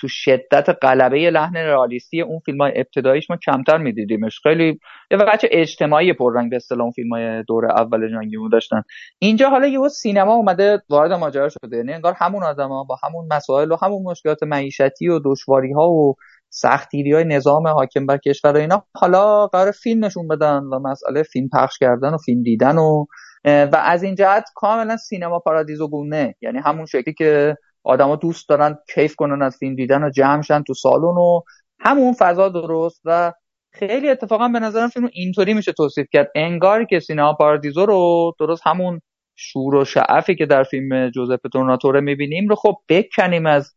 [0.00, 4.40] تو شدت قلبه لحن رئالیستی اون فیلم های ابتداییش ما کمتر میدیدیمش.
[4.42, 4.78] خیلی
[5.11, 8.82] یه بچه اجتماعی پررنگ به اصطلاح اون فیلم های دور اول جنگیمون داشتن.
[9.18, 11.76] اینجا حالا یه سینما اومده وارد ماجرا شده.
[11.76, 16.14] یعنی انگار همون آدما با همون مسائل و همون مشکلات معیشتی و دشواری ها و
[16.50, 21.22] سختگیری های نظام حاکم بر کشور و اینا حالا قرار فیلم نشون بدن و مسئله
[21.22, 23.04] فیلم پخش کردن و فیلم دیدن و
[23.44, 26.34] و از این جهت کاملا سینما پارادیزو گونه.
[26.40, 27.56] یعنی همون شکلی که
[27.89, 31.41] آدما دوست دارن کیف کنن از فیلم دیدن و جمع شن تو سالن و
[31.80, 33.32] همون فضا درست و
[33.72, 36.30] خیلی اتفاقا به نظرم فیلم اینطوری میشه توصیف کرد.
[36.34, 39.01] انگار که سینما پاردیزو رو درست همون
[39.36, 43.74] شور و شعفی که در فیلم جوزپ تورناتوره می‌بینیم رو خب بکنیم از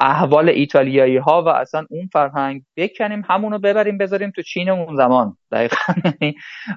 [0.00, 5.36] احوال ایتالیایی ها و اصلا اون فرهنگ بکنیم همونو ببریم بذاریم تو چین اون زمان.
[5.52, 5.76] دقیقا.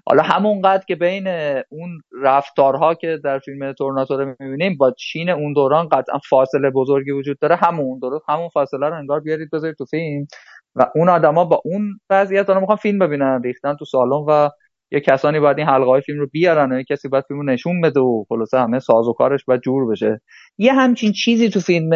[0.08, 1.28] حالا همونقدر که بین
[1.70, 7.40] اون رفتارها که در فیلم تورناتور می‌بینیم با چین اون دوران قطعا فاصله بزرگی وجود
[7.40, 7.56] داره.
[7.56, 10.28] همون درست همون فاصله رو انگار بیارید بذارید تو فیلم.
[10.76, 14.50] و اون آدما با اون وضعیت دارن می‌خوان فیلم ببینن ریختن تو سالن و
[14.92, 17.46] یه کسانی باید این حلقه های فیلم رو بیارن و یه کسی باید فیلم رو
[17.46, 20.22] نشون بده و خلاصه همه ساز و کارش باید جور بشه.
[20.58, 21.94] یه همچین چیزی تو فیلم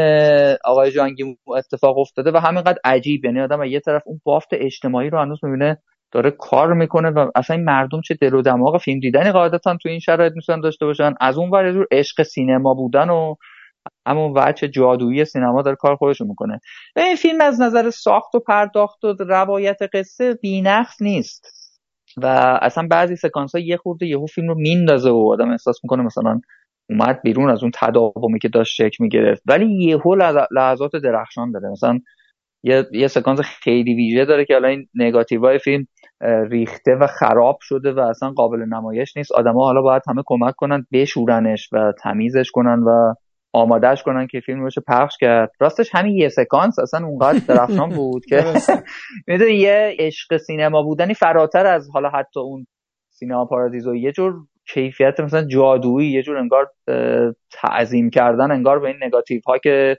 [0.63, 5.19] آقای جانگی اتفاق افتاده و همینقدر عجیب یعنی آدم یه طرف اون بافت اجتماعی رو
[5.19, 5.77] هنوز می‌بینه
[6.11, 9.89] داره کار می‌کنه و اصلا این مردم چه دل و دماغ فیلم دیدنی قاعدتا تو
[9.89, 11.13] این شرایط می‌تونن داشته باشن.
[11.19, 13.35] از اون ور جور عشق سینما بودن و
[14.07, 16.59] همون وجه جادویی سینما داره کار خودش می‌کنه.
[16.95, 21.58] و این فیلم از نظر ساخت و پرداخت و روایت قصه بینقص نیست.
[22.17, 22.25] و
[22.61, 26.41] اصلا بعضی سکانس ها یه خورده یهو فیلم رو میندازه و آدم احساس می‌کنه مثلا
[26.89, 29.43] اومد بیرون از اون تداومی که داشت شکل می‌گرفت.
[29.45, 30.15] ولی یهو
[30.51, 31.69] لحظات درخشان داره.
[31.69, 31.99] مثلا
[32.63, 35.87] یه, یه سکانس خیلی ویژه داره که الان این نگاتیوهای فیلم
[36.49, 39.31] ریخته و خراب شده و اصلا قابل نمایش نیست.
[39.31, 43.13] آدما حالا باید همه کمک کنن بشورنش و تمیزش کنن و
[43.53, 45.51] آمادهش کنن که فیلم روش پخش کرد.
[45.59, 48.43] راستش همین یه سکانس اصلا اونقدر درخشان بود که
[49.27, 52.65] می‌دونی یه عشق سینما بودنی فراتر از حالا حتی اون
[53.09, 54.33] سینما پارادیزو یه جور
[54.73, 56.71] کیفیت مثلا جادویی یه جور انگار
[57.51, 59.97] تعظیم کردن انگار به این نگاتیو ها که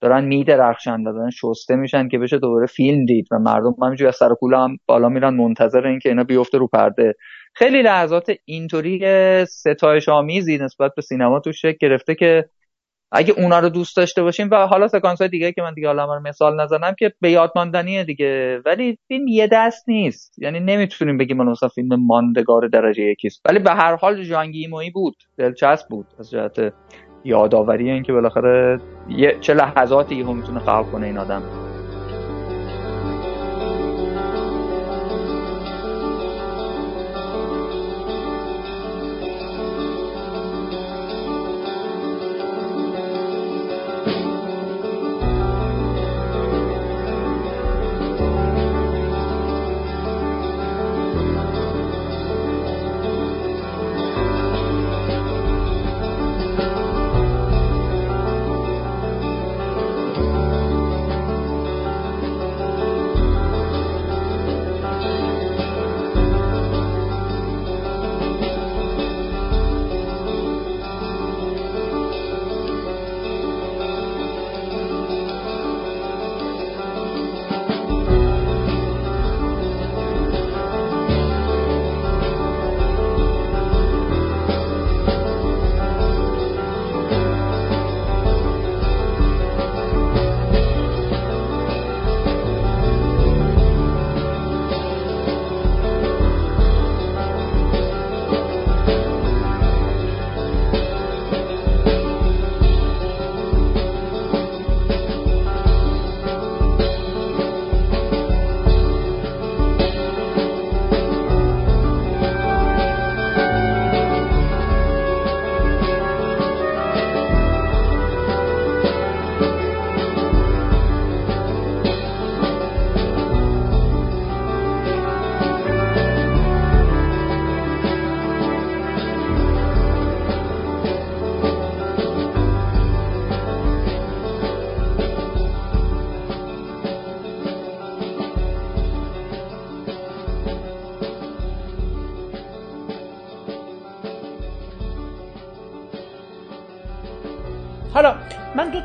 [0.00, 4.16] دارن میدرخشن و دارن شسته میشن که بشه دوباره فیلم دید و مردم همینجوری از
[4.16, 5.34] سر هم بالا میرن.
[5.34, 7.14] منتظر اینکه اینا بیفته رو پرده.
[7.54, 9.00] خیلی لحظات اینطوری
[9.46, 12.44] ستایش آمیزی نسبت به سینما تو شکل گرفته که
[13.12, 16.20] اگه اونا رو دوست داشته باشیم و حالا سکانس های دیگه که من دیگه حالا
[16.20, 18.60] مثال نزنم که به یاد ماندنیه دیگه.
[18.64, 20.38] ولی فیلم یه دست نیست.
[20.38, 25.16] یعنی نمی‌تونیم بگیم من مثلا فیلم ماندگار درجه یکیست ولی به هر حال جانگیمویی بود.
[25.38, 26.06] دلچسب بود.
[26.18, 26.72] از جهت
[27.24, 31.69] یادآوری اینکه بالاخره یه چه لحظاتی هم می‌تونه خلق کنه این آدم.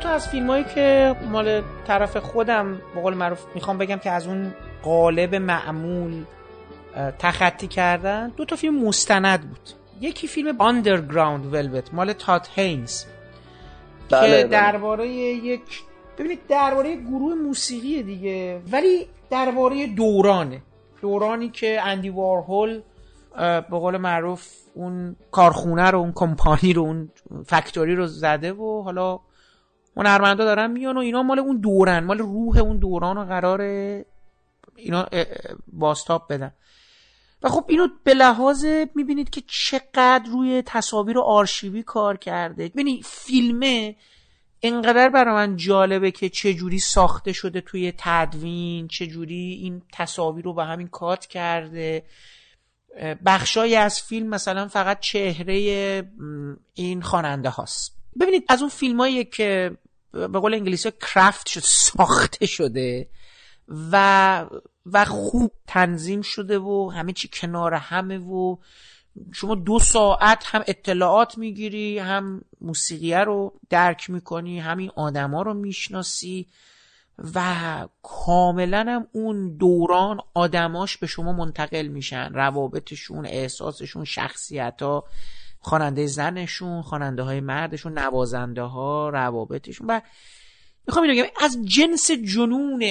[0.06, 5.34] از فیلمایی که مال طرف خودم به قول معروف می‌خوام بگم که از اون قالب
[5.34, 6.24] معمول
[7.18, 14.16] تخطی کردن دو تا فیلم مستند بود یکی فیلم Underground Velvet مال تات هینز که
[14.16, 14.44] بله، بله.
[14.44, 15.82] درباره یک
[16.18, 20.62] ببینید درباره گروه موسیقی دیگه ولی درباره دورانه
[21.02, 22.80] دورانی که اندی وارهول
[23.36, 27.10] به قول معروف اون کارخونه رو اون کمپانی رو اون
[27.46, 29.20] فکتوری رو زده و حالا
[29.96, 33.60] هنرمندا دارن میان و اینا مال اون دورن مال روح اون دوران و قرار
[34.76, 35.06] اینا
[35.72, 36.52] باستاب بدن.
[37.42, 42.68] و خب اینو به لحاظ می‌بینید که چقدر روی تصاویر آرشیوی کار کرده.
[42.68, 43.96] ببینید فیلمه
[44.62, 50.44] انقدر برای من جالبه که چه جوری ساخته شده توی تدوین چه جوری این تصاویر
[50.44, 52.04] رو به همین کات کرده.
[53.26, 55.54] بخشای از فیلم مثلا فقط چهره
[56.74, 57.96] این خواننده هاست.
[58.20, 59.76] ببینید از اون فیلمایی که
[60.12, 63.08] به قول انگلیسی کرافت شده ساخته شده
[63.68, 64.46] و
[64.92, 68.56] و خوب تنظیم شده و همه چی کنار همه و
[69.32, 76.46] شما دو ساعت هم اطلاعات می‌گیری هم موسیقیه رو درک می‌کنی همین آدما رو می‌شناسی
[77.34, 85.04] و کاملا هم اون دوران آدماش به شما منتقل میشن روابطشون احساسشون شخصیت ها
[85.66, 89.86] خواننده زنشون خواننده های مردشون نوازنده ها روابطشون.
[89.86, 90.00] و
[90.86, 92.82] می‌خوام اینو بگم از جنس جنون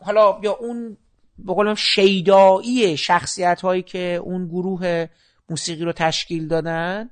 [0.00, 0.96] حالا یا اون
[1.38, 5.06] به قولم شیدایی شخصیت هایی که اون گروه
[5.50, 7.10] موسیقی رو تشکیل دادن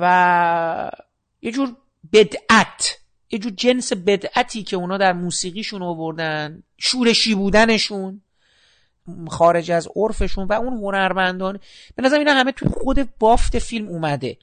[0.00, 0.90] و
[1.42, 1.76] یه جور
[2.12, 2.98] بدعت
[3.30, 8.22] یه جور جنس بدعتی که اونا در موسیقیشون آوردن شورشی بودنشون.
[9.30, 11.60] خارج از عرفشون و اون هنرمندان.
[11.96, 14.36] به نظر اینا همه تو خود بافت فیلم اومده.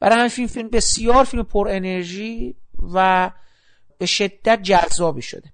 [0.00, 2.54] برای همین فیلم فیلم بسیار فیلم پر انرژی
[2.94, 3.30] و
[3.98, 5.52] به شدت جذابی شده.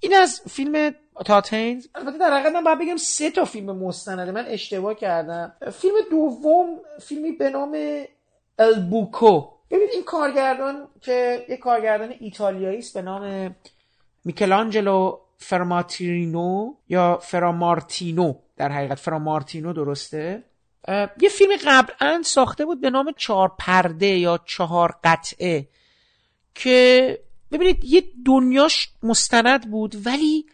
[0.00, 0.94] این از فیلم
[1.24, 1.86] تاتینز.
[1.94, 4.32] البته در حقیقت من باید بگم سه تا فیلم مستنده.
[4.32, 5.52] من اشتباه کردم.
[5.72, 6.66] فیلم دوم
[7.00, 7.76] فیلمی به نام
[8.58, 9.40] البوکو.
[9.70, 13.54] ببینید این کارگردان که یک کارگردان ایتالیایی است به نام
[14.24, 20.44] میکلانجلو فرماتینو یا فرامارتینو در حقیقت فرامارتینو درسته؟
[21.20, 25.68] یه فیلم قبلا ساخته بود به نام چهار پرده یا چهار قطعه
[26.54, 27.18] که
[27.52, 30.46] ببینید یه دنیاش مستند بود ولی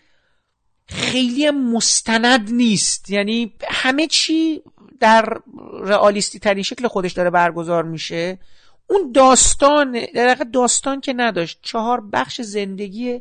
[0.87, 3.11] خیلی مستند نیست.
[3.11, 4.63] یعنی همه چی
[5.01, 5.39] در
[5.81, 8.39] رئالیستی ترین شکل خودش داره برگزار میشه.
[8.87, 13.21] اون داستان در داستان که نداشت چهار بخش زندگی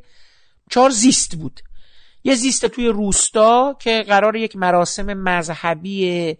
[0.73, 1.59] چهار زیست بود.
[2.23, 6.37] یه زیست توی روستا که قرار یک مراسم مذهبی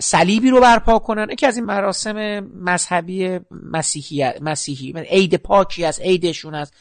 [0.00, 1.30] صلیبی رو برپا کنن.
[1.30, 6.72] یکی از این مراسم مذهبی مسیحی مسیحی عید پاکی از عیدشون از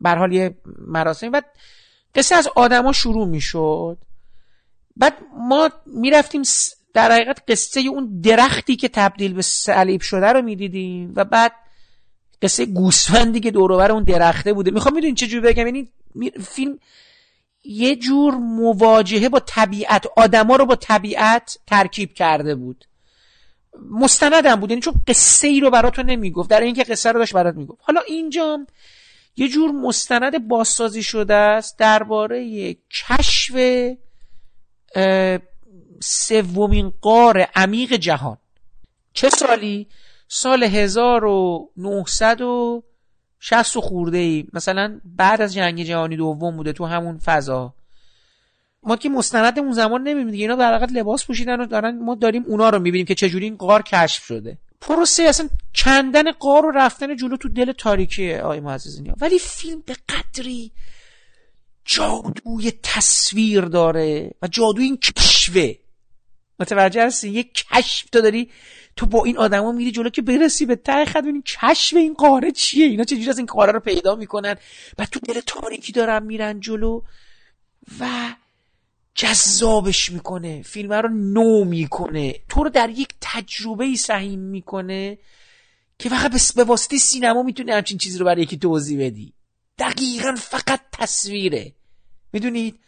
[0.00, 1.30] بر حال یه مراسم.
[1.30, 1.44] بعد
[2.14, 3.98] قصه از آدما شروع می‌شد.
[4.96, 6.42] بعد ما می‌رفتیم
[6.94, 11.12] در حقیقت قصه اون درختی که تبدیل به صلیب شده رو می‌دیدیم.
[11.16, 11.52] و بعد
[12.42, 14.70] قصه گوسفندی که دور اون درخته بوده.
[14.70, 15.88] می‌خوام می‌دونین چه جوری بگم؟ یعنی
[16.40, 16.78] فیلم
[17.64, 22.84] یه جور مواجهه با طبیعت آدما رو با طبیعت ترکیب کرده بود.
[23.90, 27.54] مستندم بود یعنی چون قصه ای رو براتون نمی‌گفت در اینکه قصه رو داشت برات
[27.54, 27.80] می‌گفت.
[27.82, 28.66] حالا اینجا
[29.36, 33.56] یه جور مستند بازسازی شده است درباره کشف
[36.00, 38.38] سومین قار عمیق جهان.
[39.12, 39.88] چه سالی؟
[40.28, 42.82] سال 1900 و
[43.40, 47.74] شست و خورده ای مثلا بعد از جنگ جهانی دوم بوده تو همون فضا.
[48.82, 50.44] ما که مستند اون زمان نمی‌بینیم دیگه.
[50.44, 53.56] اینا در حقیقت لباس پوشیدن و دارن ما داریم اونا رو می‌بینیم که چجوری این
[53.56, 54.58] قار کشف شده.
[54.80, 59.96] پروسه اصلا کندن قار و رفتن جلو تو دل تاریکی آقای معززینی ولی فیلم به
[60.08, 60.72] قدری
[61.84, 65.78] جادوی تصویر داره و جادوی این کشفه
[66.60, 68.50] متوجه هستی؟ یک کشف تو داری
[69.00, 72.50] تو با این آدما میری جلو که برسی به ته خط ببینی کشف این قاره
[72.50, 74.56] چیه؟ اینا چجوری از این قاره رو پیدا می‌کنن؟
[74.98, 77.02] و تو دل تاریکی دارن میرن جلو
[78.00, 78.06] و
[79.14, 80.62] جذابش می‌کنه.
[80.62, 82.34] فیلم رو نو می‌کنه.
[82.48, 85.18] تو رو در یک تجربه سهیم می‌کنه
[85.98, 89.32] که فقط به واسطه سینما می‌تونه همچین چیزی رو برای یکی توضیح بدی.
[89.78, 91.72] دقیقا فقط تصویره.
[92.32, 92.78] می‌دونید؟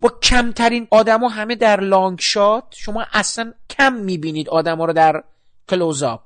[0.00, 5.24] با کمترین آدما همه در لانگ شات شما اصلا کم می‌بینید آدما رو در
[5.70, 6.22] کلوزاپ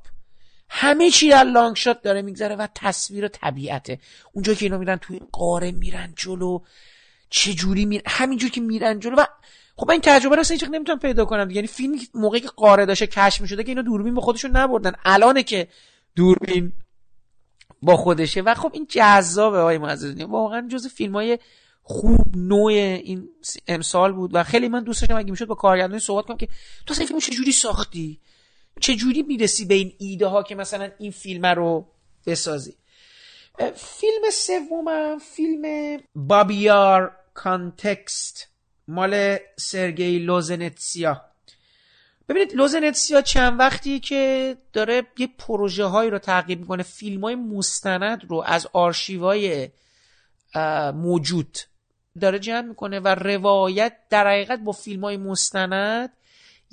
[0.68, 3.98] همه چی در لانگ شات داره میگذره و تصویر طبیعته.
[4.32, 6.60] اونجا که اینا میرن توی این قاره میرن جلو.
[7.30, 9.16] چه جوری میرن همینجور که میرن جلو.
[9.16, 9.24] و
[9.76, 13.40] خب این تجربه رو هیچ نمی‌تونم پیدا کنم یعنی فیلم موقعی که قاره داشته کشف
[13.40, 14.92] می‌شده که اینا دوربین با خودشون نبردن.
[15.04, 15.68] الانه که
[16.16, 16.72] دوربین
[17.82, 18.40] با خودشه.
[18.40, 20.24] و خب این جذابه آقای معززی.
[20.24, 21.38] واقعا جز فیلم های
[21.82, 23.28] خوب نوع این
[23.68, 24.30] امسال بود.
[24.34, 26.48] و خیلی من دوست داشتم اگه می‌شد با کارگردانی صحبت کنم که
[26.86, 28.20] تو اصلا فیلمو چجوری ساختی؟
[28.80, 31.88] چجوری می‌رسی به این ایده ها که مثلا این فیلم رو
[32.26, 32.74] بسازی؟
[33.74, 38.48] فیلم سومم فیلم بابیار کانتکست
[38.88, 41.24] مال سرگئی لوزنتسیا.
[42.28, 48.24] ببینید لوزنتسیا چند وقتی که داره یه پروژه هایی رو تعقیب می‌کنه فیلم های مستند
[48.28, 49.68] رو از آرشیوهای
[50.94, 51.58] موجود
[52.20, 56.12] داره جمع می‌کنه و روایت در حقیقت با فیلم های مستند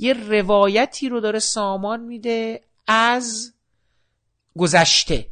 [0.02, 3.54] یه روایتی رو داره سامان میده از
[4.58, 5.28] گذشته.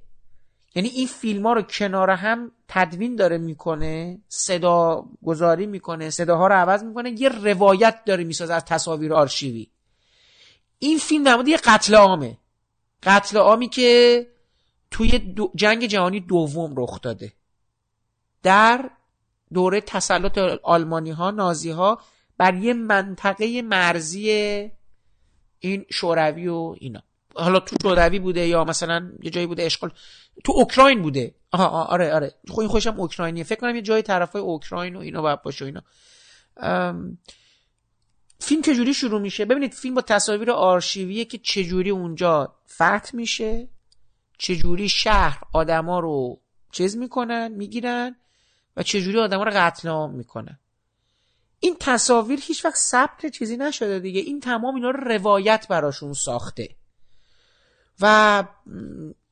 [0.76, 6.56] یعنی این فیلم ها رو کنار هم تدوین داره می‌کنه صدا گذاری می‌کنه صداها رو
[6.56, 9.68] عوض می‌کنه یه روایت داره می‌سازه از تصاویر آرشیوی.
[10.80, 12.38] این فیلم در یه قتل عامه.
[13.04, 14.28] قتل عامی که
[14.92, 17.34] توی جنگ جهانی دوم رخ داده.
[18.44, 18.90] در
[19.54, 22.00] دوره تسلط آلمانی ها نازی ها
[22.38, 24.30] بر یه منطقه مرزی
[25.60, 27.04] این شوروی و اینا.
[27.36, 29.92] حالا تو شوروی بوده یا مثلا یه جایی بوده اشغال
[30.44, 31.36] تو اوکراین بوده.
[31.52, 32.34] آها آره آره.
[32.50, 33.44] خب این خوشم اوکراینیه.
[33.44, 35.84] فکر کنم یه جای طرفای اوکراین و اینا باید باشه و اینا.
[38.40, 43.68] فیلم چجوری شروع میشه؟ ببینید فیلم با تصاویر آرشیویه که چجوری اونجا فتح میشه
[44.38, 48.16] چجوری شهر آدما رو چیز می‌کنن می‌گیرن
[48.78, 50.60] و چجوری آدما رو قتل عام می‌کنن.
[51.60, 54.22] این تصاویر هیچ وقت ثبت چیزی نشده دیگه.
[54.22, 56.70] این تمام اینا رو روایت براشون ساخته.
[58.02, 58.44] و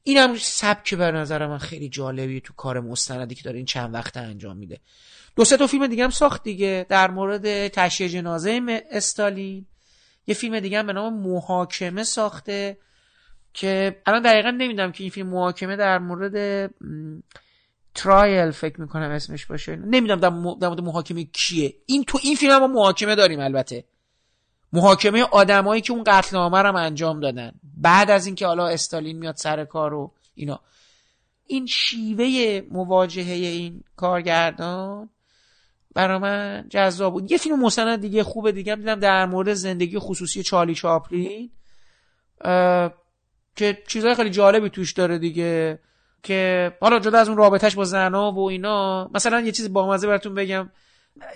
[0.04, 4.20] اینم سبک به نظر من خیلی جالبیه تو کار مستندی که داره این چند وقته
[4.20, 4.80] انجام میده.
[5.36, 6.86] دو سه تا فیلم دیگه هم ساخت دیگه.
[6.90, 9.66] در مورد تشییع جنازه استالین.
[10.28, 12.78] یه فیلم دیگه هم به نام محاکمه ساخته
[13.54, 16.72] که الان دقیقا نمی‌دونم که این فیلم محاکمه در مورد
[17.96, 19.76] ترایل فکر می‌کنم اسمش باشه.
[19.76, 21.74] نمی‌دونم در مورد محاکمه کیه.
[21.86, 23.84] این تو این فیلم هم محاکمه داریم البته.
[24.74, 27.52] محاکمه آدمایی که اون قتل رو هم انجام دادن.
[27.78, 30.60] بعد از اینکه حالا استالین میاد سر کار و اینا.
[31.48, 35.10] این شیوه مواجهه این کارگردان
[35.94, 37.32] برا من جذاب بود.
[37.32, 41.52] یه فیلم مستند دیگه خوبه دیگه هم دیدم در مورد زندگی خصوصی چارلی چاپلین.
[43.56, 45.80] که چیزهای خیلی جالبی توش داره دیگه.
[46.26, 50.36] که حالا جدا از اون رابطهش با زنا و اینا مثلا یه چیز بامزه براتون
[50.36, 50.70] بگم.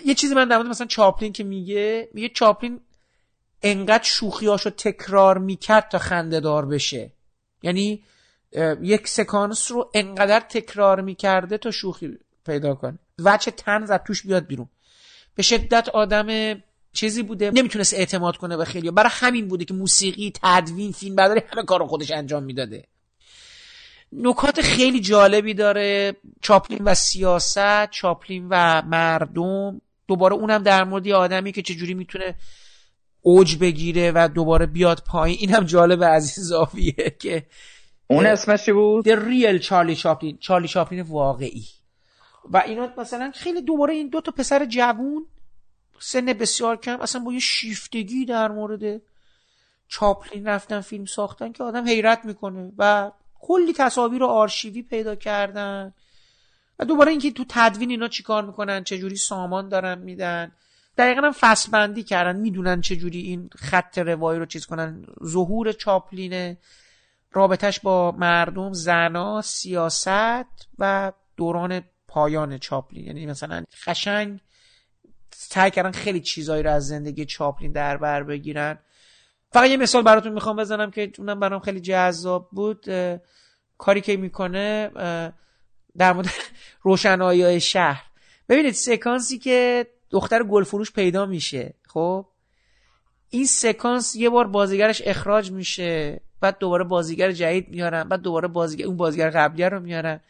[0.04, 2.80] یه چیزی من در مورد مثلا چاپلین که میگه میگه چاپلین
[3.62, 7.12] انقدر شوخیاشو تکرار می‌کرد تا خنده دار بشه.
[7.62, 8.02] یعنی
[8.82, 12.98] یک سکانس رو انقدر تکرار می‌کرده تا شوخی پیدا کنه.
[13.24, 14.68] وچه تن زد توش بیاد بیرون.
[15.34, 16.60] به شدت آدم
[16.92, 18.90] چیزی بوده نمی‌تونست اعتماد کنه به خیلی.
[18.90, 22.84] برای همین بوده که موسیقی تدوین فیلم برداری همه کارو خودش انجام می‌داده.
[24.12, 26.16] نکات خیلی جالبی داره.
[26.42, 29.80] چاپلین و سیاست چاپلین و مردم.
[30.08, 32.34] دوباره اونم در مورد آدمی که چجوری می‌تونه
[33.20, 35.38] اوج بگیره و دوباره بیاد پایین.
[35.40, 37.46] اینم جالب عزیز زاویه که
[38.06, 41.64] اون اسمش چی بود؟ The ریل چارلی چاپلین چارلی چاپلین واقعی.
[42.50, 45.26] و اینا مثلا خیلی دوباره این دو تا پسر جوون
[45.98, 49.02] سن بسیار کم اصلا با یه شیفتگی در مورد
[49.88, 52.72] چاپلین رفتن فیلم ساختن که آدم حیرت می‌کنه.
[52.78, 53.10] و
[53.40, 55.94] کلی تصاویر آرشیوی پیدا کردن.
[56.78, 60.52] و دوباره اینکه تو تدوین اینا چیکار می‌کنن چجوری سامان دارن میدن.
[60.98, 65.06] دقیقا هم فصل بندی کردن می‌دونن چجوری این خط روایی رو چیز کنن.
[65.26, 66.58] ظهور چاپلینه
[67.32, 73.06] رابطش با مردم زنا سیاست و دوران پایان چاپلین.
[73.06, 74.40] یعنی مثلا خشنگ
[75.34, 78.78] سعی کردن خیلی چیزایی رو از زندگی چاپلین در بر بگیرن.
[79.52, 82.86] فقط یه مثال براتون می‌خوام بزنم که اونم برام خیلی جذاب بود
[83.78, 84.90] کاری که می‌کنه
[85.96, 86.28] در مورد
[86.82, 88.02] روشنایی شهر.
[88.48, 92.26] ببینید سکانسی که دختر گلفروش پیدا میشه خب؟
[93.30, 98.86] این سکانس یه بار بازیگرش اخراج میشه بعد دوباره بازیگر جدید میارن بعد دوباره بازیگر
[98.86, 100.20] اون بازیگر قبلی رو میارن.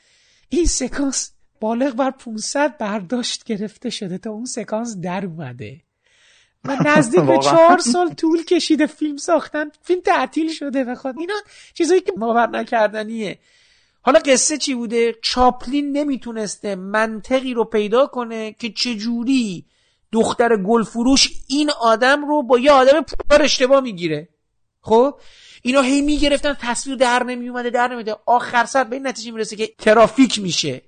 [0.49, 5.81] این سکانس بالغ بر 500 برداشت گرفته شده تا اون سکانس در اومده.
[6.65, 9.71] و نزدیک به چهار سال طول کشیده فیلم ساختن.
[9.83, 11.35] فیلم تعطیل شده بخواد اینا
[11.75, 13.39] چیزایی که باور نکردنیه.
[14.03, 19.65] حالا قصه چی بوده؟ چاپلین نمی‌تونسته منطقی رو پیدا کنه که چجوری
[20.13, 24.29] دختر گلفروش این آدم رو با یه آدم پولدار اشتباه می‌گیره.
[24.81, 25.21] خب؟
[25.63, 28.17] اینا هی می‌گرفتن تصویر در نمیومده در نمیده.
[28.27, 30.83] آخر سر به این نتیجه می‌رسه که ترافیک میشه.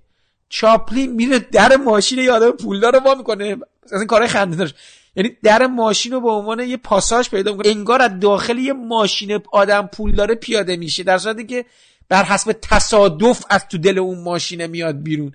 [0.48, 3.56] چاپلین میره در ماشین یه آدم پولدار رو وا می‌کنه.
[3.92, 4.74] از این کارهای خنده داشت
[5.16, 7.68] یعنی در ماشین رو به عنوان یه پاساژ پیدا می‌کنه.
[7.68, 11.64] انگار از داخل یه ماشین آدم پولدار پیاده میشه در صورتی که
[12.08, 15.32] بر حسب تصادف از تو دل اون ماشینه میاد بیرون.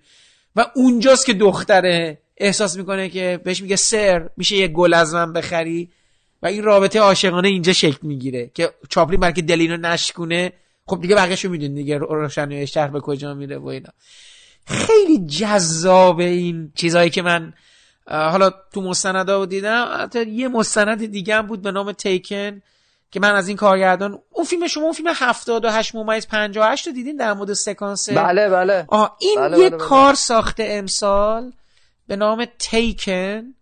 [0.55, 5.33] و اونجاست که دختره احساس می‌کنه که بهش میگه سر میشه یه گل از من
[5.33, 5.89] بخری.
[6.41, 10.53] و این رابطه عاشقانه اینجا شکل می‌گیره که چاپلین برکه دلینو نشکونه.
[10.85, 13.89] خب دیگه بقیه‌شو میدون دیگه روشنی شهر به کجا میره و اینا.
[14.65, 17.53] خیلی جذاب این چیزهایی که من
[18.07, 22.61] حالا تو مستندا دیدم حتی یه مستند دیگه هم بود به نام تیکن
[23.11, 27.15] که من از این کارگردان اون فیلم شما اون فیلم 78 ممیز 58 رو دیدین
[27.15, 28.85] در مورد سکانس؟ بله بله.
[28.87, 29.87] آه این بله یه بله بله.
[29.87, 31.51] کار ساخته امسال
[32.07, 33.53] به نام Taking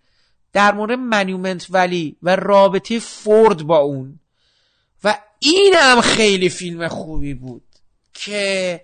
[0.53, 4.19] در مورد Monument Valley و رابطه فورد با اون.
[5.03, 7.63] و این هم خیلی فیلم خوبی بود
[8.13, 8.81] که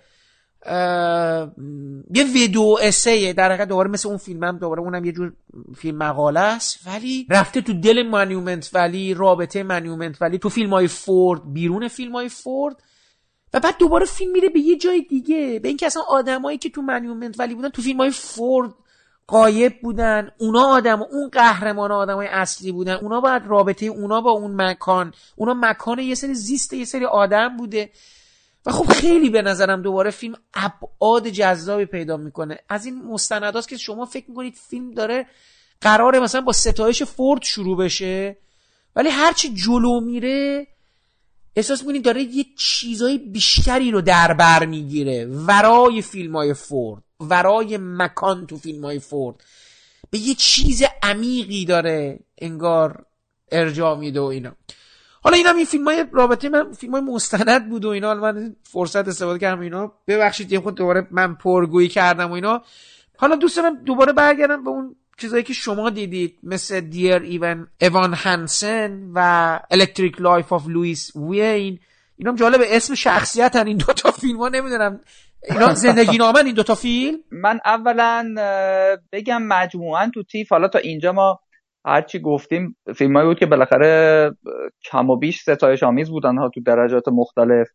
[2.15, 5.33] یه video essay ه در حقیقت دوباره مثل اون فیلم هم دوباره اونم یه جور
[5.75, 6.87] فیلم مقاله است.
[6.87, 12.11] ولی رفته تو دل Monument Valley رابطه Monument Valley تو فیلم های فورد بیرون فیلم
[12.11, 12.75] های فورد.
[13.53, 16.81] و بعد دوباره فیلم میره به یه جای دیگه به اینکه اصلا آدمایی که تو
[16.81, 18.73] Monument Valley بودن تو فیلم های فورد
[19.27, 20.31] غایب بودن.
[20.37, 22.93] اونا آدم اون قهرمان آدمای اصلی بودن.
[22.93, 27.57] اونا باید رابطه اونا با اون مکان اونا مکان یه سری زیست یه سری آدم
[27.57, 27.89] بوده.
[28.65, 32.59] و خب خیلی به نظرم دوباره فیلم ابعاد جذابی پیدا می‌کنه.
[32.69, 35.25] از این مستنداست که شما فکر می‌کنید فیلم داره
[35.81, 38.37] قراره مثلا با ستایش فورد شروع بشه
[38.95, 40.67] ولی هرچی جلو میره
[41.55, 45.25] احساس می‌کنید داره یه چیزای بیشتری رو در بر می‌گیره.
[45.25, 49.43] ورای فیلم های فورد ورای مکان تو فیلم های فورد.
[50.09, 53.05] به یه چیز عمیقی داره انگار
[53.51, 54.51] ارجاع میده و اینا.
[55.23, 58.13] حالا اینم این فیلم های رابطه من فیلم های مستند بود و اینا.
[58.13, 59.91] من فرصت استفاده کردم اینا.
[60.07, 62.61] ببخشید یه خود دوباره من پرگویی کردم و اینا.
[63.17, 66.37] حالا دوست دارم دوباره برگردم به اون چیزایی که شما دیدید.
[66.43, 71.79] مثل Dear Evan Evan Hansen و Electrical Life of Louis Wain
[72.17, 74.49] اینا جالب اسم شخصیت هن این دوتا فیلم ها.
[74.49, 74.99] نمی‌دونم.
[75.49, 78.35] اینا زندگی نامن این دوتا فیلم؟ من اولا
[79.11, 80.49] بگم مجموعا تو TIFF.
[80.49, 81.39] حالا تا اینجا ما
[81.85, 84.31] هرچی گفتیم فیلم بود که بالاخره
[84.83, 87.67] کم و بیش ستایش آمیز بودن ها تو درجات مختلف.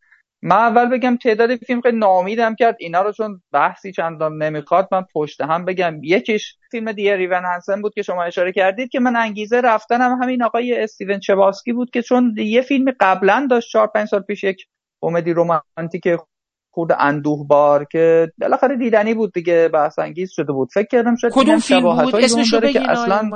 [0.42, 2.76] من اول بگم تعداد فیلم خیلی نامیدم کرد.
[2.80, 6.00] اینا رو چون بحثی چندان نمی‌خواد من پشت هم بگم.
[6.02, 10.42] یکیش فیلم دیگه ریون هنسن بود که شما اشاره کردید که من انگیزه رفتنم همین
[10.42, 14.66] آقای استیون چباسکی بود که چون یه فیلم قبلا داشت چهار پنج سال پیش یک
[15.00, 16.08] کمدی رومانتیک
[16.76, 20.68] خود اندوه بار که بالاخره دیدنی بود دیگه بحث انگیز شده بود.
[20.74, 23.30] فکر کردم شاید کدوم فیلم بود؟ اسمش رو که اصلا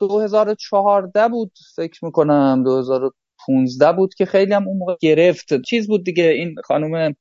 [0.00, 5.62] 2014 بود فکر می‌کنم 2015 بود که خیلی هم اون موقع گرفت.
[5.62, 7.14] چیز بود دیگه این خانم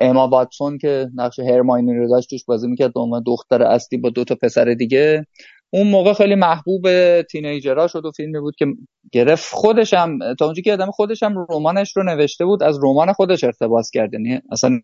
[0.00, 4.24] اما واتسون که نقش هرماینی رو داشت توش بازی می‌کرد به دختر اصلی با دو
[4.24, 5.26] تا پسر دیگه.
[5.74, 8.66] اون موقع خیلی محبوب تینیجرها شد و فیلمی بود که
[9.12, 9.54] گرفت.
[9.54, 14.14] خودشم تا اونجا که آدم خودشم رمانش رو نوشته بود از رمان خودش ارتباط کرد.
[14.14, 14.80] یعنی اصلا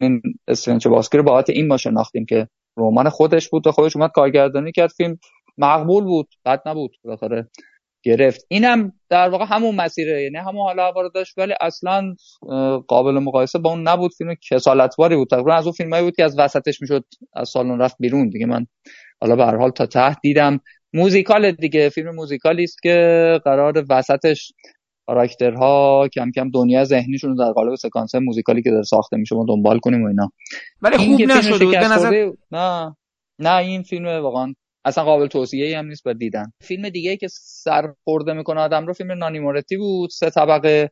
[0.00, 4.10] این استرنچ باسکی رو با این ما شناختیم که رمان خودش بود و خودش اومد
[4.10, 4.90] کارگردانی کرد.
[4.90, 5.18] فیلم
[5.58, 7.48] مقبول بود بد نبود بالاخره
[8.02, 8.46] گرفت.
[8.48, 10.22] اینم در واقع همون مسیره.
[10.22, 12.14] یعنی همون حالا هوا داشت ولی اصلا
[12.88, 14.12] قابل مقایسه با اون نبود.
[14.12, 15.28] فیلم کسالتواری بود.
[15.28, 18.28] تقریبا از اون فیلمایی بود که از وسطش می‌شد از سالن رفت بیرون.
[18.28, 18.66] دیگه من
[19.20, 20.60] حالا به هر حال تا ته دیدم.
[20.92, 24.52] موزیکال دیگه فیلم موزیکالی است که قرار وسطش
[25.06, 29.44] کاراکترها کم کم دنیا ذهنیشون رو در قالب سکانس موزیکالی که داره ساخته میشه ما
[29.48, 30.32] دنبال کنیم و اینا.
[30.82, 32.96] ولی خوب نشده بود به نظر نه.
[33.38, 34.54] نه این فیلم واقعا
[34.84, 38.86] اصلا قابل توصیه ای هم نیست باید دیدن فیلم دیگه که سر خورده می‌کنه آدم
[38.86, 40.90] رو فیلم نانی مورتی بود سه طبقه.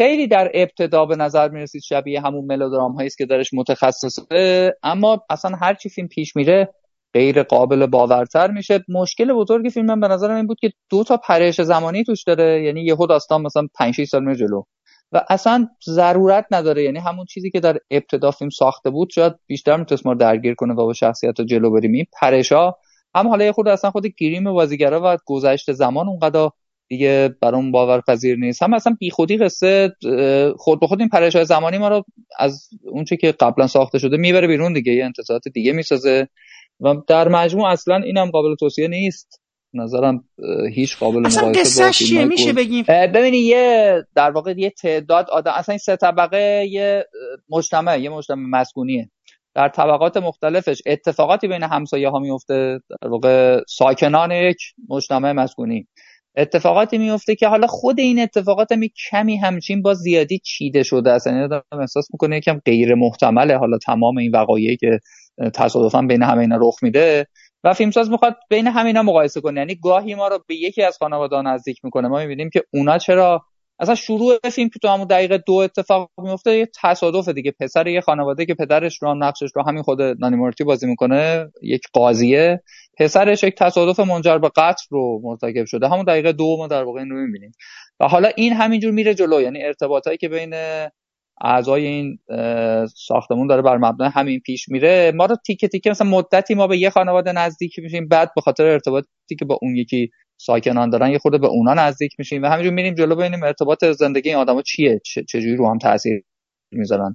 [0.00, 5.24] خیلی در ابتدا به نظر می‌رسید شبیه همون ملودرام هایی است که درش متخصصه اما
[5.30, 6.74] اصلا هر چی فیلم پیش میره
[7.14, 8.84] غیر قابل باورتر میشه.
[8.88, 12.62] مشکل بزرگ فیلم من به نظرم این بود که دو تا پرش زمانی توش داره.
[12.62, 14.62] یعنی یهو داستان مثلا 5 6 سال میره جلو.
[15.12, 16.82] و اصلا ضرورت نداره.
[16.82, 20.72] یعنی همون چیزی که در ابتدا فیلم ساخته بود شاید بیشتر می‌تونست ما درگیر کنه
[20.72, 21.92] و با شخصیت رو جلو بریم.
[21.92, 22.72] این پرشا
[23.14, 26.50] هم حالا یه خود اصلا خود گریم بازیگرا و گذشته زمان اونقدر
[26.88, 28.62] دیگه برام باورپذیر نیست.
[28.62, 29.92] هم اصلا بیخودی قصه
[30.56, 32.04] خود به خود این پرش زمانی ما رو
[32.38, 34.92] از اونچه که قبلا ساخته شده می‌بره بیرون دیگه.
[34.92, 36.28] یه انتظارات دیگه می‌سازه.
[36.82, 39.42] و در مجموع اصلا اینم قابل توصیه نیست.
[39.74, 40.24] نظرم
[40.74, 45.72] هیچ قابل اصلا مقایسه با میشه بگیم؟ ببینی یه در واقع یه تعداد آدم اصلا
[45.72, 47.04] این سه طبقه یه
[47.50, 49.10] مجتمع یه مجتمع مسکونیه.
[49.54, 54.58] در طبقات مختلفش اتفاقاتی بین همسایه ها میفته در واقع ساکنان یک
[54.88, 55.86] مجتمع مسکونی.
[56.36, 61.26] اتفاقاتی میفته که حالا خود این اتفاقات می کمی همچین با زیادی چیده شده است.
[61.26, 61.48] یعنی
[61.80, 64.98] احساس می‌کنه یکم غیر محتمله حالا تمام این وقایعی که
[65.54, 67.26] تصادفا بین همه اینا رخ میده
[67.64, 69.60] و فیلمساز می‌خواد بین همینا مقایسه کنه.
[69.60, 72.08] یعنی گاهی ما رو به یکی از خانواده نزدیک می‌کنه.
[72.08, 73.42] ما می‌بینیم که اونا چرا
[73.78, 77.54] اصلا شروع فیلم که تو همون دقیقه دو اتفاق میفته یه تصادف دیگه.
[77.60, 81.50] پسر یه خانواده که پدرش رو هم نقشش رو همین خود نانی مورتی بازی می‌کنه
[81.62, 82.62] یک قاضیه.
[82.98, 85.88] پسرش یک تصادف منجر به قتل رو مرتکب شده.
[85.88, 87.52] همون دقیقه دو ما در واقع این رو می‌بینیم.
[88.00, 89.40] و حالا این همینجور میره جلو.
[89.40, 90.54] یعنی ارتباطایی که بین
[91.44, 92.18] اعضای این
[92.96, 95.12] ساختمون داره بر مبنای همین پیش میره.
[95.14, 98.64] ما رو تیکه تیکه مثلا مدتی ما به یه خانواده نزدیک میشیم بعد به خاطر
[98.64, 102.72] ارتباطی که با اون یکی ساکنان دارن یه خورده به اونا نزدیک میشیم و همینجور
[102.72, 106.24] میریم جلو ببینیم ارتباط زندگی این آدما چیه چجوری رو هم تاثیر
[106.72, 107.14] می‌ذارن.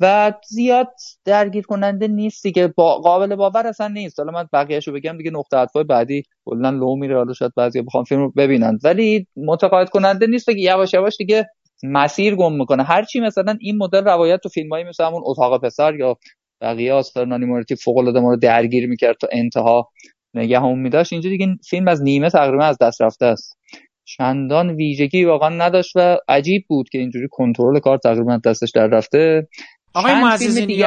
[0.00, 0.88] و زیاد
[1.24, 4.18] درگیر کننده نیست دیگه با قابل باور اصلا نیست.
[4.18, 8.04] حالا من بقیه‌شو بگم دیگه نقطه عطف بعدی کلا لو میره حالا شاید بعضی بخوام
[8.04, 8.78] فیلم رو ببینن.
[8.84, 11.46] ولی متقاعد کننده نیست که یواش یواش دیگه
[11.82, 12.82] مسیر گم می‌کنه.
[12.82, 16.16] هرچی مثلا این مدل روایت تو فیلمایی مثل همون اتاق پسر یا
[16.60, 19.88] بقیه آستار نانی مورتی فوق العاده ما رو درگیر می‌کرد تا انتها
[20.34, 21.12] نگهمون میداشت.
[21.12, 23.58] اینجا دیگه فیلم از نیمه تقریبا از دست رفته است.
[24.04, 29.48] چندان ویژگی واقعا نداشت و عجیب بود که اینجوری کنترل کار تقریبا دستش در رفته.
[29.94, 30.84] آقای معززین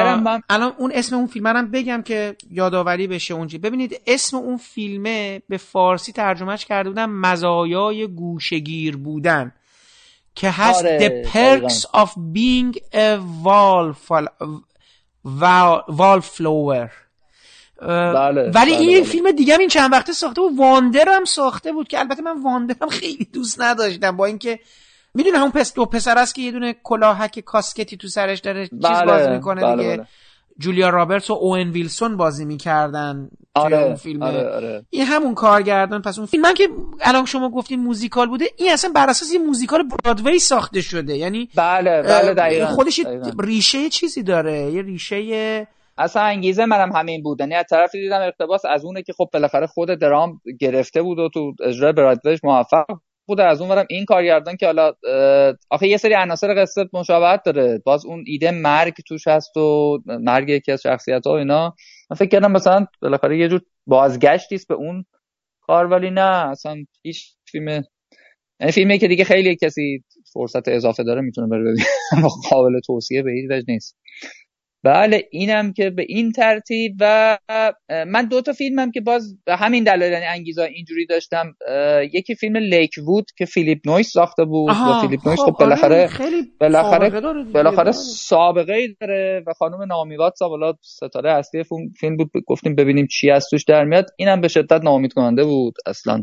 [0.50, 3.58] الان اون اسم اون فیلم هم بگم که یادآوری بشه اونجا.
[3.62, 9.52] ببینید اسم اون فیلمه به فارسی ترجمهش کرده بودن مزایای گوشگیر بودن.
[10.34, 13.18] که هست آره، The Perks of Being a
[16.00, 16.90] Wallflower
[17.88, 19.10] بله، ولی این بله.
[19.10, 20.58] فیلم دیگه این چند وقته ساخته بود.
[20.58, 24.60] واندر هم ساخته بود که البته من واندر هم خیلی دوست نداشتم با اینکه
[25.14, 28.80] می‌دونی همون پس دو پسر است که یه دونه کلاهک کاسکتی تو سرش داره چیز
[28.80, 30.06] بله، باز می‌کنه دیگه.
[30.58, 34.84] جولیا رابرتس و اوون ویلسون بازی می‌کردن آره اون فیلم آره آره.
[34.90, 36.68] این همون کارگردان پس اون فیلم من که
[37.00, 41.48] الان شما گفتین موزیکال بوده این اصلا بر اساس یه موزیکال برادوی ساخته شده یعنی
[41.54, 43.30] بله بله دقیقا خودش دقیقا.
[43.42, 45.66] ریشه چیزی داره یه ریشه
[45.98, 49.66] اصلا انگیزه منم همین بود یعنی از طرفی دیدم اقتباس از اونه که خب بالاخره
[49.66, 52.86] خود درام گرفته بود و تو اجرای برادویش موفق
[53.26, 54.92] بود از اون برم این کارگردان که حالا
[55.70, 57.82] آخه یه سری عناصر قصه مشابهت داره.
[57.84, 61.74] باز اون ایده مرگ توش هست و مرگ یکی از شخصیت ها و اینا.
[62.10, 65.04] من فکر کردم مثلا بالاخره یه جور بازگشتی است به اون
[65.60, 67.82] کار ولی نه اصلا هیچ فیلم
[68.60, 71.84] یعنی فیلمی که دیگه خیلی کسی فرصت اضافه داره می‌تونه بره ببینه.
[72.50, 73.96] قابل توصیه به هیچ وجه نیست.
[74.84, 77.38] بله اینم که به این ترتیب و
[78.06, 81.54] من دو تا فیلمم که باز به همین دلایل یعنی انگیزا اینجوری داشتم
[82.12, 85.40] یکی فیلم Lakewood که فیلیپ نویس ساخته بود و فیلیپ نویس.
[85.40, 86.08] خب بالاخره
[86.60, 87.10] بالاخره
[87.54, 91.64] بالاخره سابقه ای داره و خانم نائومی واتس بالا ستاره اصلی
[92.00, 94.06] فیلم بود گفتیم ببینیم چی از توش در میاد.
[94.18, 95.74] اینم به شدت ناامید کننده بود.
[95.86, 96.22] اصلا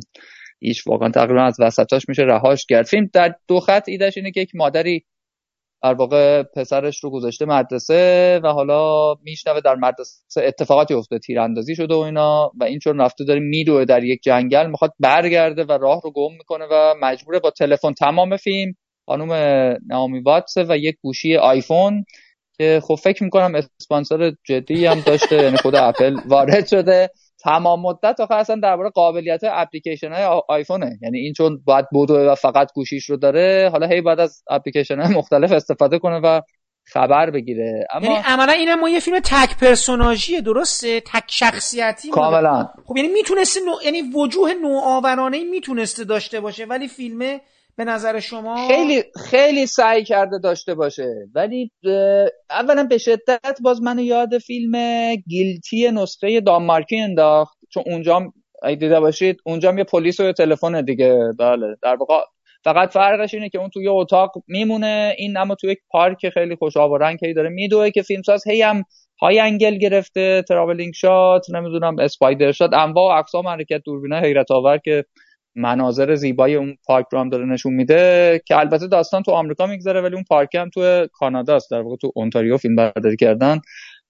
[0.62, 2.86] هیچ واقعا تقریبا از وسطاش میشه رهاش کرد.
[2.86, 5.06] فیلم در دو خط ایدهش اینه که یک مادری
[5.84, 11.96] در واقع پسرش رو گذاشته مدرسه و حالا میشنوه در مدرسه اتفاقاتی افتاده تیراندازی شده
[11.96, 16.02] و اینا و این چون رفته داره میدوه در یک جنگل می‌خواد برگرده و راه
[16.04, 18.74] رو گم می‌کنه و مجبوره با تلفن تمام فیلم
[19.06, 19.32] خانم
[19.88, 22.06] نامی واتس و یک گوشی آیفون
[22.58, 27.10] که خب فکر می‌کنم اسپانسر جدی هم داشته یعنی خود اپل وارد شده.
[27.44, 31.00] تمام مدت آخه اصلا درباره قابلیت اپلیکیشن های آیفونه.
[31.02, 35.00] یعنی این چون باید بودوه و فقط گوشیش رو داره حالا هی باید از اپلیکیشن
[35.00, 36.42] های مختلف استفاده کنه و
[36.84, 37.88] خبر بگیره.
[37.94, 42.70] اما یعنی عملا اینم ما یه فیلم تک پرسوناژیه درسته؟ تک شخصیتی کاملا.
[42.86, 43.72] خب یعنی می‌تونسته نو...
[43.86, 47.42] یعنی وجوه نوآورانه می‌تونسته داشته باشه ولی فیلمه
[47.80, 51.14] به نظر شما؟ خیلی خیلی سعی کرده داشته باشه.
[51.36, 51.72] ولی
[52.50, 54.76] اولا به شدت باز منو یاد فیلم
[55.16, 57.58] Guilty نسخه دانمارکی انداخت.
[57.74, 58.34] چون اونجا
[58.64, 61.20] دیده باشید اونجا یه پلیس و یه تلفن دیگه.
[61.40, 61.76] بله.
[61.84, 62.16] در واقع
[62.64, 65.16] فقط فرقش اینه که اون توی اتاق میمونه.
[65.18, 67.50] این اما توی یک پارک خیلی خوش آب و رنگ داره.
[67.50, 68.84] میدوه که فیلمساز هی هم
[69.22, 74.78] high angle گرفته traveling shot نمی‌دونم spider shot انواع و اقسام حرکت دوربینه حیرت آور
[74.78, 75.06] که
[75.60, 80.02] مناظر زیبای اون پارک رو هم داره نشون میده که البته داستان تو آمریکا میگذره
[80.02, 81.72] ولی اون پارک هم تو کانادا است.
[81.72, 83.60] در واقع تو اونتاریو فیلم برداری کردن.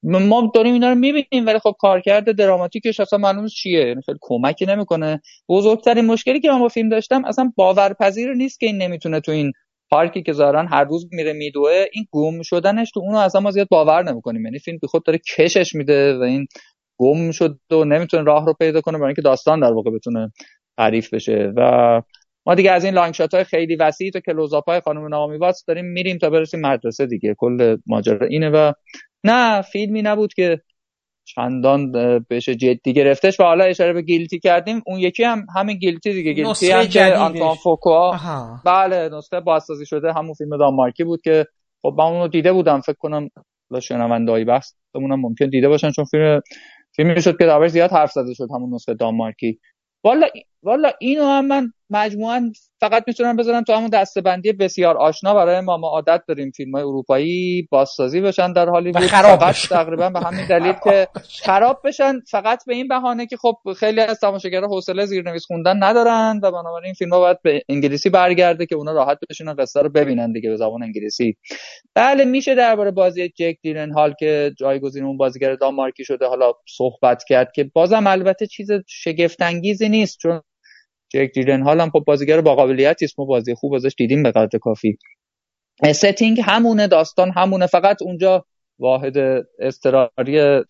[0.03, 3.87] ما داریم اینا رو می‌بینیم ولی خب کارکرد دراماتیکش اصلا معلوم چیه.
[3.87, 5.21] یعنی خیلی کمکی نمی‌کنه.
[5.49, 9.51] بزرگترین مشکلی که من با فیلم داشتم اصلا باورپذیر نیست که این نمی‌تونه تو این
[9.91, 13.67] پارکی که ظاهرا هر روز میره میدوه این گم شدنش تو اونو اصلا ما زیاد
[13.71, 14.45] باور نمی‌کنیم.
[14.45, 16.47] یعنی فیلم خود داره کشش میده و این
[16.99, 20.31] گم شد و نمی‌تونه راه رو پیدا کنه برای اینکه داستان در واقع بتونه
[20.79, 21.53] تعریف بشه.
[21.57, 22.01] و
[22.45, 25.65] ما دیگه از این لانگ شات های خیلی وسیع تو کلوزاپ های خانم نائومی واتس
[25.67, 27.35] داریم میریم تا برسیم مدرسه دیگه.
[27.37, 28.71] کل ماجرا اینه و
[29.23, 30.61] نه فیلمی نبود که
[31.25, 31.91] چندان
[32.29, 33.39] بهش جدی گرفتش.
[33.39, 34.81] و حالا اشاره به Guilty کردیم.
[34.85, 36.33] اون یکی هم همین Guilty دیگه.
[36.33, 38.11] Guilty هم که آنتوان فوکو
[38.65, 40.13] بله نسخه بازسازی شده.
[40.13, 41.45] همون فیلم دانمارکی بود که
[41.81, 42.81] خب من اونو دیده بودم.
[42.81, 43.29] فکر کنم
[43.71, 46.41] لا شنوندهایی بحث بمونم ممکن دیده باشن چون فیلم
[46.95, 49.59] فیلمی شد که دربارش زیاد حرف زده شد همون نسخه دانمارکی.
[50.03, 50.27] والا
[50.63, 55.77] والا اینو هم من مجموعا فقط می‌تونم بذارم تو همون دستبندی بسیار آشنا برای ما
[55.77, 60.47] ما عادت داریم فیلم های اروپایی بازسازی بشن در حالی بود فقط تقریبا به همین
[60.47, 61.07] دلیل که
[61.43, 66.39] خراب بشن فقط به این بهانه که خب خیلی از تماشاگرها حوصله زیرنویس خوندن ندارن
[66.43, 69.89] و بنابراین این فیلم ها باید به انگلیسی برگرده که اونا راحت بشینن قصه رو
[69.89, 71.35] ببینن دیگه به زبان انگلیسی.
[71.95, 77.51] بله میشه درباره بازی جیک جیلنهال که جایگزین اون بازیگر دانمارکی شده حالا صحبت کرد
[77.55, 80.41] که بازم البته چیز شگفت انگیزی نیست چون
[81.09, 84.97] جیک جیلنهال هم خب بازیگر با قابلیتی است بازی خوب ازش دیدیم به قدر کافی.
[85.93, 88.45] setting همونه داستان همونه فقط اونجا
[88.79, 89.13] واحد
[89.59, 90.63] اضطراری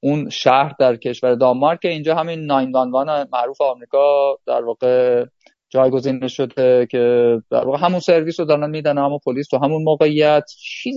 [0.00, 5.24] اون شهر در کشور دانمارک اینجا همین 911 معروف آمریکا در واقع
[5.70, 10.44] جایگزین شده که در واقع همون سرویس رو دارن میدن همون پلیس تو همون موقعیت.
[10.58, 10.96] چیز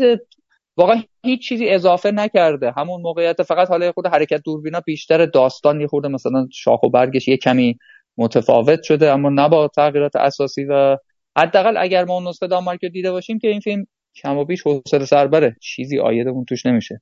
[0.77, 2.73] واقعا هیچ چیزی اضافه نکرده.
[2.77, 7.27] همون موقعیت فقط حالا خود حرکت دوربینا بیشتر داستان یه خورده مثلا شاخ و برگش
[7.27, 7.77] یه کمی
[8.17, 10.97] متفاوت شده اما نه با تغییرات اساسی و
[11.37, 15.05] حداقل اگر ما اون نسخه دانمارک دیده باشیم که این فیلم کم و بیش حوصله
[15.05, 17.01] سربره چیزی اون توش نمیشه.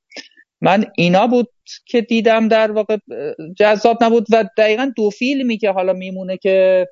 [0.62, 1.48] من اینا بود
[1.86, 2.98] که دیدم در واقع
[3.58, 6.88] جذاب نبود و دقیقا دو فیلمی که حالا میمونه که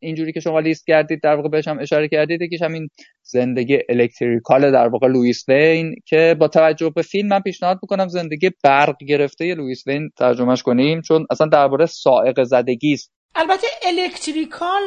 [0.00, 2.88] اینجوری که شما لیست کردید در واقع بهش هم اشاره کردید یکیش همین
[3.22, 8.50] زندگی Electrical در واقع لوئیس وین که با توجه به فیلم من پیشنهاد می‌کنم زندگی
[8.64, 13.12] برق گرفته لوئیس وین ترجمهش کنیم چون اصلا درباره صاعقه زدگی است.
[13.34, 14.82] البته electrical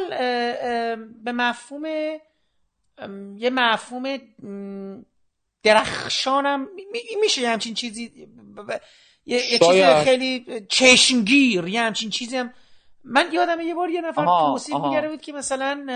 [1.24, 1.84] به مفهوم
[3.36, 4.18] یه مفهوم
[5.62, 6.68] درخشانم
[7.20, 8.10] میشه همچین چیزی
[9.26, 12.52] یه, چیزی خیلی چشمگیر یه همچین چیزی هم
[13.04, 15.86] من یادم یه بار یه نفر توصیف میگره بود که مثلا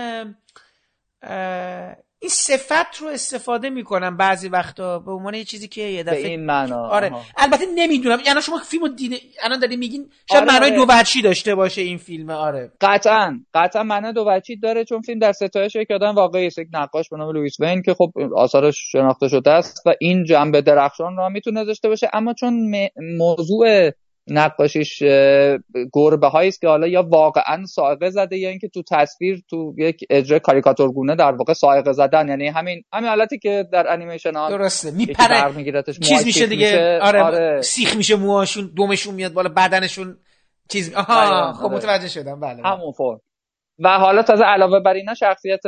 [2.19, 6.27] این صفت رو استفاده می‌کنم بعضی وقتا به عنوان یه چیزی که یه دفعه به
[6.27, 7.11] این معنا آره.
[7.37, 8.19] البته نمی‌دونم.
[8.25, 10.79] یعنی شما فیلمو دیده الان دارین میگین شاید آره معنای آره.
[10.79, 12.71] دو بچی داشته باشه این فیلم آره.
[12.81, 16.57] قطعا قطعا معنای دو بچی داره چون فیلم در ستایش یک آدم واقعی است.
[16.57, 20.61] یک نقاش به نام لوئیس وین که خب آثارش شناخته شده است و این جنبه
[20.61, 22.09] درخشان رو می‌تونه داشته باشه.
[22.13, 22.71] اما چون
[23.17, 23.91] موضوع
[24.27, 25.03] نقاشیش
[25.93, 30.05] گربه هایی است که حالا یا واقعا سائقه زده یا اینکه تو تصویر تو یک
[30.09, 32.27] اجرای کاریکاتورگونه در واقع سائقه زدن.
[32.27, 34.91] یعنی همین همین حالتی که در انیمیشن ها درسته.
[34.91, 35.63] میپره.
[36.01, 36.65] چیز میشه دیگه.
[36.65, 36.99] میشه.
[37.01, 40.17] آره, آره, سیخ میشه موهاشون دومشون میاد بالا بدنشون
[40.69, 41.75] چیز آها خب آره.
[41.75, 42.39] متوجه شدم.
[42.39, 42.69] بله, بله.
[42.69, 43.21] همون فرم.
[43.79, 45.61] و حالا تازه علاوه بر اینا شخصیت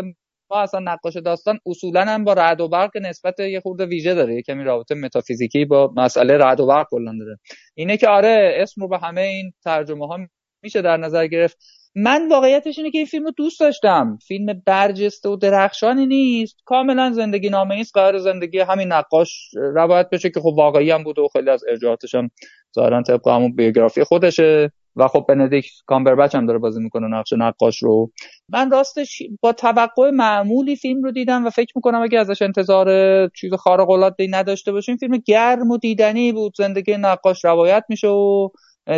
[0.51, 4.35] ما اصلا نقاش داستان اصولا هم با رعد و برق نسبت یه خورده ویژه داره
[4.35, 7.37] یه کمی رابطه متافیزیکی با مسئله رعد و برق کلا داره.
[7.75, 10.17] اینه که آره اسم رو به همه این ترجمه ها
[10.63, 11.57] میشه در نظر گرفت.
[11.95, 14.17] من واقعیتش اینه که این فیلم رو دوست داشتم.
[14.27, 16.55] فیلم برجسته و درخشانی نیست.
[16.65, 21.21] کاملا زندگی نامه ایست قرار زندگی همین نقاش روایت بشه که خب واقعی هم بوده
[21.21, 22.29] و خیلی از ارجاعاتش هم
[22.75, 24.71] ظاهرا طبق همون بیوگرافی خودشه.
[24.97, 28.11] و خب بندیکت کامبربچ هم داره بازی می‌کنه نقش نقاش رو.
[28.49, 32.87] من راستش با توقع معمولی فیلم رو دیدم و فکر می‌کنم اگه ازش انتظار
[33.27, 36.53] چیز خارق العاده نداشته باشیم فیلم گرم و دیدنی بود.
[36.57, 38.49] زندگی نقاش روایت میشه و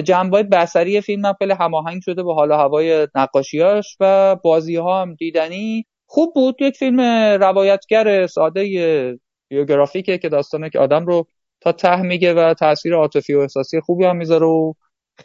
[0.04, 5.16] جنبه بصری فیلم هم خیلی هماهنگ شده با حال هوای نقاشیاش و بازی ها هم
[5.16, 6.62] دیدنی خوب بود.
[6.62, 7.00] یک فیلم
[7.42, 9.20] روایتگر ساده
[9.50, 11.28] بیوگرافیکه که داستانه که آدم رو
[11.62, 14.74] تا ته میگه و تاثیر عاطفی و احساسی خوبی هم می‌ذاره و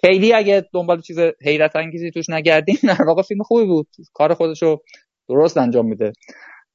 [0.01, 3.89] خیلی اگه دنبال چیز حیرت انگیزی توش نگردیم در واقع فیلم خوبی بود.
[4.15, 4.83] کار خودشو
[5.29, 6.13] درست انجام میده.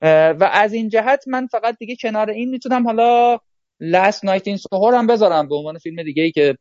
[0.02, 3.38] و از این جهت من فقط دیگه کنار این می‌تونم حالا
[3.84, 6.58] Last Night in Soho هم بذارم به عنوان فیلم دیگه ای که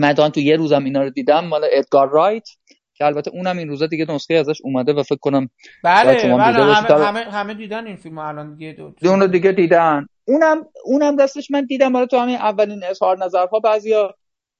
[0.00, 2.48] من تو یه روزم اینا رو دیدم مال ادگار رایت
[2.94, 5.50] که البته اونم این روزا دیگه نسخه ازش اومده و فکر کنم
[5.84, 10.06] بله بله همه, همه, همه دیدن این فیلم الان دیگه دو اون رو دیگه دیدن.
[10.24, 11.92] اونم اونم دستش من دیدم.
[11.92, 14.14] حالا تو همین اولین اظهار نظرها بعضیا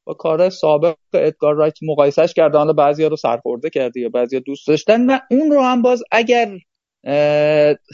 [0.09, 2.59] با کار سابق ادگار رایت مقایسش کرده.
[2.59, 5.05] حالا بعضیا رو سرخورده کرده یا بعضیا دوست داشتن.
[5.05, 6.49] من اون رو هم باز اگر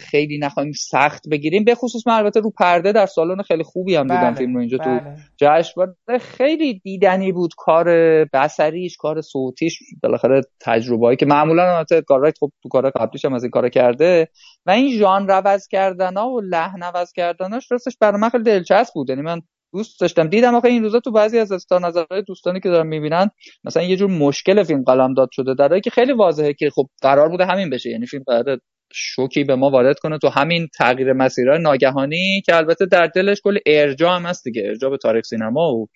[0.00, 4.02] خیلی نخواهیم سخت بگیریم به خصوص من البته رو پرده در سالن خیلی خوبی هم
[4.02, 5.00] دیدم بله، فیلم رو اینجا بله.
[5.00, 7.84] تو جشن خیلی دیدنی بود کار
[8.24, 13.42] بسریش کار صوتیش بالاخره تجربه که معمولا البته رایت خب تو کار قبلیش هم از
[13.42, 14.28] این کار کرده.
[14.66, 18.94] و این ژانر عوض کردن ها و لحن عوض کردناش راستش برای من خیلی دلچسب
[18.94, 19.10] بود.
[19.10, 19.40] یعنی من
[19.74, 20.28] دوست داشتم.
[20.28, 23.30] دیدم آخه این روزا تو بعضی از اظهار نظرهای دوستانی که دارن می‌بینن
[23.64, 25.55] مثلا یه جور مشکل فیلم قلم داد شده.
[25.55, 27.90] در که خیلی واضحه که خب قرار بوده همین بشه.
[27.90, 28.59] یعنی فیلم قرار
[28.92, 33.59] شوکی به ما وارد کنه تو همین تغییر مسیرهای ناگهانی که البته در دلش کل
[33.66, 34.62] ارجاع هم هست دیگه.
[34.66, 35.86] ارجاع به تاریخ سینما و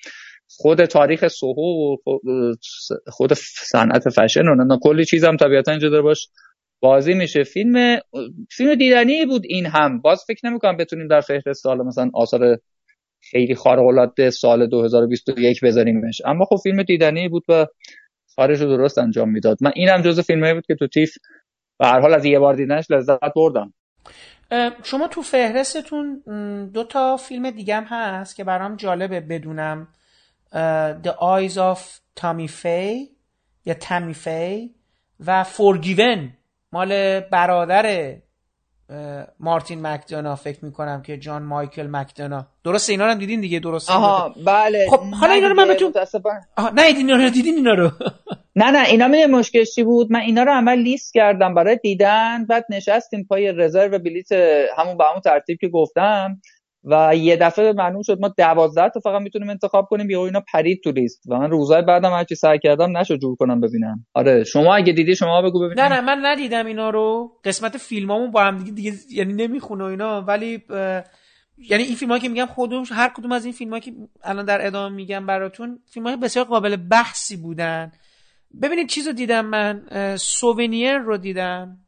[0.51, 1.97] خود تاریخ سوهو و
[3.09, 3.33] خود
[3.73, 6.29] صنعت فشن و کلی چیز هم طبیعتا اینجا داره باش
[6.81, 7.43] بازی میشه.
[7.43, 7.99] فیلم
[8.51, 10.01] فیلم دیدنی بود این هم.
[10.01, 12.59] باز فکر نمی‌کنم بتونیم در فهرست حالا مثلا آثار
[13.31, 16.23] خیلی خارق العاده سال 2021 بذاریمش.
[16.25, 17.67] اما خب فیلم دیدنی بود و
[18.37, 19.59] کارش رو درست انجام می‌داد.
[19.61, 21.13] من اینم جز فیلمایی بود که تو تیف
[21.81, 23.73] و هر حال از یه بار دیدنش لذت بردم.
[24.83, 26.23] شما تو فهرستتون
[26.75, 29.89] دو تا فیلم دیگه هم هست که برام جالبه بدونم.
[31.03, 31.79] The Eyes of
[32.21, 33.09] Tommy Faye
[33.65, 33.75] یا
[34.13, 34.71] فی
[35.27, 36.19] و Forgiven
[36.73, 38.17] مال برادر
[39.41, 42.47] مارتین مکدونا فکر می‌کنم که جان مایکل مکدونا.
[42.65, 43.93] درسته اینا رو دیدین دیگه درسته.
[43.93, 44.87] آها بله.
[44.91, 45.93] خب حالا اینا رو من بهتون
[46.75, 47.91] نه اینا رو دیدین اینا رو.
[48.57, 52.45] نه نه اینا می مشکلش چی بود؟ من اینا رو عمل لیست کردم برای دیدن
[52.45, 54.33] بعد نشستیم پای رزرو بلیت
[54.77, 56.41] همون به همون ترتیب که گفتم.
[56.85, 60.81] و یه دفعه معلوم شد ما دوازده تا فقط می‌تونیم انتخاب کنیم یا اینا پرید
[60.85, 61.23] تو لیست.
[61.29, 64.07] و من روزای بعدم هرچی سعی کردم نشد جور کنم ببینم.
[64.15, 65.83] آره شما اگه دیدی شما بگو ببینم.
[65.83, 67.33] نه نه من ندیدم اینا رو.
[67.45, 70.23] قسمت فیلمامون با هم دیگه, دیگه یعنی نمی‌خونه اینا.
[70.23, 70.63] ولی
[71.59, 73.93] یعنی این فیلم که میگم خودم هر کدوم از این فیلم که
[74.23, 77.93] الان در ادامه میگم براتون فیلم بسیار قابل بحثی بودن.
[78.63, 79.83] ببینید چیز دیدم من
[80.17, 81.79] سوونیر رو دیدم.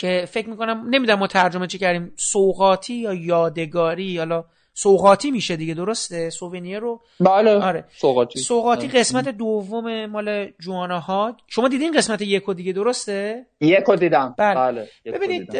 [0.00, 4.44] که فکر می‌کنم نمی‌دونم ما ترجمه چی کردیم سوقاتی یا یادگاری؟ حالا
[4.74, 7.84] سوقاتی میشه دیگه درسته؟ سوونیر رو؟ بله آره.
[7.96, 8.98] سوقاتی سوقاتی آره.
[9.00, 11.36] قسمت دوم مال جوانا ها.
[11.46, 14.34] شما دیدین قسمت یک و دیگه درسته؟ یک دیدم.
[14.38, 14.88] بله, بله.
[15.04, 15.56] ببینید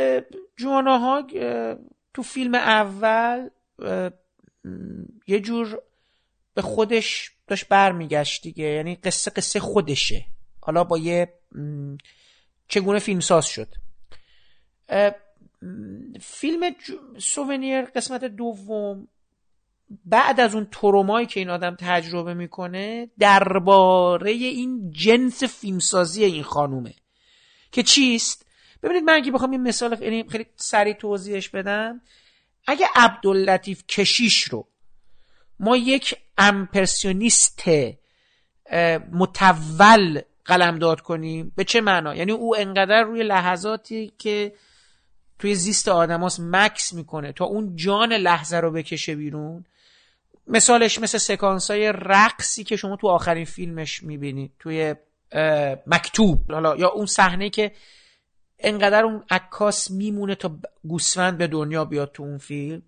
[0.56, 1.22] جوانا ها
[2.14, 3.48] تو فیلم اول
[5.26, 5.82] یه جور
[6.54, 10.24] به خودش داشت برمیگشت دیگه یعنی قصه قصه خودشه.
[10.60, 11.32] حالا با یه
[12.68, 13.68] چگونه فیلم ساز شد.
[16.20, 16.74] فیلم
[17.18, 19.08] سوونیر قسمت دوم
[20.04, 26.94] بعد از اون ترومایی که این آدم تجربه می‌کنه درباره این جنس فیلمسازی این خانومه.
[27.72, 28.46] که چیست؟
[28.82, 29.96] ببینید من اگه بخوام این مثال
[30.28, 32.00] خیلی سریع توضیحش بدم.
[32.66, 34.68] اگه عبداللطیف کشیش رو
[35.60, 37.62] ما یک امپرسیونیست
[39.12, 44.52] متول قلمداد کنیم به چه معنا؟ یعنی او انقدر روی لحظاتی که
[45.40, 49.64] توی زیست آدماس مکس می‌کنه تا اون جان لحظه رو بکشه بیرون.
[50.46, 54.94] مثالش مثل سکانس های رقصی که شما تو آخرین فیلمش می‌بینید توی
[55.86, 56.52] مکتوب.
[56.52, 57.72] حالا یا اون صحنه که
[58.58, 60.58] انقدر اون عکاس میمونه تا
[60.88, 62.82] گوسفند به دنیا بیاد تو اون فیلم.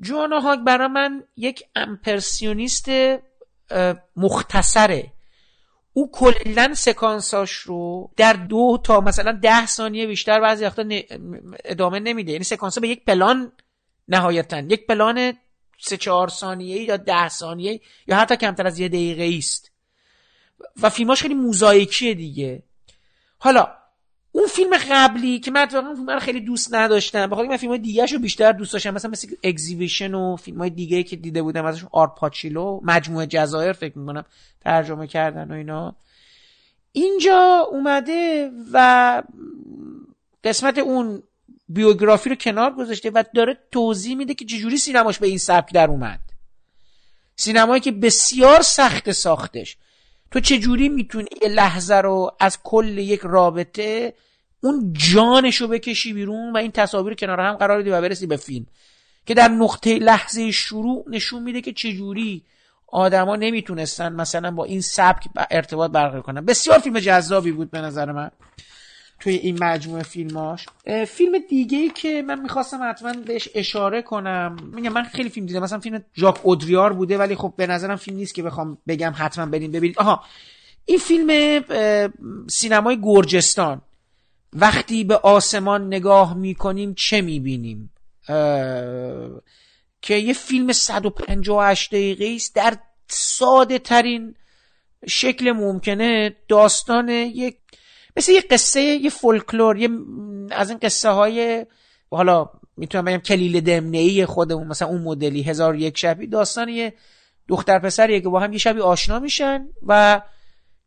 [0.00, 2.88] جوانا هاگ برای من یک امپرسیونیست
[4.16, 5.12] مختصره.
[5.96, 10.84] او کلا سکانساش رو در دو تا مثلا ده ثانیه بیشتر بعضی وقتا
[11.64, 12.32] ادامه نمیده.
[12.32, 13.52] یعنی سکانس به یک پلان
[14.08, 14.58] نهایتا.
[14.58, 15.32] یک پلان
[15.78, 19.70] سه چهار ثانیه یا ده ثانیه یا حتی کمتر از یه دقیقه است.
[20.82, 22.62] و فیلماش خیلی موزاییکیه دیگه.
[23.38, 23.68] حالا
[24.36, 27.78] اون فیلم قبلی که من اتفاقا فیلم رو خیلی دوست نداشتم بخاطر من فیلم های
[27.78, 28.90] دیگه رو بیشتر دوست داشتم.
[28.90, 33.98] مثلا مثل اگزیبیشن و فیلم های دیگه که دیده بودم ازشون آرپاچیلو مجموعه جزایر فکر
[33.98, 34.24] می‌کنم
[34.60, 35.96] ترجمه کردن و اینا.
[36.92, 39.22] اینجا اومده و
[40.44, 41.22] قسمت اون
[41.68, 45.90] بیوگرافی رو کنار گذاشته و داره توضیح میده که چجوری سینماش به این سبک در
[45.90, 46.20] اومد.
[47.36, 49.76] سینمایی که بسیار سخت ساختش.
[50.30, 54.14] تو چجوری می‌تونی یه لحظه رو از کل یک رابطه
[54.60, 58.36] اون جانش رو بکشی بیرون و این تصاویر کنار هم قرار بدی و برسی به
[58.36, 58.66] فیلم؟
[59.26, 62.44] که در نقطه لحظه شروع نشون میده که چجوری
[62.86, 66.44] آدما نمی‌تونستن مثلا با این سبک ارتباط برقرار کنن.
[66.44, 68.30] بسیار فیلم جذابی بود به نظر من.
[69.20, 70.66] توی این مجموعه فیلماش.
[71.08, 74.56] فیلم دیگه ای که من می‌خواستم حتما بهش اشاره کنم.
[74.74, 75.62] میگم من خیلی فیلم دیدم.
[75.62, 79.46] مثلا فیلم ژاک اودریار بوده ولی خب به نظرم فیلم نیست که بخوام بگم حتما
[79.46, 80.24] بریم ببینید آها
[80.84, 81.60] این فیلم
[82.48, 83.82] سینمای گرجستان.
[84.52, 87.90] وقتی به آسمان نگاه می‌کنیم چه می‌بینیم؟
[90.02, 92.54] که یه فیلم 158 دقیقه است.
[92.54, 92.76] در
[93.08, 94.34] ساده ترین
[95.08, 97.56] شکل ممکنه داستان یک
[98.16, 99.88] مثل یه قصه یه فولکلور یه
[100.50, 101.66] از این قصه های
[102.10, 106.94] حالا می‌تونم بگم کلیل دمنه ای خودمون مثلا اون مدلی هزار یک شبی داستان یه
[107.48, 110.22] دختر پسریه که با هم یه شبی آشنا میشن و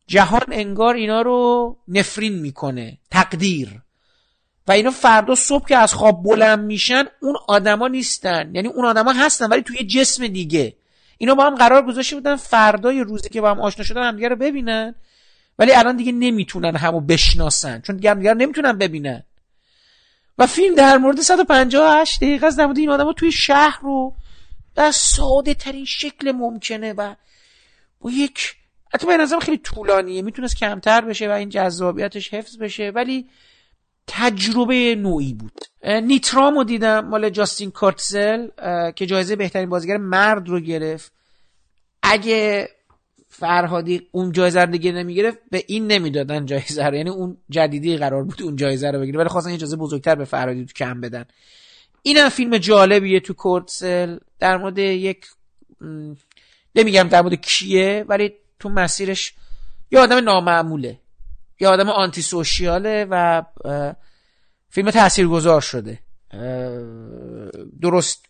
[0.08, 3.82] جهان انگار اینا رو نفرین می‌کنه تقدیر.
[4.68, 8.52] و اینا فردا صبح که از خواب بلند میشن اون آدما نیستن.
[8.56, 10.76] یعنی اون آدما هستن ولی توی جسم دیگه.
[11.18, 14.36] اینا با هم قرار گذاشته بودن فردای روزی که با هم آشنا شدن همدیگه رو
[14.36, 14.96] ببینن.
[15.60, 17.82] ولی الان دیگه نمی‌تونن همو بشناسن.
[17.82, 19.24] چون دیگه همدیگه نمی‌تونن ببینن.
[20.38, 24.16] و فیلم در مورد 158 دقیقه از نمود این آدم توی شهر رو
[24.76, 27.16] در ساده ترین شکل ممکنه و
[28.02, 28.56] با یک
[28.94, 30.22] حتی به خیلی طولانیه.
[30.22, 33.30] می‌تونست کمتر بشه و این جذابیتش حفظ بشه ولی
[34.08, 35.60] تجربه نوعی بود.
[35.84, 38.48] نیترامو دیدم مال جاستین کارتزل
[38.92, 41.12] که جایزه بهترین بازیگر مرد رو گرفت.
[42.04, 42.70] اگه
[43.40, 46.96] فرهادی اون جایزه رو دیگه نمی‌گرفت به این نمی‌دادن جایزه رو.
[46.96, 50.66] یعنی اون جدیدی قرار بود اون جایزه رو بگیره ولی خواستن اجازه بزرگتر به فرهادی
[50.66, 51.26] تو کم بدن.
[52.02, 54.18] اینم فیلم جالبیه تو کورتسل.
[54.40, 55.26] در مورد یک
[56.76, 59.34] نمیگم در مورد کیه ولی تو مسیرش
[59.92, 61.00] یه آدم نامعموله.
[61.60, 63.44] یه آدم آنتی سوشیاله و
[64.70, 66.00] فیلم تاثیرگذار شده.
[67.82, 68.29] درست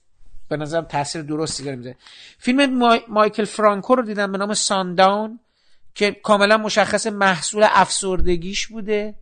[0.49, 1.95] به نظرم تاثیر درستی داره می‌ذاره.
[2.37, 5.39] فیلم مایکل فرانکو رو دیدم به نام سانداون
[5.95, 9.15] که کاملا مشخص محصول افسردگیش بوده.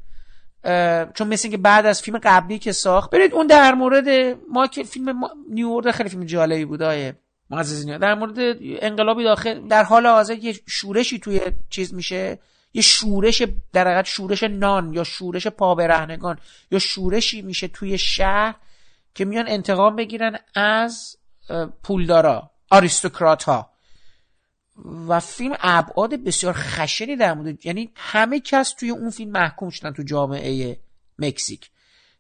[1.14, 5.14] چون مثل که بعد از فیلم قبلی که ساخت برید اون در مورد مایکل فیلم
[5.50, 7.18] نیورد خیلی فیلم جالبی بوده
[7.50, 12.40] معززین در مورد انقلابی داخل در حال حاضر یه شورشی توی چیز میشه.
[12.74, 13.44] یه شورش
[13.74, 16.38] در حقیقت شورش نان یا شورش پابرهنگان
[16.72, 18.56] یا شورشی میشه توی شهر
[19.16, 21.17] که میان انتقام بگیرن از
[21.84, 23.70] پولدارا آریستوکرات ها
[25.08, 29.94] و فیلم ابعاد بسیار خشنی در مورد یعنی همه کس توی اون فیلم محکوم شدن
[29.94, 30.80] تو جامعه
[31.20, 31.70] مکزیک.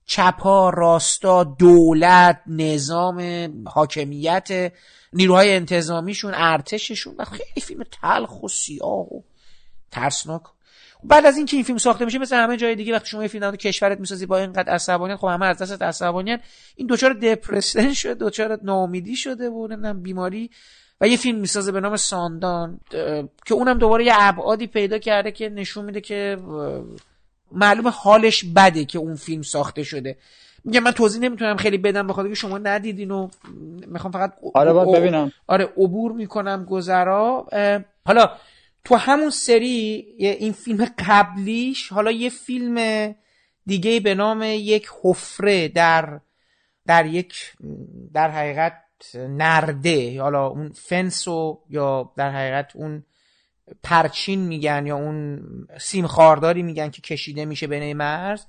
[0.05, 4.73] چپ ها راستا دولت نظام حاکمیت
[5.13, 9.21] نیروهای انتظامیشون ارتششون و خیلی فیلم تلخ و سیاه و
[9.91, 10.41] ترسناک.
[11.03, 13.55] بعد از اینکه این فیلم ساخته میشه مثل همه جای دیگه وقتی شما یه فیلم
[13.55, 16.41] کشورت می‌سازی با اینقدر عصبانیت خب همه از دست عصبانیت.
[16.75, 20.49] این دوچار دپرشن شده دوچار ناامیدی شده و نمی‌دونم بیماری.
[21.01, 22.79] و یه فیلم می‌سازه به نام ساندان
[23.45, 26.37] که اونم دوباره یه ابعادی پیدا کرده که نشون میده که
[27.51, 30.17] معلوم حالش بده که اون فیلم ساخته شده.
[30.63, 33.27] میگم من توضیح نمی‌تونم خیلی بدم بخاطر که شما ندیدین و
[33.87, 35.31] می‌خوام فقط آره باید ببینم.
[35.47, 37.47] آره عبور می‌کنم گذرا.
[38.05, 38.29] حالا
[38.83, 43.15] تو همون سری این فیلم قبلیش حالا یه فیلم
[43.65, 46.19] دیگه به نام یک حفره در
[46.85, 47.53] در یک
[48.13, 48.83] در حقیقت
[49.15, 50.21] نرده.
[50.21, 51.27] حالا اون فنس
[51.69, 53.03] یا در حقیقت اون
[53.83, 55.41] پرچین میگن یا اون
[55.79, 58.45] سیم خارداری میگن که کشیده میشه بین مرز.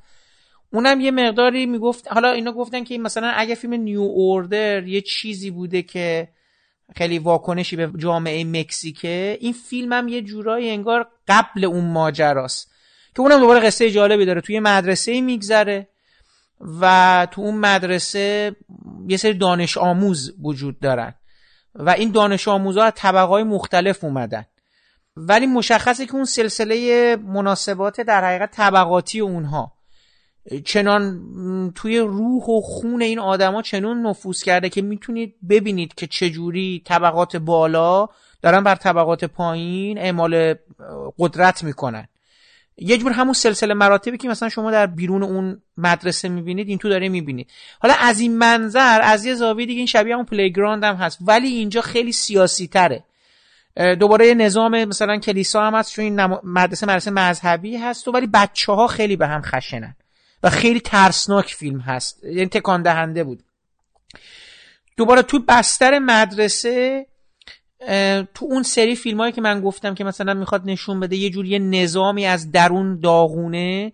[0.72, 5.50] اونم یه مقداری می‌گفت حالا اینا گفتن که مثلا اگه فیلم نیو اوردر یه چیزی
[5.50, 6.28] بوده که
[6.96, 9.38] خیلی واکنشی به جامعه مکزیکه.
[9.40, 12.70] این فیلم هم یه جورایی انگار قبل اون ماجراست.
[13.14, 14.40] که اونم دوباره قصه جالبی داره.
[14.40, 15.88] توی مدرسه میگذره
[16.80, 18.56] و تو اون مدرسه
[19.08, 21.14] یه سری دانش آموز وجود دارن.
[21.74, 24.44] و این دانش آموزها از طبقه مختلف اومدن.
[25.16, 29.77] ولی مشخصه که اون سلسله مناسبات در حقیقت طبقاتی اونها.
[30.64, 31.22] چنان
[31.74, 37.36] توی روح و خون این آدما چنون نفوذ کرده که می‌تونید ببینید که چجوری طبقات
[37.36, 38.08] بالا
[38.42, 40.54] دارن بر طبقات پایین اعمال
[41.18, 42.08] قدرت می‌کنن.
[42.76, 46.88] یه جور همون سلسله مراتبی که مثلا شما در بیرون اون مدرسه می‌بینید این تو
[46.88, 47.50] داره می‌بینید.
[47.80, 51.48] حالا از این منظر از یه زاویه دیگه این شبیه همون Playground هم هست ولی
[51.48, 53.04] اینجا خیلی سیاسی تره
[54.00, 58.72] دوباره نظام مثلا کلیسا هم هست چون این مدرسه مدرسه مذهبی هست و ولی بچه
[58.72, 59.96] ها خیلی به هم خشنن.
[60.42, 62.24] و خیلی ترسناک فیلم هست.
[62.24, 63.42] یعنی تکان دهنده بود.
[64.96, 67.06] دوباره تو بستر مدرسه
[68.34, 71.58] تو اون سری فیلم هایی که من گفتم که مثلا می‌خواد نشون بده یه جوری
[71.58, 73.92] نظامی از درون داغونه.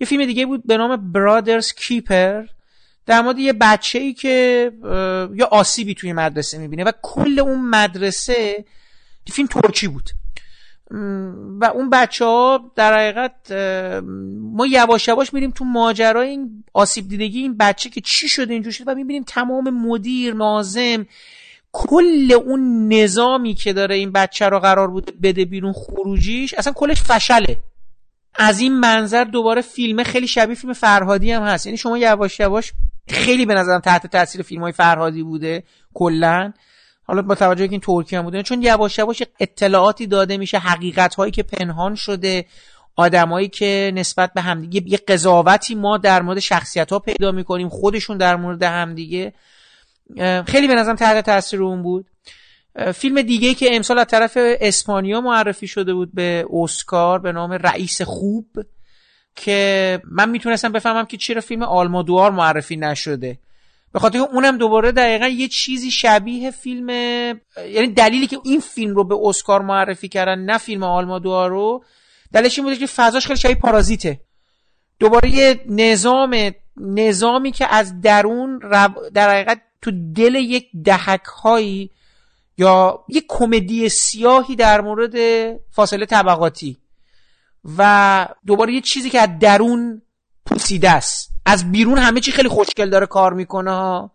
[0.00, 2.44] یه فیلم دیگه بود به نام برادرز کیپر
[3.06, 4.72] در مورد یه بچه ای که
[5.34, 8.64] یا آسیبی توی مدرسه می‌بینه و کل اون مدرسه
[9.32, 10.10] فیلم ترکی بود.
[11.60, 13.52] و اون بچه ها در حقیقت
[14.40, 18.72] ما یواش یواش میریم تو ماجرای این آسیب دیدگی این بچه که چی شده اینجور
[18.72, 21.06] شده و می‌بینیم تمام مدیر نازم
[21.72, 27.02] کل اون نظامی که داره این بچه رو قرار بود بده بیرون خروجیش اصلا کلش
[27.02, 27.58] فشله.
[28.34, 31.66] از این منظر دوباره فیلم خیلی شبیه فیلم فرهادی هم هست.
[31.66, 32.72] یعنی شما یواش یواش
[33.08, 35.64] خیلی به نظرم تحت تاثیر فیلم های فرهادی بوده
[35.94, 36.52] کلا.
[37.06, 41.14] حالا با توجه که این ترکی هم بوده چون یواش یواش اطلاعاتی داده میشه حقیقت
[41.14, 42.44] هایی که پنهان شده
[42.96, 48.18] آدمایی که نسبت به همدیگه یه قضاوتی ما در مورد شخصیت ها پیدا می‌کنیم خودشون
[48.18, 49.32] در مورد همدیگه
[50.46, 52.06] خیلی به نظرم تحت تاثیر اون بود.
[52.94, 58.02] فیلم دیگه که امسال از طرف اسپانیا معرفی شده بود به اسکار به نام رئیس
[58.02, 58.46] خوب
[59.36, 63.38] که من می‌تونستم بفهمم که چرا فیلم آلمادوار معرفی نشده.
[63.96, 69.04] به خاطر اونم دوباره دقیقا یه چیزی شبیه فیلم یعنی دلیلی که این فیلم رو
[69.04, 71.84] به اسکار معرفی کردن نه فیلم آلمادوار رو
[72.32, 74.20] دلیلش این بوده که فضاش خیلی شبیه پارازیته.
[74.98, 78.58] دوباره یه نظام نظامی که از درون
[79.14, 81.22] در حقیقت تو دل یک دهک
[82.58, 85.14] یا یک کمدی سیاهی در مورد
[85.70, 86.76] فاصله طبقاتی
[87.78, 90.02] و دوباره یه چیزی که از درون
[90.46, 91.30] پوسیده است.
[91.46, 94.10] از بیرون همه چی خیلی خوشگل داره کار می‌کنه ها.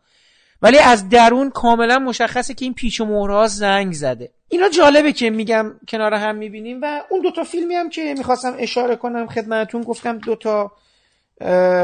[0.62, 4.30] ولی از درون کاملا مشخصه که این پیچ و مهرها زنگ زده.
[4.50, 8.96] اینا جالبه که میگم کنار هم می‌بینیم و اون دوتا فیلمی هم که می‌خواستم اشاره
[8.96, 10.72] کنم خدمتون گفتم دوتا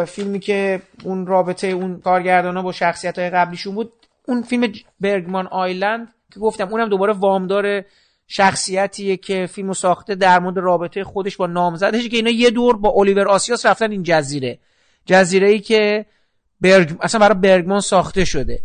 [0.06, 3.94] فیلمی که اون رابطه اون کارگردان ها با شخصیت های قبلیشون بود.
[4.28, 7.84] اون فیلم برگمان آیلند که گفتم اونم دوباره وامدار
[8.28, 12.94] شخصیتیه که فیلمو ساخته در مورد رابطه خودش با نامزدش که اینا یه دور با
[12.96, 14.60] الیور آسیاس رفتن این جزیره.
[15.06, 16.06] جزیره ای که
[16.62, 16.96] برگ...
[17.02, 18.60] اصلا برای برگمان ساخته شده.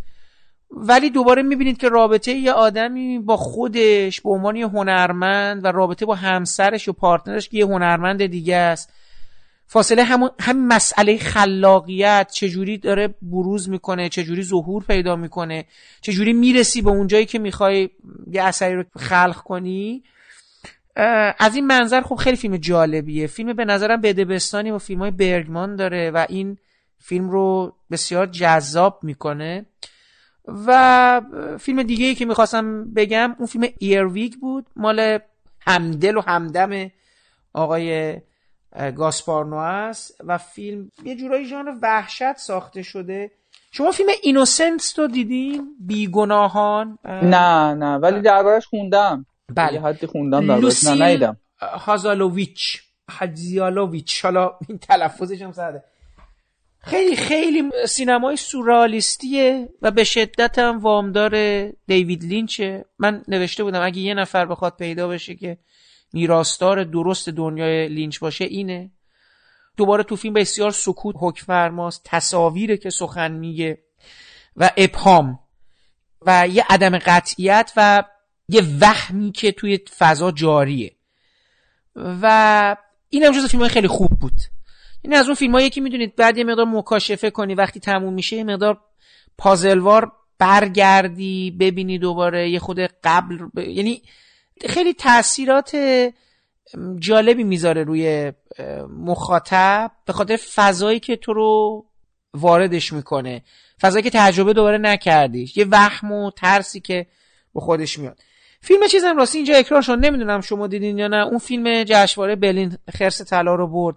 [0.70, 6.06] ولی دوباره می‌بینید که رابطه یه آدمی با خودش به عنوان یه هنرمند و رابطه
[6.06, 8.92] با همسرش و پارتنرش که یه هنرمند دیگه است.
[9.72, 15.64] فاصله همون هم مسئله خلاقیت چجوری داره بروز می‌کنه چجوری ظهور پیدا می‌کنه
[16.00, 17.90] چجوری می‌رسی به اونجایی که می‌خوای
[18.32, 20.02] یه اثری رو خلق کنی.
[21.38, 23.26] از این منظر خب خیلی فیلم جالبیه.
[23.26, 26.58] فیلم به نظرم بدبستانی و فیلم های برگمان داره و این
[26.98, 29.66] فیلم رو بسیار جذاب می‌کنه.
[30.66, 31.20] و
[31.60, 34.66] فیلم دیگه ای که می‌خواستم بگم اون فیلم ایرویگ بود.
[34.76, 35.18] مال
[35.60, 36.90] همدل و همدم
[37.52, 38.16] آقای
[38.96, 43.30] گاسپارنو است و فیلم یه جورایی ژانر وحشت ساخته شده.
[43.72, 49.26] شما فیلم اینوسنت رو دیدین؟ بیگناهان؟ نه نه ولی دربارش خوندم.
[49.54, 49.80] بله.
[49.80, 55.84] حدی خوندم دربارش نه نیدم هازالوویچ هازالوویچ حالا این تلفظش هم ساده
[56.78, 61.32] خیلی خیلی سینمای سورالیستیه و به شدت هم وامدار
[61.86, 62.84] دیوید لینچه.
[62.98, 65.58] من نوشته بودم اگه یه نفر بخواد پیدا بشه که
[66.12, 68.90] میراستار درست دنیای لینچ باشه اینه.
[69.76, 73.78] دوباره تو فیلم بسیار سکوت حکم فرماست تصاویره که سخن میگه
[74.56, 75.38] و ابهام
[76.26, 78.04] و یه عدم قطعیت و
[78.48, 80.96] یه وهمی که توی فضا جاریه.
[81.96, 82.76] و
[83.08, 84.40] این هم جز فیلم های خیلی خوب بود.
[85.02, 88.36] این از اون فیلم هایی که می‌دونید بعد یه مقدار مکاشفه کنی وقتی تموم میشه
[88.36, 88.80] یه مقدار
[89.38, 93.58] پازلوار برگردی ببینی دوباره یه خود قبل ب...
[93.58, 94.02] یعنی
[94.68, 95.76] خیلی تاثیرات
[96.98, 98.32] جالبی می‌ذاره روی
[98.88, 101.84] مخاطب به خاطر فضایی که تو رو
[102.34, 103.42] واردش می‌کنه.
[103.80, 105.56] فضایی که تجربه دوباره نکردیش.
[105.56, 107.06] یه وهم و ترسی که
[107.54, 108.18] به خودش میاد.
[108.60, 111.26] فیلم چیزم راستی اینجا اکران شد نمی‌دونم شما دیدین یا نه.
[111.26, 113.96] اون فیلم جشنواره برلین خرس طلا رو برد.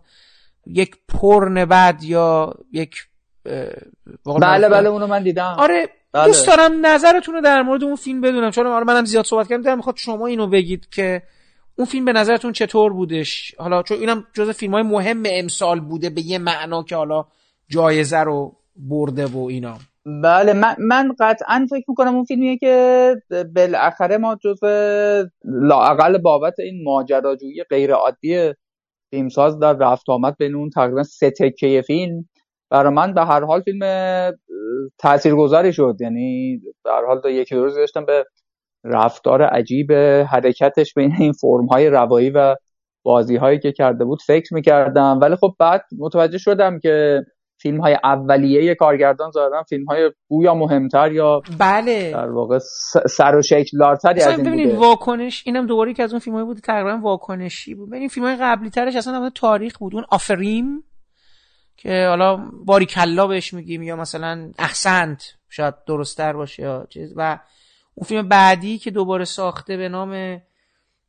[0.68, 2.96] یک پرن بعد یا یک
[4.26, 5.56] بله بله اونو من دیدم.
[5.58, 6.26] آره بله.
[6.26, 8.52] دوست دارم نظرتون رو در مورد اون فیلم بدونم.
[8.52, 9.62] چون آره منم زیاد صحبت کردم.
[9.62, 11.22] دارم می‌خواد شما اینو بگید که
[11.76, 16.10] اون فیلم به نظرتون چطور بودش؟ حالا چون اینم جز فیلم های مهم امسال بوده
[16.10, 17.26] به یه معنا که حالا
[17.70, 19.78] جایزه رو برده و اینا.
[20.24, 23.16] بله من, من قطعا فکر می‌کنم اون فیلمیه که
[23.56, 24.64] بالاخره ما جز
[25.44, 28.54] لاقل بابت این ماجراجویی غیر عادی
[29.10, 32.30] فیلمساز در رفت آمد بین اون تقریبا سه تکه فیلم
[32.76, 33.82] برای من به هر حال فیلم
[34.98, 35.96] تاثیرگذاری شد.
[36.00, 38.26] یعنی به هر حال یکی دو روز داشتم به
[38.84, 39.92] رفتار عجیب
[40.32, 42.56] حرکتش بین این فرم های روایی و
[43.04, 45.20] بازی هایی که کرده بود فکر می‌کردم.
[45.22, 47.22] ولی خب بعد متوجه شدم که
[47.62, 52.12] فیلم های اولیه کارگردان زدن فیلم های گویا مهمتر یا بله.
[52.12, 52.60] در واقع
[53.10, 56.46] سر و شکل لارتری از این ببینید واکنش اینم دوباره که از اون فیلم های
[56.46, 57.90] بود تقریبا واکنشی بود.
[57.90, 59.96] ببینید فیلم های قبلی ترش اصلا تاریخ بود.
[59.96, 60.84] اون آفریم.
[61.78, 62.36] که حالا
[62.66, 67.14] باری کلا بهش میگیم یا مثلا احسنت شاید درستتر باشه یا چیز.
[67.16, 67.40] و
[67.96, 70.42] اون فیلم بعدی که دوباره ساخته به نام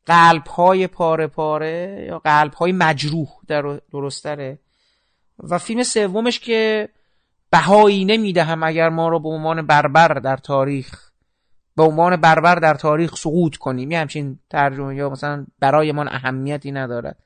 [0.06, 4.58] قلب های پاره پاره یا قلب های مجروح در درستره
[5.38, 6.88] و فیلم سومش که
[7.50, 11.10] بهایی نمی‌دهم اگر ما رو به عنوان بربر در تاریخ
[11.76, 13.90] به عنوان بربر در تاریخ سقوط کنیم.
[13.90, 17.18] یه همچین ترجمه یا مثلا برایمان اهمیتی ندارد.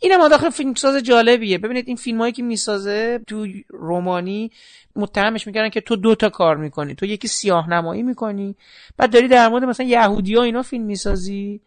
[0.00, 1.58] این هم داخل فیلمساز جالبیه.
[1.58, 4.50] ببینید این فیلم هایی که می‌سازه تو رومانی
[4.96, 6.94] متهمش می‌کردن که تو دو تا کار می‌کنی.
[6.94, 8.56] تو یکی سیاه نمایی می‌کنی
[8.96, 11.60] بعد داری در مورد مثلا یهودی ها اینا فیلم می‌سازی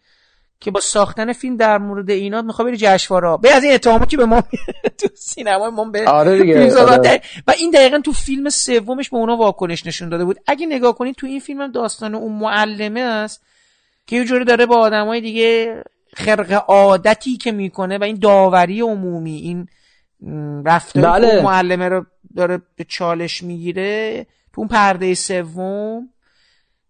[0.60, 3.38] که با ساختن فیلم در مورد اینا می‌خواد بری جشنواره.
[3.38, 4.44] به از این اتهاماتی که به ما
[5.00, 7.22] تو سینما ما به آره دیگه آره.
[7.48, 10.38] و این دقیقا تو فیلم سومش به اونا واکنش نشون داده بود.
[10.48, 13.44] اگه نگاه کنید تو این فیلم هم داستان اون معلمه است
[14.08, 15.84] که یه جوری داره با آدمای دیگه
[16.14, 19.68] خرق عادتی که می‌کنه و این داوری عمومی این
[20.66, 21.42] رفتاری بله.
[21.42, 24.24] معلمه رو داره به چالش می‌گیره
[24.54, 26.10] تو اون پرده سوم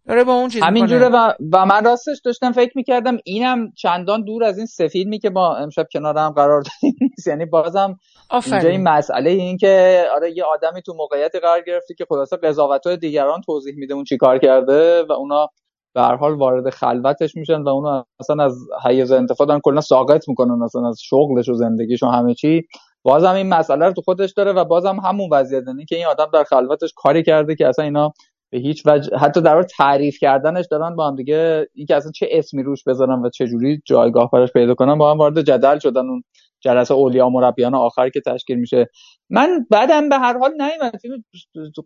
[0.08, 4.44] داره با اون چیز همینجوره و, و من راستش داشتم فکر می‌کردم اینم چندان دور
[4.44, 7.28] از این سفیلمی که ما امشب کنار هم قرار دادیم نیست.
[7.28, 8.00] یعنی بازم
[8.45, 12.88] اینجا این مسئله این که آره یه آدمی تو موقعیت قرار گرفتی که خلاصه قضاوت
[12.88, 15.50] های دیگران توضیح میده اون چی کار کرده و اونا
[15.94, 20.64] به هر حال وارد خلوتش میشن و اونو اصلا از حیز انتفاع کلا ساقط می‌کنن
[20.64, 22.68] اصلا از شغلش و زندگیش همه چی.
[23.03, 26.30] بازم این مسئله رو تو خودش داره و بازم همون وضعیت یعنی که این آدم
[26.34, 28.14] در خلوتش کاری کرده که اصلا اینا
[28.49, 32.64] به هیچ وجه حتی در تعریف کردنش دارن با هم دیگه اینکه اصلا چه اسمی
[32.64, 36.24] روش بذارن و چه جوری جایگاه براش پیدا کنن با هم وارد جدل شدن اون
[36.64, 38.88] جلسه اولیا مربیان آخر که تشکیل میشه.
[39.30, 41.02] من بعدم به هر حال نیومد.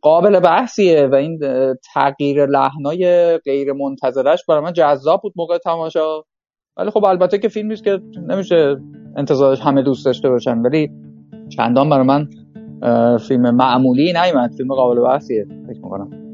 [0.01, 1.39] قابل بحثیه و این
[1.93, 6.21] تغییر لحنای غیر منتظرش برای من جذاب بود موقع تماشا.
[6.77, 8.77] ولی خب البته که فیلمی که نمیشه
[9.17, 10.57] انتظارش همه دوست داشته باشن.
[10.57, 10.89] ولی
[11.57, 12.27] چندان برای من
[13.17, 14.51] فیلم معمولی نیومد.
[14.57, 15.45] فیلم قابل بحثیه.
[15.67, 16.26] فکر می‌کنم.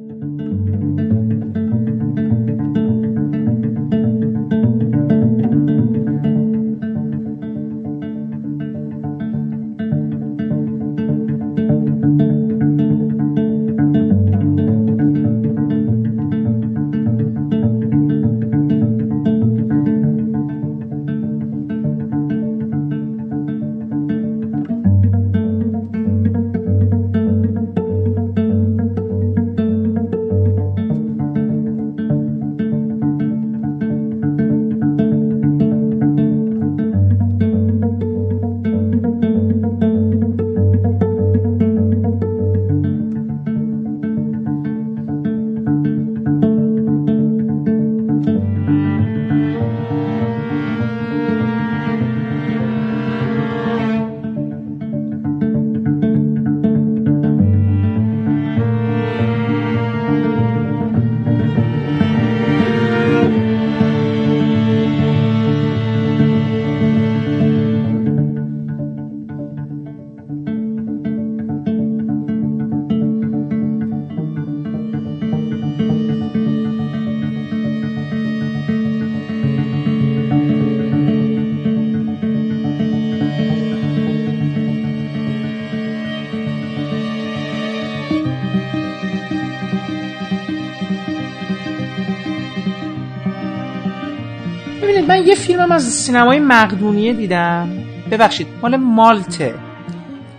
[95.64, 99.56] فیلمم از سینمای مقدونیه دیدم؟ ببخشید مال مالته.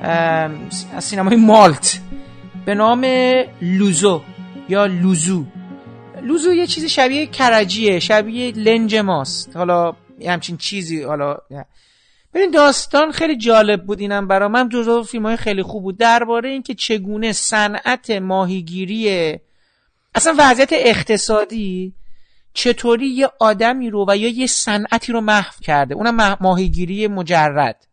[0.03, 2.01] از سینمای مالت.
[2.67, 3.07] به نام
[3.63, 4.23] لوزو
[4.69, 5.45] یا لوزو.
[6.23, 9.57] لوزو یه چیزی شبیه کرجیه شبیه لنج ماست.
[9.57, 9.93] حالا
[10.27, 11.37] همچین چیزی حالا
[12.35, 15.99] ببین داستان خیلی جالب بود اینم برا من جزو فیلم های خیلی خوب بود.
[15.99, 19.39] درباره اینکه چگونه صنعت ماهیگیری
[20.15, 21.93] اصلا وضعیت اقتصادی
[22.55, 25.95] چطوری یه آدمی رو و یا یه صنعتی رو محو کرده.
[25.95, 27.87] اونم ماهیگیری مجرد.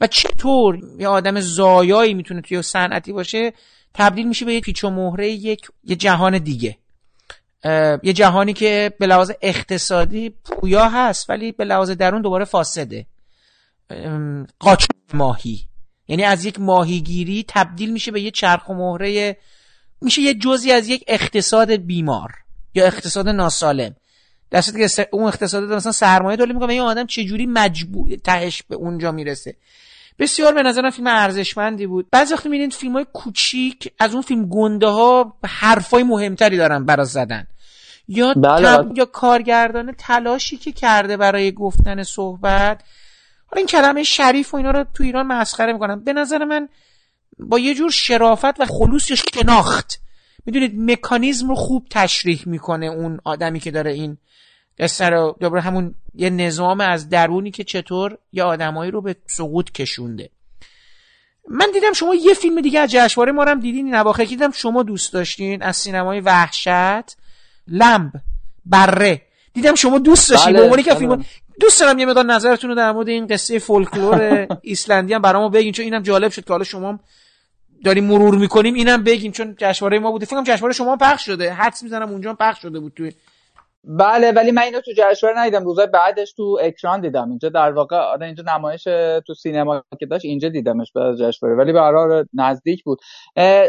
[0.00, 3.52] و چطور یه آدم زایایی می‌تونه توی صنعتی باشه
[3.94, 6.76] تبدیل میشه به یه پیچ و مهره یک یه جهان دیگه.
[8.02, 13.06] یه جهانی که به لحاظ اقتصادی پویا هست ولی به لحاظ درون دوباره فاسده.
[14.58, 15.68] قاچ ماهی.
[16.08, 19.36] یعنی از یک ماهیگیری تبدیل میشه به یه چرخ و مهره
[20.00, 22.30] میشه یه جزی از یک اقتصاد بیمار.
[22.74, 23.96] یا اقتصاد ناسالم.
[24.50, 29.12] در که اون اقتصاد مثلا سرمایه تولید می‌کنه یه آدم چجوری مجبور تهش به اونجا
[29.12, 29.56] می‌رسه.
[30.18, 32.06] بسیار به نظرم فیلم ارزشمندی بود.
[32.10, 37.04] بعضی وقت می‌بینید فیلم های کوچیک از اون فیلم گنده ها حرفای مهمتری دارن برا
[37.04, 37.46] زدن.
[38.08, 38.84] یا بله.
[38.94, 42.80] یا کارگردان تلاشی که کرده برای گفتن صحبت.
[43.46, 46.68] حالا این کلمه شریف و اینا رو تو ایران مسخره می‌کنن به نظر من
[47.38, 50.00] با یه جور شرافت و خلوص یا شناخت.
[50.48, 54.16] می‌دونید مکانیزم رو خوب تشریح می‌کنه اون آدمی که داره این
[54.78, 55.36] قصه رو.
[55.40, 60.30] دوباره همون یه نظام از درونی که چطور یه آدمایی رو به سقوط کشونده.
[61.48, 65.12] من دیدم شما یه فیلم دیگه از جشنواره ما هم دیدین این دیدم شما دوست
[65.12, 67.16] داشتین از سینمای وحشت
[67.66, 68.12] لمب
[68.66, 69.22] بره.
[69.54, 71.24] دیدم شما دوست داشتین بله، به که فیلم.
[71.60, 75.72] دوست دارم یه مقدار نظرتون رو در مورد این قصه فولکلور ایسلندی هم برامو بگین
[75.72, 76.98] چون اینم جالب شد که حالا شما
[77.84, 80.26] داریم مرور می‌کنیم اینم بگیم چون جشنواره ما بوده.
[80.26, 81.52] فکر جشنواره شما پخش شده.
[81.52, 83.12] حدس می‌زنم اونجا پخش شده بود توی
[83.84, 85.64] بله ولی من اینو تو جشنواره ندیدم.
[85.64, 87.28] روزای بعدش تو اکران دیدم.
[87.28, 88.84] اینجا در واقع آره اینجا نمایش
[89.26, 91.58] تو سینما که داشت اینجا دیدمش بعد جشنواره.
[91.58, 92.98] ولی به نزدیک بود.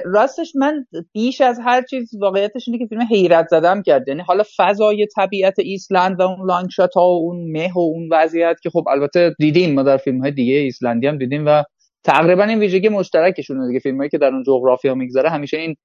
[0.05, 4.07] راستش من بیش از هر چیز واقعیتش اینه که فیلم حیرت زدم کرد.
[4.07, 8.09] یعنی حالا فضای طبیعت ایسلند و اون لانگ شات ها و اون مه و اون
[8.11, 9.73] وضعیت که خب البته دیدیم.
[9.73, 11.63] ما در فیلم های دیگه ایسلندی هم دیدیم و
[12.03, 13.79] تقریبا این ویژگی مشترکشونه دیگه.
[13.79, 15.75] فیلمایی که در اون جغرافیا میگذره همیشه این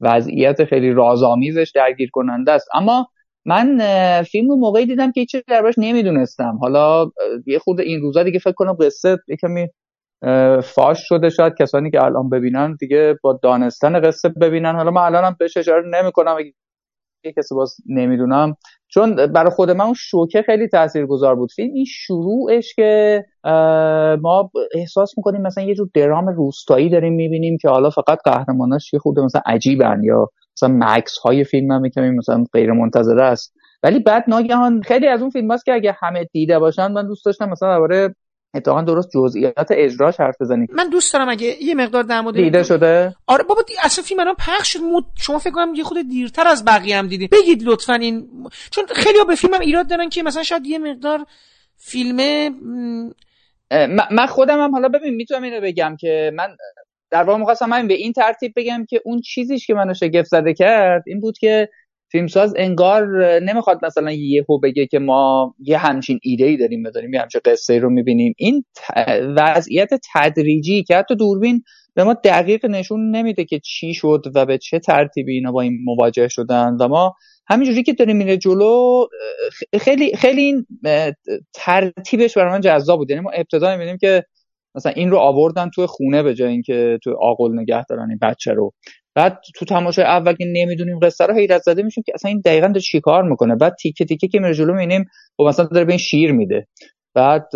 [0.00, 2.68] وضعیت خیلی رازآمیزش درگیر کننده است.
[2.74, 3.08] اما
[3.44, 3.82] من
[4.22, 6.58] فیلم رو موقعی دیدم که هیچ دربارش نمی‌دونستم.
[6.60, 7.10] حالا
[7.46, 9.68] یه خود این روزا دیگه فکر کنم قصه یه کمی
[10.62, 11.30] فاش شده.
[11.30, 14.74] شاید کسانی که الان ببینن دیگه با دانستن قصه ببینن.
[14.74, 16.36] حالا من الانم بهش اشاره نمی‌کنم.
[17.24, 18.56] یه کسی باز نمی‌دونم
[18.94, 21.52] چون برای خود من اون شوکه خیلی تاثیرگذار بود.
[21.52, 23.24] فیلم این شروعش که
[24.22, 28.98] ما احساس می‌کنیم مثلا یه جور درام روستایی داریم می‌بینیم که حالا فقط قهرماناش یه
[28.98, 33.54] خود مثلا عجیبن یا مثلا مکس های فیلم هم کمی مثلا غیر منتظره است.
[33.82, 37.48] ولی بعد ناگهان خیلی از اون فیلم که اگه همه دیده باشن من دوست داشتم
[37.48, 38.14] مثلا درباره
[38.54, 42.62] اتفاقا درست جزئیات اجراش حرف بزنید من دوست دارم اگه یه مقدار در مورد دیده
[42.62, 43.74] شده؟ آره بابا دی...
[43.82, 45.04] اصلا فیلم الان پخش شد مود...
[45.16, 47.28] شما فکر کنم یه خود دیرتر از بقیه هم دیدین.
[47.32, 48.28] بگید لطفا این
[48.70, 51.26] چون خیلی ها به فیلمم ایراد دارن که مثلا شاید یه مقدار
[51.76, 52.16] فیلم
[54.10, 56.56] من خودم هم حالا ببین می‌تونم اینو بگم که من
[57.10, 60.54] در واقع می‌خواستم همین به این ترتیب بگم که اون چیزیش که منو شگفت زده
[60.54, 61.68] کرد این بود که
[62.14, 63.06] فیلمساز انگار
[63.40, 67.78] نمی‌خواد مثلا یهو بگه که ما یه همچین ایده ای داریم بداریم یه همچین قصه
[67.78, 68.34] رو می‌بینیم.
[68.38, 68.64] این
[69.36, 71.62] وضعیت تدریجی که حتی دوربین
[71.94, 75.78] به ما دقیق نشون نمیده که چی شد و به چه ترتیبی اینا با این
[75.84, 77.14] مواجه شدن و ما
[77.48, 79.06] همینجوری که داریم میره جلو
[79.80, 80.66] خیلی خیلی این
[81.54, 83.10] ترتیبش برای من جذاب بود.
[83.10, 84.24] یعنی ما ابتدا می‌بینیم که
[84.74, 88.52] مثلا این رو آوردن تو خونه به جای اینکه تو آقل نگه دارن این بچه
[88.52, 88.72] رو.
[89.14, 92.66] بعد تو تماشای اول که نمی‌دونیم قصه رو حیرت زده میشیم که اصلا این دقیقا
[92.66, 93.56] داره چیکار می‌کنه.
[93.56, 95.04] بعد تیکه تیکه که میره جلو می‌بینیم
[95.36, 96.66] خب مثلا داره به این شیر میده.
[97.14, 97.48] بعد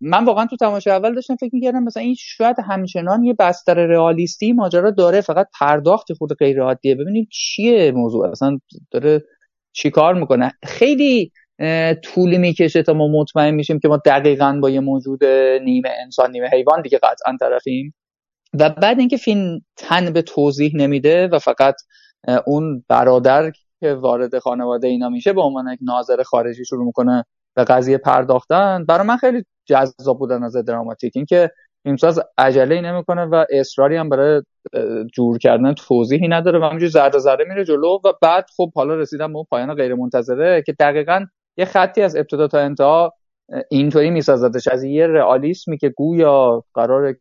[0.00, 4.52] من واقعا تو تماشای اول داشتم فکر می‌کردم مثلا این شاید همچنان یه بستر رئالیستی
[4.52, 6.94] ماجرا داره فقط پرداخت خود غیر عادیه.
[6.94, 8.58] ببینیم چیه موضوع؟ اصلا
[8.90, 9.24] داره
[9.72, 11.32] چیکار می‌کنه؟ خیلی
[12.02, 15.24] طولی می‌کشه تا ما مطمئن میشیم که ما دقیقا با یه موجود
[15.64, 17.94] نیمه انسان نیمه حیوان دیگه قطعا طرفیم.
[18.60, 21.74] و بعد اینکه فیلم تن به توضیح نمیده و فقط
[22.46, 27.24] اون برادر که وارد خانواده اینا میشه به عنوان یک ناظر خارجی شروع می‌کنه
[27.54, 31.12] به قضیه پرداختن برای من خیلی جذاب بود از دراماتیک.
[31.16, 31.50] اینکه
[31.82, 34.42] فیلمساز عجله نمی‌کنه و اصراری هم برای
[35.12, 39.32] جور کردن توضیحی نداره و همینجوری ذره ذره میره جلو و بعد خب حالا رسیدم
[39.32, 41.26] به پایان غیر منتظره که دقیقا
[41.56, 43.14] یه خطی از ابتدا تا انتها
[43.70, 44.68] اینطوری میسازدش.
[44.68, 47.16] از یه رئالیسمی که گویا قرار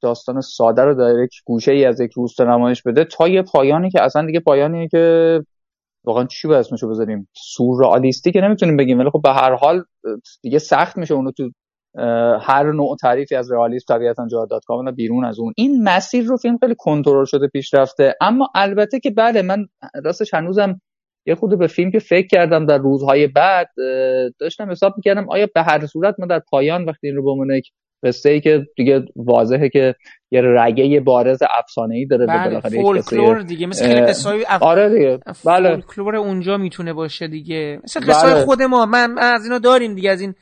[0.00, 3.90] داستان ساده رو در یک گوشه ای از یک روستا نمایش بده تا یه پایانی
[3.90, 5.40] که اصلا دیگه پایانی که
[6.04, 9.84] واقعا چی باید اسمشو بذاریم؟ سورئالیستی که نمی‌تونیم بگیم ولی خب به هر حال
[10.42, 11.50] دیگه سخت میشه اونو تو
[12.40, 15.52] هر نوع تعریفی از رئالیسم طبیعتا جا داد کاملا بیرون از اون.
[15.56, 19.66] این مسیر رو فیلم خیلی کنترل شده پیش رفته اما البته که بله من
[20.04, 20.80] راستش هنوزم
[21.26, 23.68] یه خود به فیلم که فکر کردم در روزهای بعد
[24.38, 27.30] داشتم حساب می‌کردم آیا به هر صورت ما در پایان وقتی این رو به
[28.04, 29.94] قصه ای که دیگه واضحه که
[30.30, 34.62] یه رگه بارز افسانه ای داره بله فولکلور دیگه مثل خیلی قصه اف...
[34.62, 35.70] آره دیگه بله.
[35.70, 37.80] فولکلور اونجا می‌تونه باشه دیگه.
[37.84, 38.44] مثل قصه بله.
[38.44, 40.34] خود ما من, از اینا داریم دیگه از این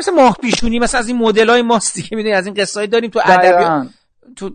[0.00, 3.10] مثل ماه پیشونی مثل از این مدل های ماست دیگه می‌دونی؟ از این قصه داریم
[3.10, 3.86] تو ادبیات
[4.36, 4.50] تو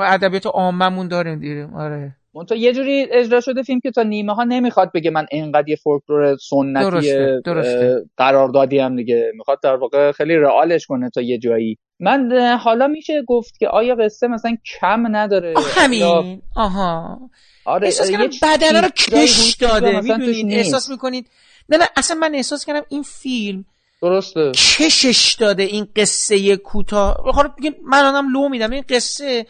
[0.00, 1.68] ادبیات عاممون داریم دیگه.
[1.76, 2.17] آره.
[2.48, 5.76] تو یه جوری اجرا شده فیلم که تا نیمه ها نمی‌خواد بگه من اینقدر یه
[5.76, 7.40] فولکلور سنتی درسته.
[7.44, 8.04] درسته.
[8.16, 11.78] قراردادی هم دیگه می‌خواد در واقع خیلی رئالش کنه تا یه جایی.
[12.00, 12.32] من
[12.62, 16.00] حالا میشه گفت که آیا قصه مثلا کم نداره؟ همین.
[16.00, 16.24] یا...
[16.56, 17.20] آها.
[17.64, 21.26] آره احساس کنم بدن رو کش داده می‌دونید احساس می‌کنید؟
[21.68, 23.64] نه نه اصلا من احساس کردم این فیلم
[24.02, 24.52] درسته.
[24.52, 27.16] کشش داده این قصه کوتاه.
[27.34, 27.46] خب
[27.84, 28.70] من آنم لو میدم.
[28.70, 29.46] این قصه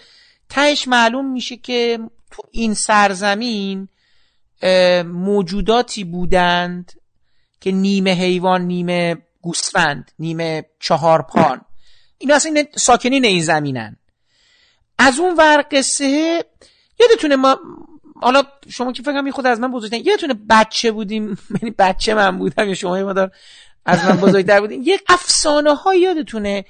[0.49, 1.99] تهش معلوم میشه که
[2.31, 3.89] تو این سرزمین
[5.05, 6.93] موجوداتی بودند
[7.61, 11.61] که نیمه حیوان نیمه گوسفند نیمه چهارپان.
[12.19, 13.97] اینا اصلا ساکنین این زمینن.
[14.99, 16.45] از اون ور قصه
[17.01, 17.59] یادتونه ما
[18.23, 21.39] حالا شما که فکرم خود از من بزرگترین یادتونه بچه بودیم.
[21.63, 23.31] یعنی بچه من بودم یا شما مادر
[23.87, 24.83] از من بزرگتر بودیم.
[24.85, 26.65] یک افسانه ها یادتونه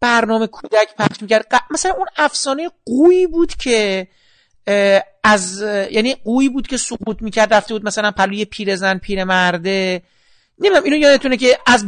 [0.00, 1.46] برنامه کودک پخش می‌کرد.
[1.70, 4.08] مثلا اون افسانه قوی بود که
[5.24, 10.02] از یعنی قوی بود که سقوط می‌کرد رفته بود مثلا پلوی پیرزن پیرمرده
[10.58, 11.86] نمی‌دونم اینو یادتونه که از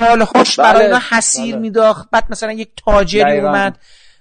[0.00, 1.18] بالهاش برای اینا بله.
[1.18, 1.62] حسیر بله.
[1.62, 3.78] میداخت بعد مثلا یک تاجری اومد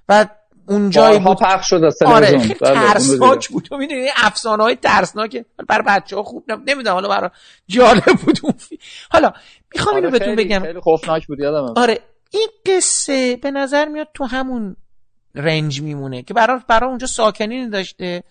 [0.10, 0.26] و
[0.68, 1.38] اونجایی بود.
[1.38, 3.74] پخش شد آره خیلی بله، ترسناک بود.
[3.74, 7.30] می‌دونی افسانه های ترسناک برای بچه ها خوب نمی‌دونم حالا برای
[7.68, 8.54] جالب بود اون
[9.12, 9.34] حالا
[9.76, 10.60] می‌خوام اینو آره، بهتون بگم.
[10.60, 12.00] خیلی خوفناک بود یادم آره
[12.32, 14.76] این قصه به نظر میاد تو همون
[15.36, 18.24] رنج میمونه که برای برای اونجا ساکنین داشته.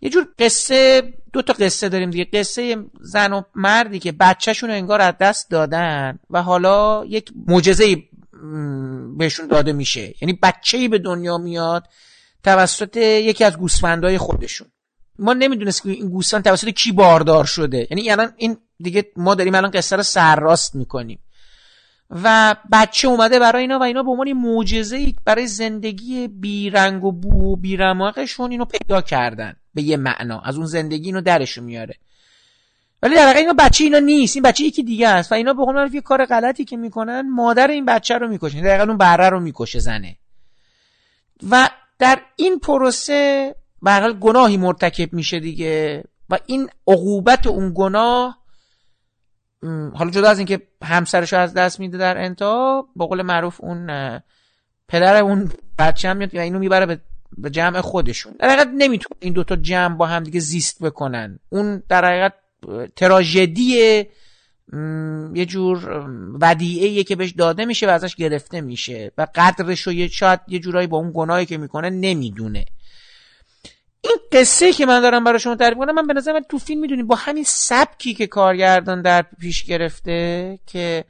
[0.00, 1.02] یه جور قصه
[1.32, 2.24] دو تا قصه داریم دیگه.
[2.24, 7.96] قصه زن و مردی که بچهشون رو انگار از دست دادن و حالا یک معجزه
[9.18, 10.14] بهشون داده میشه.
[10.20, 11.84] یعنی بچه‌ای به دنیا میاد
[12.42, 14.68] توسط یکی از گوسفندای خودشون.
[15.18, 17.86] ما نمی‌دونست که این گوسفند توسط کی باردار شده.
[17.90, 21.18] یعنی الان این دیگه ما داریم الان قصه رو سرراست می‌کنیم.
[22.10, 27.52] و بچه اومده برای اینا و اینا به عنوان معجزه برای زندگی بیرنگ و بو
[27.52, 30.40] و بیرماقشون اینو پیدا کردن به یه معنا.
[30.40, 31.94] از اون زندگی اینو درشون میاره.
[33.02, 34.36] ولی در واقع اینا بچه اینا نیست.
[34.36, 37.68] این بچه یکی دیگه است و اینا به قول یه کار غلطی که می‌کنن مادر
[37.68, 40.16] این بچه رو می‌کشن دقیقا اون بره رو می‌کشه زنه.
[41.50, 41.68] و
[41.98, 48.43] در این پروسه به گناهی مرتکب میشه دیگه و این عقوبت اون گناه
[49.94, 53.86] حالا جدا از اینکه همسرش رو از دست میده در انتها با قول معروف اون
[54.88, 57.00] پدر اون بچه هم میاد و اینو می‌بره
[57.38, 58.34] به جمع خودشون.
[58.38, 61.38] در حقیقت نمی‌تونه این دوتا جمع با هم دیگه زیست بکنن.
[61.48, 62.32] اون در حقیقت
[62.96, 64.04] تراژدی
[65.34, 66.06] یه جور
[66.40, 70.86] ودیعه که بهش داده میشه و ازش گرفته میشه و قدرش رو شاید یه جورایی
[70.86, 72.64] با اون گناهی که می‌کنه نمی‌دونه.
[74.04, 77.06] این قصه که من دارم برای شما تعریف کنم من به نظر تو فیلم می‌دونیم
[77.06, 81.04] با همین سبکی که کارگردان در پیش گرفته که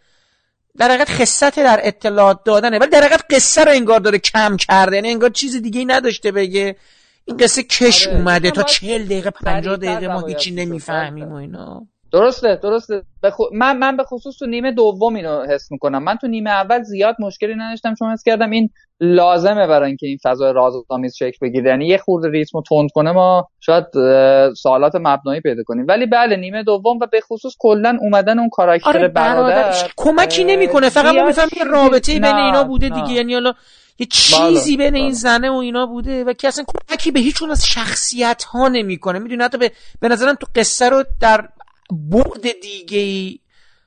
[0.77, 4.97] در حقیقت خصت در اطلاعات دادنه ولی در حقیقت قصه رو انگار داره کم کرده
[4.97, 6.77] یعنی انگار چیز دیگه ای نداشته بگه.
[7.25, 8.17] این قصه کش آره.
[8.17, 11.87] اومده تا چهل دقیقه پنجاه دقیقه ما هیچی نمی‌فهمیم و اینا.
[12.15, 13.03] درسته درسته.
[13.23, 13.35] بخ...
[13.53, 16.03] من من به خصوص تو نیمه دوم اینو حس می‌کنم.
[16.05, 18.71] من تو نیمه اول زیاد مشکلی نداشتم چون حس کردم این
[19.01, 21.71] لازمه برای اینکه این فضای رازآمیز شکل بگیره.
[21.71, 23.85] یعنی یه خورده ریتمو تند کنه ما شاید
[24.55, 25.87] سوالات مبنایی پیدا کنیم.
[25.89, 30.89] ولی بله نیمه دوم و به خصوص کلا اومدن اون کاراکتر آره برادر کمکی نمی‌کنه.
[30.89, 33.13] فقط ما می‌فهمیم یه رابطه بین اینا بوده دیگه.
[33.13, 33.53] یعنی حالا
[33.99, 35.15] یه چیزی بله، بین این بله.
[35.15, 39.19] زنه و اینا بوده و که اصلا کمکی به هیچ از شخصیت ها نمی‌کنه.
[39.19, 41.49] می‌دونی حتی به, به نظرم تو قصه رو در
[41.91, 43.39] بعد دیگه ای.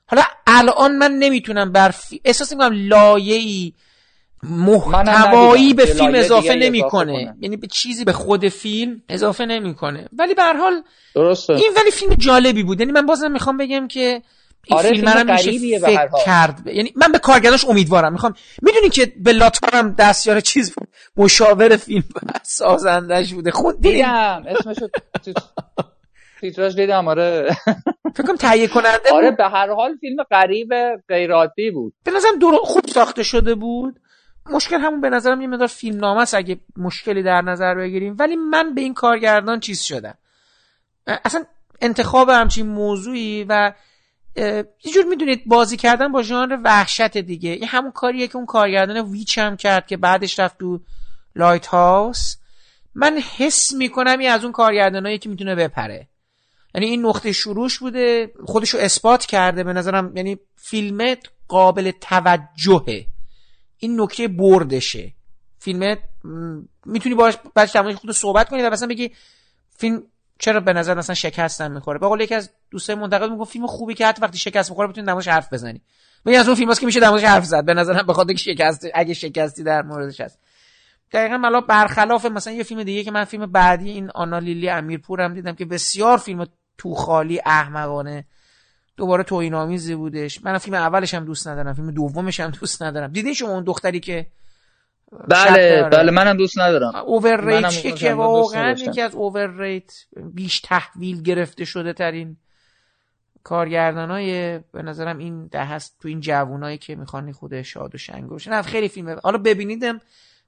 [0.07, 2.21] حالا الان من نمی‌تونم بر فی...
[2.25, 3.73] احساس می‌کنم لایه
[4.43, 7.35] محتوایی به فیلم اضافه نمی‌کنه.
[7.39, 10.09] یعنی به چیزی به خود فیلم اضافه نمی‌کنه.
[10.13, 10.83] ولی به هر حال
[11.15, 11.53] درسته.
[11.53, 12.79] این ولی فیلم جالبی بود.
[12.79, 14.21] یعنی من بازم می‌خوام بگم که
[14.63, 16.67] این آره فیلم هم میشه فکر کرد.
[16.67, 18.13] یعنی من به کارگردانش امیدوارم.
[18.13, 20.87] می‌خوام می‌دونی که به لاتارم دستیار چیز بود؟
[21.17, 22.03] مشاور فیلم
[22.43, 23.51] سازندش بوده.
[23.51, 24.87] خود دیدم اسمشو
[26.41, 27.55] تیتراژ دیدم آره.
[28.15, 30.69] فکر تهیه کننده آره به هر حال فیلم غریب
[31.09, 31.93] غیر عادی بود.
[32.03, 33.99] به نظرم دور خوب ساخته شده بود.
[34.51, 38.15] مشکل همون به نظرم یه مقدار فیلم نامه است اگه مشکلی در نظر بگیریم.
[38.19, 40.17] ولی من به این کارگردان چیز شدم.
[41.07, 41.43] اصلا
[41.81, 43.73] انتخاب همچین موضوعی و
[44.35, 47.49] یه جور می‌دونید بازی کردن با ژانر وحشت دیگه.
[47.49, 50.79] این همون کاریه که اون کارگردان ویچ هم کرد که بعدش رفت تو
[51.35, 52.35] لایت هاوس.
[52.95, 56.07] من حس می‌کنم این از اون کارگردانایی که می‌تونه بپره.
[56.77, 63.05] یعنی این نقطه شروعش بوده خودشو اثبات کرده به نظرم یعنی فیلمت قابل توجهه.
[63.77, 65.13] این نکته بردشه.
[65.59, 65.99] فیلمت
[66.85, 69.11] می‌تونی باش بعد در خود صحبت کنی و مثلا بگی
[69.77, 70.03] فیلم
[70.39, 74.07] چرا به نظر مثلا شکستن می‌خوره؟ به یکی از دوستای منتقد میگه فیلم خوبی که
[74.07, 75.81] حتی وقتی شکست می‌خوره بتونی دماش حرف بزنی.
[76.25, 77.65] میگه از اون فیلماست که میشه دماش حرف زد.
[77.65, 80.39] به نظرم به خاطر شکست اگه شکستی در موردش هست.
[81.11, 85.21] دقیقا ملا برخلاف مثلا یه فیلم دیگه که من فیلم بعدی این آنا لیلی امیرپور
[85.21, 86.45] هم دیدم که بسیار فیلم
[86.77, 88.25] تو خالی احمقانه.
[88.97, 90.43] دوباره توهین آمیزی بودش.
[90.43, 93.11] من فیلم اولش هم دوست ندارم فیلم دومش هم دوست ندارم.
[93.11, 94.27] دیدی شما اون دختری که
[95.27, 96.95] بله بله منم دوست ندارم.
[96.95, 99.93] اوورریت که واقعا یکی از اوورریت
[100.33, 102.37] بیش تحویل گرفته شده ترین
[103.43, 107.97] کارگردان های به نظرم این ده هست تو این جوونایی که می‌خوان خود شاد و
[107.97, 110.01] شنگ نه خیلی فیلمه حالا ببینیدم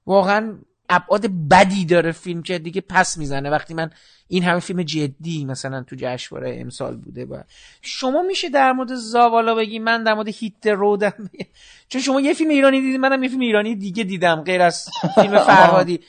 [0.06, 0.58] واقعا
[0.90, 3.50] ابعاد بدی داره فیلم که دیگه پس می‌زنه.
[3.50, 3.90] وقتی من
[4.28, 7.44] این همه فیلم جدی مثلا تو جشنواره امسال بوده با
[7.82, 11.30] شما میشه در مورد زاوالا بگی من در مورد هیت رودم
[11.88, 15.38] چون شما یه فیلم ایرانی دیدید منم یه فیلم ایرانی دیگه دیدم غیر از فیلم
[15.46, 16.00] فرهادی.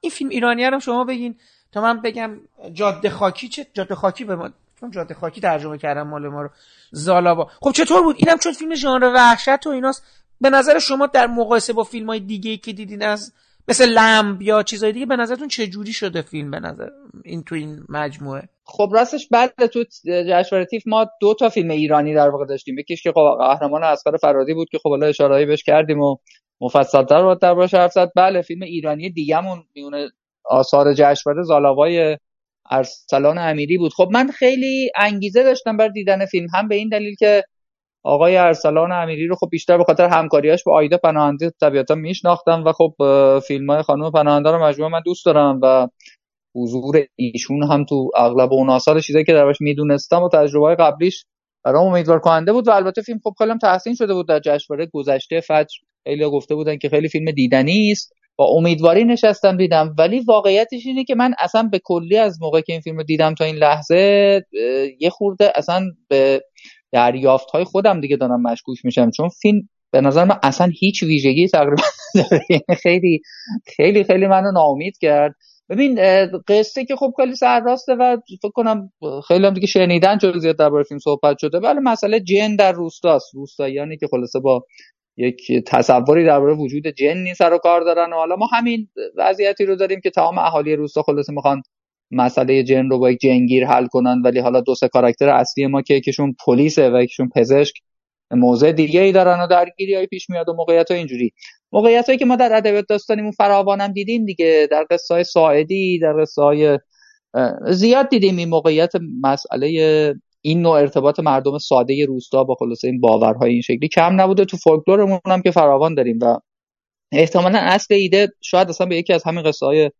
[0.00, 1.36] این فیلم ایرانی رو شما بگین
[1.72, 2.40] تا من بگم
[2.72, 6.50] جاده خاکی چه جاده خاکی به ما چون جاده خاکی ترجمه کردم مال ما رو.
[6.90, 10.02] زالابا خب چطور بود؟ اینم چون فیلم ژانر وحشت و ایناست.
[10.40, 13.32] به نظر شما در مقایسه با فیلم های دیگه که دیدین از
[13.70, 16.88] مثل لمب یا چیزای دیگه به نظرتون چه جوری شده فیلم به نظر
[17.24, 22.14] این تو این مجموعه؟ خب راستش بعد تو جشنواره تیف ما دو تا فیلم ایرانی
[22.14, 22.78] در واقع داشتیم.
[22.78, 26.16] یکیش که خب قهرمان اسقر فرادی بود که خب الان اشارهایی بهش کردیم و
[26.60, 28.10] مفصل‌تر رو در باش حرف زد.
[28.16, 30.10] بله فیلم ایرانی دیگه‌مون میونه
[30.44, 32.16] آثار جشنواره زالاوای
[32.70, 33.92] ارسلان امیری بود.
[33.92, 37.44] خب من خیلی انگیزه داشتم بر دیدن فیلم هم به این دلیل که
[38.02, 42.72] آقای ارسلان امیری رو خب بیشتر به خاطر همکاریاش با آیده پناهنده طبیعتا میشناختم و
[42.72, 42.94] خب
[43.46, 45.88] فیلم های خانم پناهنده رو مجموعه من دوست دارم و
[46.54, 51.24] حضور ایشون هم تو اغلب اون آثار چیزایی که درش می‌دونستم و تجربه های قبلیش
[51.64, 55.40] برام امیدوار کننده بود و البته فیلم خب خیلی تحسین شده بود در جشنواره گذشته.
[55.40, 58.12] فجر خیلی گفته بودن که خیلی فیلم دیدنی است.
[58.36, 59.94] با امیدواری نشستم دیدم.
[59.98, 63.34] ولی واقعیتش اینه که من اصلا به کلی از موقع که این فیلم رو دیدم
[63.34, 64.42] تا این لحظه
[65.00, 66.42] یه خورده اصلا به
[66.92, 69.10] دریافت های خودم دیگه دارم مشکوک میشم.
[69.10, 71.82] چون فیلم به نظر من اصلا هیچ ویژگی تقریبا
[72.50, 73.20] یعنی خیلی
[73.76, 75.34] خیلی خیلی منو ناامید کرد.
[75.68, 75.98] ببین
[76.48, 78.92] قصه که خب خیلی سرراسته و فکر کنم
[79.28, 81.58] خیلی هم دیگه شنیدن جزئیات درباره فیلم صحبت شده.
[81.58, 83.34] ولی مسئله جن در روستاست.
[83.34, 84.64] روستاییانی که خلاصه با
[85.16, 89.76] یک تصوری درباره وجود جنی سر و کار دارن و حالا ما همین وضعیتی رو
[89.76, 91.62] داریم که تمام اهالی روستا خلاصه می‌خوان
[92.10, 95.82] مسئله جن رو با یک جنگیر حل کنن ولی حالا دو سه کاراکتر اصلی ما
[95.82, 97.74] که یکیشون پلیسه و یکیشون پزشک
[98.30, 101.32] موضع دیگه ای دارن و درگیری های پیش میاد و موقعیت های اینجوری.
[101.72, 106.12] موقعیت هایی که ما در ادبیات داستانیمون فراوانم دیدیم دیگه در قصه های ساعدی در
[106.12, 106.78] قصه های
[107.70, 108.92] زیاد دیدیم این موقعیت
[109.22, 109.68] مسئله
[110.42, 114.44] این نوع ارتباط مردم ساده روستا با خلاصه این باورهای این شکلی کم نبوده.
[114.44, 116.38] تو فولکلورمون هم که فراوان داریم و
[117.12, 119.90] احتمالا اصل ایده شاید اصلا به یکی از همین قصه های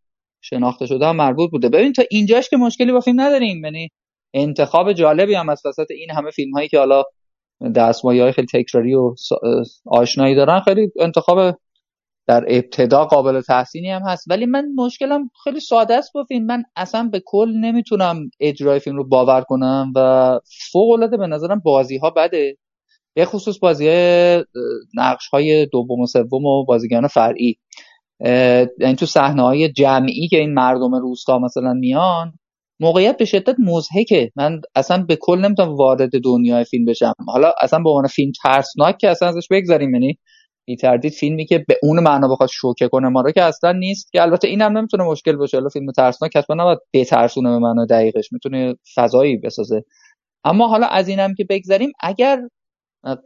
[0.40, 1.68] شناخته شده هم مربوط بوده.
[1.68, 3.64] ببین تا اینجاش که مشکلی با فیلم نداریم.
[3.64, 3.88] یعنی
[4.34, 7.02] انتخاب جالبی هم از وسط این همه فیلم هایی که حالا
[7.76, 9.14] دستمایه های خیلی تکراری و
[9.86, 11.58] آشنایی دارن خیلی انتخاب
[12.26, 14.26] در ابتدا قابل تحسینی هم هست.
[14.30, 16.46] ولی من مشکلم خیلی ساده است با فیلم.
[16.46, 20.40] من اصلا به کل نمی‌تونم اجرای فیلم رو باور کنم و
[20.72, 22.56] فوق العاده به نظرم بازی ها بده.
[23.14, 23.86] به خصوص بازی
[24.94, 27.58] نقش های دوم و سوم و بازیگران فرعی.
[28.80, 32.32] یعنی تو صحنه های جمعی که این مردم روستا مثلا میان
[32.80, 37.12] موقعیت به شدت مزهکه من اصلا به کل نمی‌تونم وارد دنیای فیلم بشم.
[37.26, 40.18] حالا اصلا به عنوان فیلم ترسناک که اصلا ازش بگذاریم یعنی
[40.66, 44.12] بی تردید فیلمی که به اون معنا بخواد شوکه کنه ما رو که اصلا نیست
[44.12, 45.56] که البته اینم نمی‌تونه مشکل باشه.
[45.56, 49.84] حالا فیلم ترسناک حتما نباید بترسونه به معنا دقیقش می‌تونه فضایی بسازه.
[50.44, 52.40] اما حالا از اینم که بگذاریم اگر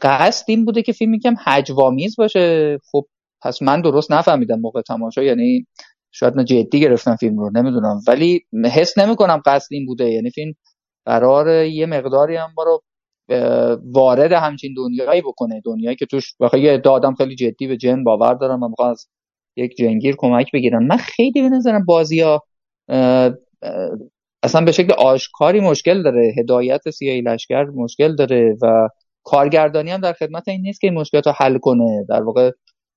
[0.03, 3.07] قصد این بوده که فیلمی کم هجوامیز باشه خب
[3.45, 5.67] پس من درست نفهمیدم موقع تماشا یعنی
[6.13, 8.01] شاید من جدی گرفتم فیلم رو نمی‌دونم.
[8.09, 8.41] ولی
[8.73, 10.11] حس نمی‌کنم قصد این بوده.
[10.11, 10.53] یعنی فیلم
[11.07, 12.83] قرار یه مقداری هم رو
[13.85, 15.63] وارد همچین دنیایی بکنه.
[15.65, 19.07] دنیایی که توش بخواه یه آدم خیلی جدی به جن باور دارم و می‌خوان از
[19.57, 20.87] یک جنگیر کمک بگیرن.
[20.87, 22.43] من خیلی به نظرم بازی ها
[24.43, 26.35] اصلا به شکل آشکاری مشکل داره.
[26.39, 28.89] هدایت سیاهی لشکر مشکل داره و
[29.23, 32.05] کارگردانی هم در خدمت این نیست که این مشکلات رو حل کنه.
[32.09, 32.51] در واقع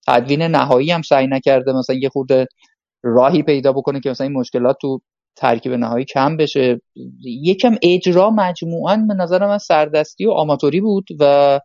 [0.08, 2.48] تدوین نهایی هم سعی نکرده مثلا یه خورده
[3.04, 5.02] راهی پیدا بکنه که مثلا این مشکلات تو
[5.36, 6.82] ترکیب نهایی کم بشه.
[7.24, 11.60] یکم اجرا مجموعا به نظر من سردستی و آماتوری بود و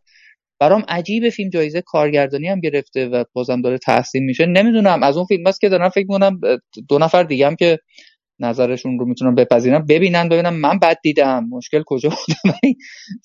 [0.60, 4.46] برام عجیب فیلم جایزه کارگردانی هم گرفته و بازم داره تحسین میشه.
[4.46, 6.40] نمی‌دونم از اون فیلم هست که دارم فکر می‌کنم
[6.88, 7.78] دو نفر دیگه هم که
[8.42, 9.86] نظرشون رو می‌تونم بپذیرم.
[9.86, 11.48] ببینن ببینم من بد دیدم.
[11.50, 12.36] مشکل کجا بود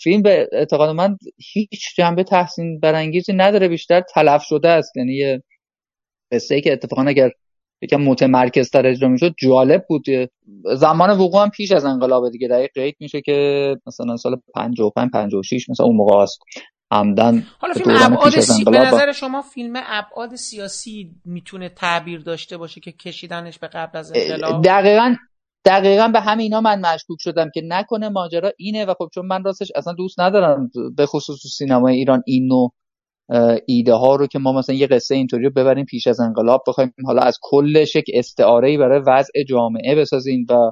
[0.04, 1.18] فیلم به اعتقاد من
[1.54, 4.98] هیچ جنبه تحسین برانگیزی نداره بیشتر تلف شده است.
[4.98, 5.44] یعنی یه
[6.32, 7.32] قصه ای که اتفاقا اگر
[7.82, 10.06] یکم متمرکز تر اجرا می‌شد جالب بود.
[10.76, 15.86] زمان وقوع هم پیش از انقلاب دیگه دقیق میشه که مثلا سال 55 56 مثلا
[15.86, 16.40] اون موقع است
[16.92, 18.64] همدن حالا فیلم ابعاد سی...
[18.64, 24.12] به نظر شما فیلم ابعاد سیاسی می‌تونه تعبیر داشته باشه که کشیدنش به قبل از
[24.16, 25.16] انقلاب؟ دقیقا
[25.66, 29.72] دقیقا به همینا من مشکوک شدم که نکنه ماجرا اینه و خب چون من راستش
[29.76, 32.74] اصلا دوست ندارم به خصوص سینمای ایران این نوع
[33.66, 36.94] ایده ها رو که ما مثلا یه قصه اینطوری رو ببریم پیش از انقلاب بخوایم
[37.06, 40.72] حالا از کلش یک استعاره برای وضع جامعه بسازیم و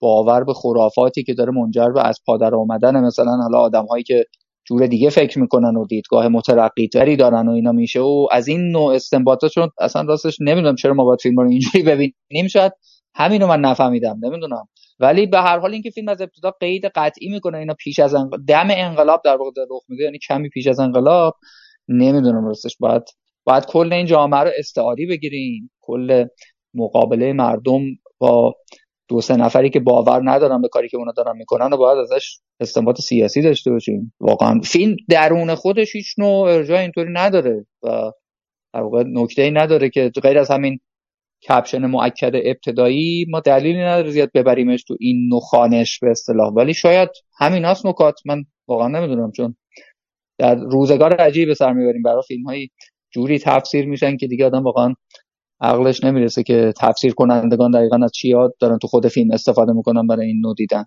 [0.00, 4.24] باور به خرافاتی که داره منجر به از پادر آمدن مثلا حالا آدم هایی که
[4.68, 8.70] جور دیگه فکر می‌کنن و دیدگاه مترقی تری دارن و اینا میشه و از این
[8.70, 12.72] نوع استنباطات چون اصلا راستش نمی‌دونم چرا ما باید فیلم رو اینجوری ببینیم شاید
[13.14, 14.68] همین رو من نفهمیدم نمی‌دونم.
[15.00, 18.46] ولی به هر حال اینکه فیلم از ابتدا قید قطعی می‌کنه اینا پیش از انقلاب
[18.48, 21.34] دم انقلاب در واقع رخ میده یعنی کمی پیش از انقلاب
[21.88, 22.76] نمی‌دونم راستش.
[22.80, 23.02] باید
[23.44, 26.26] باید کل این جامعه رو استعاری بگیریم کل
[26.74, 27.80] مقابله مردم
[28.18, 28.54] با
[29.08, 32.38] دو سه نفری که باور ندارن به کاری که اونا دارن می‌کنن و باید ازش
[32.60, 34.14] استنباط سیاسی داشته باشیم.
[34.20, 38.12] واقعا فیلم درون خودش هیچ نوع ارجاع اینطوری نداره و
[38.74, 40.80] در واقع نکته ای نداره که غیر از همین
[41.48, 46.52] کپشن مؤکد ابتدایی ما دلیلی نداره زیاد ببریمش تو این نوع خانش به اصطلاح.
[46.52, 47.08] ولی شاید
[47.38, 48.20] همین هست نکات.
[48.26, 49.56] من واقعا نمی‌دونم چون
[50.38, 52.02] در روزگار عجیب سر می‌بریم.
[52.02, 52.70] برای فیلم هایی
[53.10, 54.94] جوری تفسیر میشن که دیگه آدم واقعا
[55.60, 60.06] عقلش نمی‌رسه که تفسیر کنندگان دقیقا از چی یاد دارن تو خود فیلم استفاده می‌کنن
[60.06, 60.84] برای این نوع دیدن.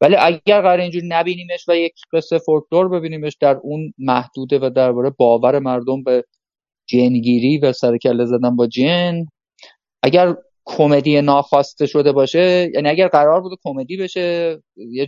[0.00, 5.10] ولی اگر قرار اینجوری نبینیمش و یک قصه فولکلور ببینیمش در اون محدوده و درباره
[5.10, 6.24] باور مردم به
[6.88, 9.24] جنگیری و سرکله زدن با جن
[10.02, 15.06] اگر کمدی ناخواسته شده باشه یعنی اگر قرار بود کمدی بشه یه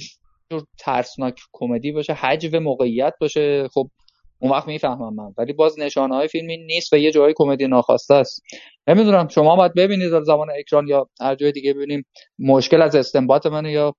[0.50, 3.88] جور ترسناک کمدی باشه حجو موقعیت باشه خب
[4.38, 5.34] اون وقت می‌فهمم من.
[5.38, 8.42] ولی باز نشانه های فیلمی نیست و یه جایی کمدی ناخواسته است.
[8.86, 12.04] نمی‌دونم شما باید ببینید زمان اکران یا هر جای دیگه ببینیم
[12.38, 13.94] مشکل از استنباط منه یا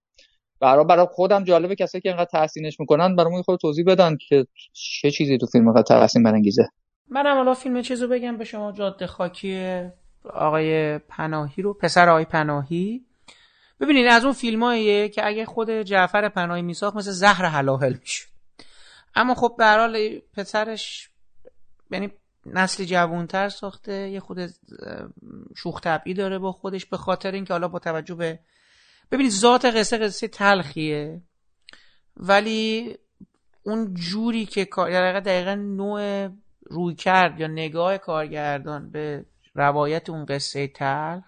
[0.59, 5.11] برای برای خودم جالبه کسایی که اینقدر تحسینش می‌کنن برای خود توضیح بدن که چه
[5.11, 6.69] چیزی تو فیلم اینقدر تحسین برانگیزه.
[7.09, 8.71] منم حالا فیلم چیزو بگم به شما.
[8.71, 9.81] جاده خاکی
[10.33, 13.01] آقای پناهی رو پسر آقای پناهی.
[13.79, 18.34] ببینید از اون فیلماییه که اگه خود جعفر پناهی میساخت مثل زهر حلاحل می‌شد.
[19.15, 21.09] اما خب به حال پسرش
[21.91, 22.11] یعنی
[22.45, 24.39] نسل جوانتر ساخته یه خود
[25.55, 28.39] شوخ طبعی داره با خودش به خاطر اینکه حالا با توجه به
[29.11, 31.21] ببینید ذات قصه قصه تلخیه
[32.17, 32.95] ولی
[33.63, 36.29] اون جوری که دقیقا, دقیقا نوع
[36.61, 39.25] روی کرد یا نگاه کارگردان به
[39.55, 41.23] روایت اون قصه تلخ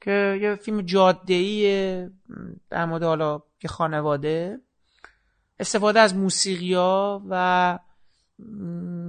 [0.00, 2.10] که یه فیلم جاده
[2.70, 4.60] در مورد حالا که خانواده.
[5.60, 7.78] استفاده از موسیقیا و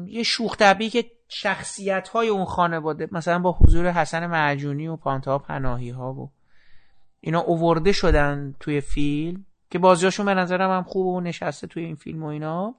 [0.07, 5.40] یه شوخ طبعی که شخصیت های اون خانواده مثلا با حضور حسن معجونی و پانتا
[5.40, 6.32] پناهی ها و
[7.20, 11.95] اینا اوورده شدن توی فیلم که بازیاشون به نظرم هم خوب و نشسته توی این
[11.95, 12.76] فیلم و اینا.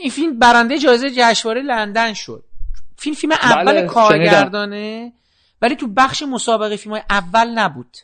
[0.00, 2.44] این فیلم برنده جایزه جشنواره لندن شد.
[2.96, 5.12] فیلم فیلم اول بله، کارگردانه
[5.62, 7.96] ولی تو بخش مسابقه فیلم های اول نبود.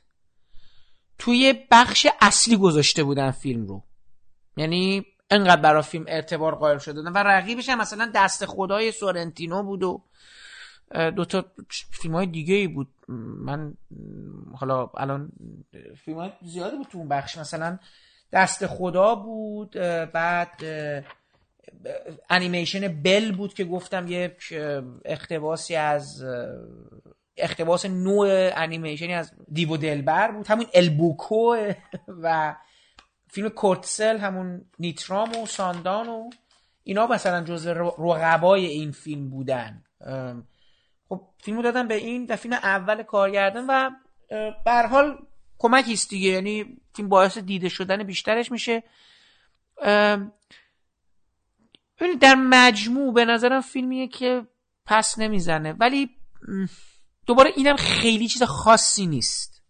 [1.19, 3.85] توی بخش اصلی گذاشته بودن فیلم رو.
[4.57, 9.83] یعنی انقدر برای فیلم اعتبار قائل شده و رقیبش هم مثلا دست خدای سورنتینو بود
[9.83, 10.03] و
[11.11, 11.45] دوتا
[11.91, 12.89] فیلم های دیگه ای بود.
[13.39, 13.75] من
[14.55, 15.33] حالا الان
[16.05, 17.39] فیلم های زیادی بود تو اون بخش.
[17.39, 17.79] مثلا
[18.33, 19.71] دست خدا بود
[20.13, 20.65] بعد
[22.31, 24.55] انیمیشن بل بود که گفتم یک
[25.05, 26.25] اقتباسی از
[27.43, 30.47] اقتباس نوع انیمیشنی از دیو دلبر بود.
[30.47, 31.57] همون البوکو
[32.09, 32.55] و
[33.29, 36.31] فیلم کورتسل همون نیترام و ساندان و
[36.85, 37.67] اینا مثلا جز
[37.99, 39.85] رقبای این فیلم بودن.
[41.09, 43.91] خب فیلمو دادن به این و فیلم اول کارگردان و
[44.65, 45.19] به حال
[45.59, 46.29] کمکی است دیگه.
[46.29, 48.83] یعنی فیلم باعث دیده شدن بیشترش میشه.
[52.21, 54.47] در مجموع به نظرم فیلمیه که
[54.87, 55.73] پس نمی‌زنه.
[55.73, 56.11] ولی
[57.27, 59.63] دوباره اینم خیلی چیز خاصی نیست.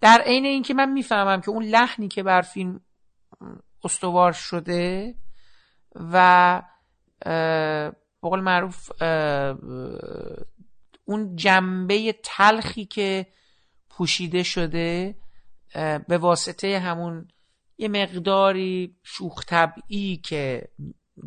[0.00, 2.80] در عین اینکه من می‌فهمم که اون لحنی که بر فیلم
[3.84, 5.14] استوار شده
[5.94, 6.62] و
[8.22, 8.90] بقول معروف
[11.04, 13.26] اون جنبه تلخی که
[13.90, 15.14] پوشیده شده
[16.08, 17.28] به واسطه همون
[17.78, 20.68] یه مقداری شوخ طبعی که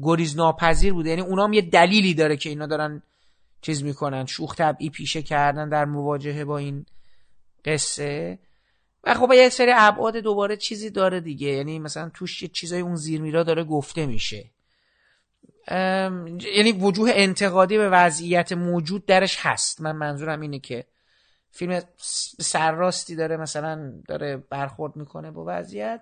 [0.01, 1.09] گریز ناپذیر بوده.
[1.09, 3.03] یعنی اونام یه دلیلی داره که اینا دارن
[3.61, 6.85] چیز می‌کنن شوخ طبعی پیشه کردن در مواجهه با این
[7.65, 8.39] قصه.
[9.03, 11.47] و خب یه سری ابعاد دوباره چیزی داره دیگه.
[11.47, 14.51] یعنی مثلا توش یه چیزای اون زیرمیرا داره گفته میشه.
[16.55, 19.81] یعنی وجوه انتقادی به وضعیت موجود درش هست.
[19.81, 20.85] من منظورم اینه که
[21.51, 21.81] فیلم
[22.39, 26.01] سرراستی داره مثلا داره برخورد می‌کنه با وضعیت.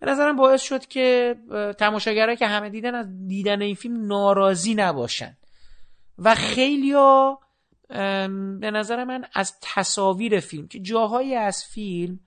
[0.00, 1.36] به نظرم باعث شد که
[1.78, 5.36] تماشاگرایی که همه دیدن از دیدن این فیلم ناراضی نباشن.
[6.18, 7.38] و خیلیا
[8.60, 12.20] به نظر من از تصاویر فیلم که جاهایی از فیلم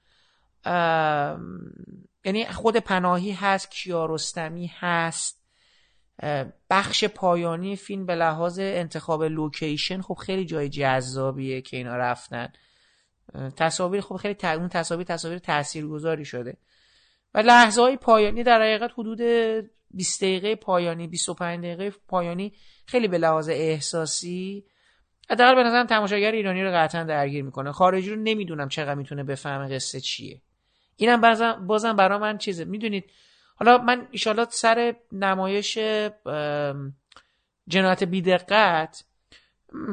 [2.26, 5.38] یعنی خود پناهی هست کیارستمی هست
[6.69, 12.51] بخش پایانی فیلم به لحاظ انتخاب لوکیشن خب خیلی جای جذابیه که اینا رفتن.
[13.55, 16.57] تصاویر خب خیلی اون تصاویر تصاویر تاثیرگذاری شده.
[17.34, 19.22] و لحظه های پایانی در حقیقت حدود
[19.91, 22.53] 20 دقیقه پایانی 25 دقیقه پایانی
[22.85, 24.65] خیلی به لحاظ احساسی
[25.30, 27.72] حداقل به نظرم تماشاگر ایرانی رو قطعا درگیر می‌کنه.
[27.72, 30.41] خارجی رو نمی‌دونم چقدر می‌تونه بفهمه قصه چیه.
[30.95, 32.65] اینم بازم بازم برا من چیزه.
[32.65, 33.11] می‌دونید
[33.55, 35.77] حالا من ایشالا سر نمایش
[37.68, 39.03] جنایت بیدقت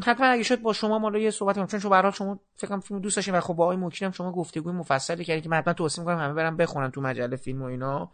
[0.05, 1.67] حتما اگه شد با شما مالا یه صحبت کنم.
[1.67, 4.73] چون شما برحال شما فکرم فیلم دوست داشتین و خب با آقای موکیلم شما گفتگوی
[4.73, 8.13] مفصلی کردین که من حتما توصیه می‌کنم همه برم بخونن تو مجله فیلم و اینا.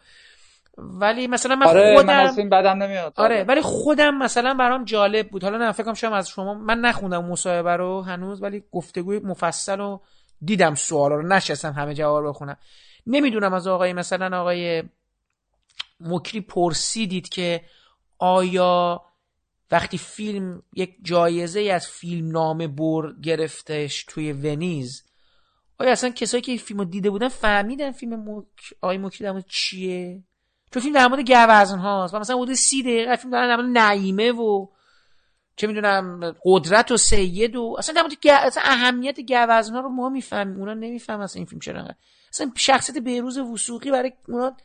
[0.79, 3.13] ولی مثلا من آره خودم من از فیلم بدم نمیاد.
[3.17, 5.45] آره ولی خودم مثلا برام جالب بود.
[5.45, 9.99] حالا نه فکرم شما از شما من نخوندم مصاحبه رو هنوز ولی گفتگوی مفصل و
[10.45, 11.27] دیدم سوالا رو.
[11.29, 12.57] نشستم همه جواب بخونم.
[13.07, 14.83] نمی‌دونم از آقای مثلا آقای
[16.01, 17.61] مکری پرسیدید که
[18.19, 19.03] آیا
[19.71, 25.05] وقتی فیلم یک جایزه از فیلم نامه بر گرفتش توی ونیز
[25.79, 28.47] آیا اصلا کسایی که این فیلم رو دیده بودن فهمیدن فیلم مک...
[28.81, 30.23] آقای مکری چیه؟
[30.73, 33.79] چون فیلم در مورد گوزن هاست و مثلا حدود سی دقیقه فیلم دارن در مورد
[33.79, 34.67] نعیمه و
[35.57, 38.29] چه می‌دونم قدرت و سید و اصلا در مورد گ...
[38.31, 40.59] اصلا اهمیت گوزن ها رو ما می‌فهمیم.
[40.59, 41.89] اونا نمی‌فهمن اصلا این فیلم چرا
[42.33, 44.57] اصلا شخصیت بهروز وسوقی برای اونا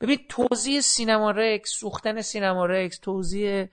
[0.00, 3.66] ببین توضیح سینما رکس سوختن سینما رکس توضیح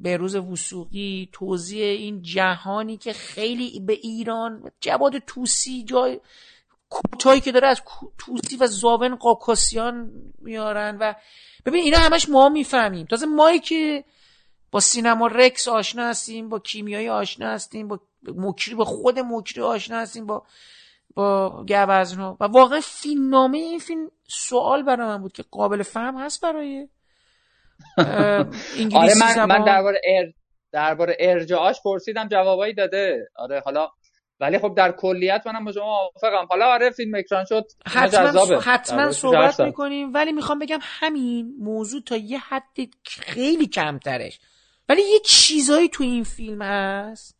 [0.00, 6.20] بهروز وسوقی توضیح این جهانی که خیلی به ایران جواد توسی جای
[6.90, 7.82] کوتاهی که داره از
[8.18, 11.14] توسی و زاون قاکاسیان میارن و
[11.66, 13.06] ببین اینا همش ما می‌فهمیم.
[13.06, 14.04] تازه مایی که
[14.70, 19.98] با سینما رکس آشنا هستیم با کیمیایی آشنا هستیم با مکری با خود مکری آشنا
[19.98, 20.42] هستیم با
[21.14, 26.16] با گوزن و واقعا فیلم نامه این فیلم سوال برای من بود که قابل فهم
[26.16, 26.88] هست برای
[28.78, 30.32] انگلیسی آره من, من درباره ار...
[30.72, 33.28] درباره ارجاعاش پرسیدم جوابایی داده.
[33.36, 33.88] آره حالا
[34.40, 36.46] ولی خب در کلیت منم با شما موافقم.
[36.50, 42.16] حالا آره فیلم اکران شد حتما حتما صحبت می‌کنیم ولی می‌خوام بگم همین موضوع تا
[42.16, 44.40] یه حد خیلی کمترش.
[44.88, 47.36] ولی یه چیزایی تو این فیلم هست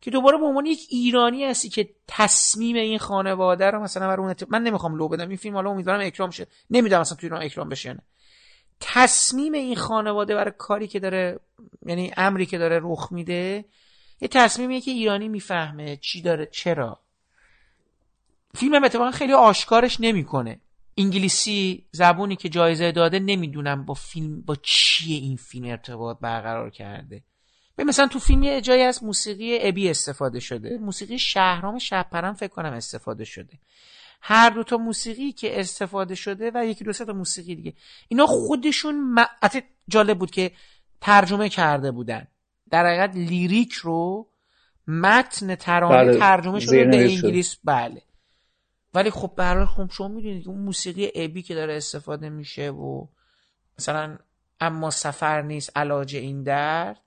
[0.00, 4.62] که دوباره به عنوان یک ایرانی هستی که تصمیم این خانواده رو مثلا برای من
[4.62, 5.28] نمی‌خوام لو بدم.
[5.28, 6.46] این فیلم حالا امیدوارم اکرام شه.
[6.70, 8.02] نمی‌دونم اصلا تو ایران اکرام بشه نه.
[8.80, 11.40] تصمیم این خانواده برای کاری که داره
[11.86, 13.64] یعنی امری که داره رخ میده
[14.24, 17.00] یه تصمیمیه که ایرانی می‌فهمه چی داره چرا.
[18.54, 20.60] فیلم هم اتفاقا خیلی آشکارش نمی‌کنه.
[20.98, 27.22] انگلیسی زبونی که جایزه داده نمی‌دونم با فیلم با چیه این فیلم ارتباط برقرار کرده.
[27.76, 30.78] به مثلا تو فیلم یه جایی از موسیقی ابی استفاده شده.
[30.78, 33.58] موسیقی شهرام شبپرم فکر کنم استفاده شده.
[34.20, 37.74] هر دو تا موسیقی که استفاده شده و یکی دو تا موسیقی دیگه.
[38.08, 39.24] اینا خودشون م...
[39.88, 40.52] جالب بود که
[41.00, 42.26] ترجمه کرده بودن.
[42.70, 44.28] در حقیقت لیریک رو
[44.86, 46.18] متن ترانه بله.
[46.18, 48.02] ترجمه شده به انگلیس بله.
[48.94, 53.06] ولی خب برای خب شما می‌دونید اون موسیقی ابی که داره استفاده میشه و
[53.78, 54.18] مثلا
[54.60, 57.00] اما سفر نیست علاج این درد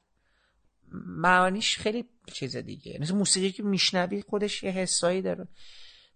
[0.92, 2.98] معانیش خیلی چیز دیگه.
[3.02, 5.48] مثل موسیقی که میشنوی خودش یه حسایی داره.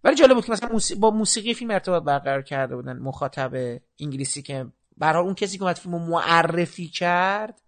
[0.04, 4.42] ولی جالب بود که مثلا موسیقی با موسیقی فیلم ارتباط برقرار کرده بودن مخاطب انگلیسی
[4.42, 4.66] که
[4.96, 7.60] برای اون کسی که اومد فیلم معرفی کرد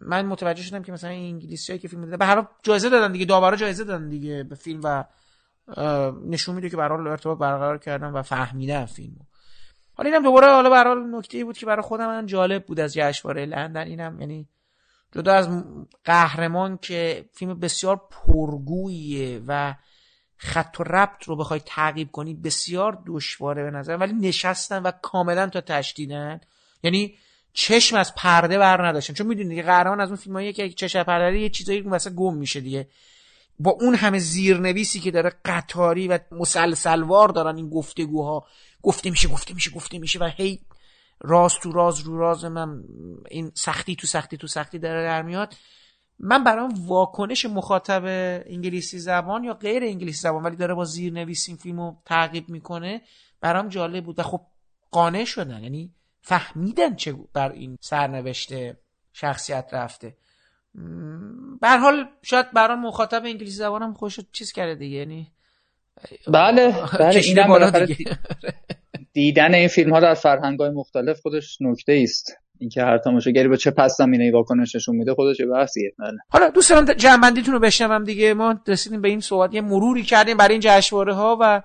[0.00, 3.24] من متوجه شدم که مثلا این انگلیسی که فیلم دیدن به هر جایزه دادن دیگه
[3.24, 5.04] داورا جایزه دادن دیگه به فیلم و
[6.26, 9.20] نشون میده که برای ارتباط برقرار کردن و فهمیدن فیلمو.
[9.94, 13.46] حالا اینم دوباره حالا برای نکته بود که برای خودم من جالب بود از جشنواره
[13.46, 14.48] لندن اینم یعنی
[15.12, 15.64] جدا از
[16.04, 19.74] قهرمان که فیلم بسیار پرگوییه و
[20.36, 25.46] خط و ربط رو بخوای تعقیب کنی بسیار دشواره به نظر ولی نشستن و کاملا
[25.46, 26.40] تا تشدیدن.
[26.82, 27.14] یعنی
[27.56, 29.14] چشم از پرده بر نداشتن.
[29.14, 32.60] چون می‌دونید که قهرمان از اون فیلمایی که چشم پرده یه چیزایی واسه گم میشه
[32.60, 32.88] دیگه.
[33.58, 38.46] با اون همه زیرنویسی که داره قطاری و مسلسلوار دارن این گفتگوها.
[38.82, 40.60] گفته میشه گفته میشه گفته میشه و هی
[41.20, 42.84] راز تو راز رو راز من
[43.30, 45.54] این سختی تو سختی تو سختی داره در میاد.
[46.18, 48.02] من برام واکنش مخاطب
[48.46, 53.00] انگلیسی زبان یا غیر انگلیسی زبان ولی داره با زیرنویس این فیلمو تعقیب می‌کنه
[53.40, 54.18] برام جالب بود.
[54.18, 54.40] و خب
[54.90, 55.92] قانع شدن یعنی
[56.26, 58.76] فهمیدن چه بر این سرنوشته
[59.12, 60.14] شخصیت رفته.
[61.60, 65.32] به حال شاید برای مخاطب انگلیسی زبانم خوش چیز کرده دیگه یعنی
[66.28, 67.86] بله بله اینم
[69.12, 72.32] دیدن این فیلم ها در فرهنگ های مختلف خودش نکته است.
[72.58, 75.92] اینکه هر تماشاگری با چه پس زمینه واکنش نشون میده خودش یه بحثیه.
[75.98, 76.18] بله.
[76.28, 78.34] حالا دوست دارم جنبندیتون رو بشنوم دیگه.
[78.34, 79.54] ما رسیدیم به این صحبت.
[79.54, 81.62] یه مروری کردیم برای این جشنواره ها و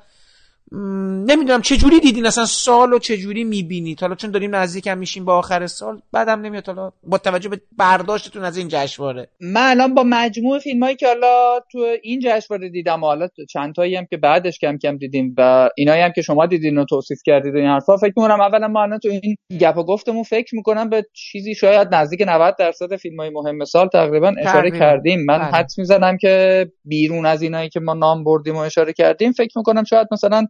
[0.74, 4.98] نمی‌دونم چه جوری دیدین اصلا سال و چه جوری می‌بینید؟ حالا چون داریم نزدیک هم
[4.98, 6.68] میشیم با آخر سال بعدم نمیاد.
[6.68, 9.28] حالا با توجه به برداشتتون از این جشنواره.
[9.42, 13.96] من الان با مجموع فیلم هایی که حالا تو این جشنواره دیدم حالا چند تایی
[13.96, 17.56] هم که بعدش کم کم دیدیم و اینایی هم که شما دیدین و توصیف کردید
[17.56, 21.06] این حرفا فکر می‌کنم اولا ما الان تو این گپ و گفتمون فکر می‌کنم به
[21.14, 25.26] چیزی شاید نزدیک 90 درصد فیلم های مهم سال تقریبا اشاره کردیم.
[25.26, 25.48] من بله.
[25.48, 29.84] حدس می‌زنم که بیرون از اینایی که ما نام بردیم و اشاره کردیم فکر می‌کنم
[29.84, 30.48] شاید مثلا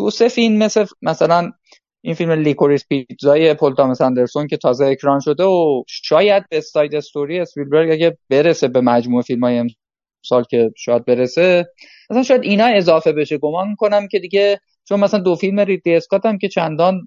[0.00, 1.52] دو سه فیلم مثل مثلا
[2.00, 6.60] این فیلم Licorice Pizza ی پول تامس اندرسون که تازه اکران شده و شاید West
[6.60, 9.64] Side Story اسپیلبرگ اگه برسه به مجموعه فیلم های
[10.24, 11.66] سال که شاید برسه
[12.10, 13.38] مثلا شاید اینا اضافه بشه.
[13.38, 17.00] گمان کنم که دیگه چون مثلا دو فیلم ریدلی اسکات هم که چندان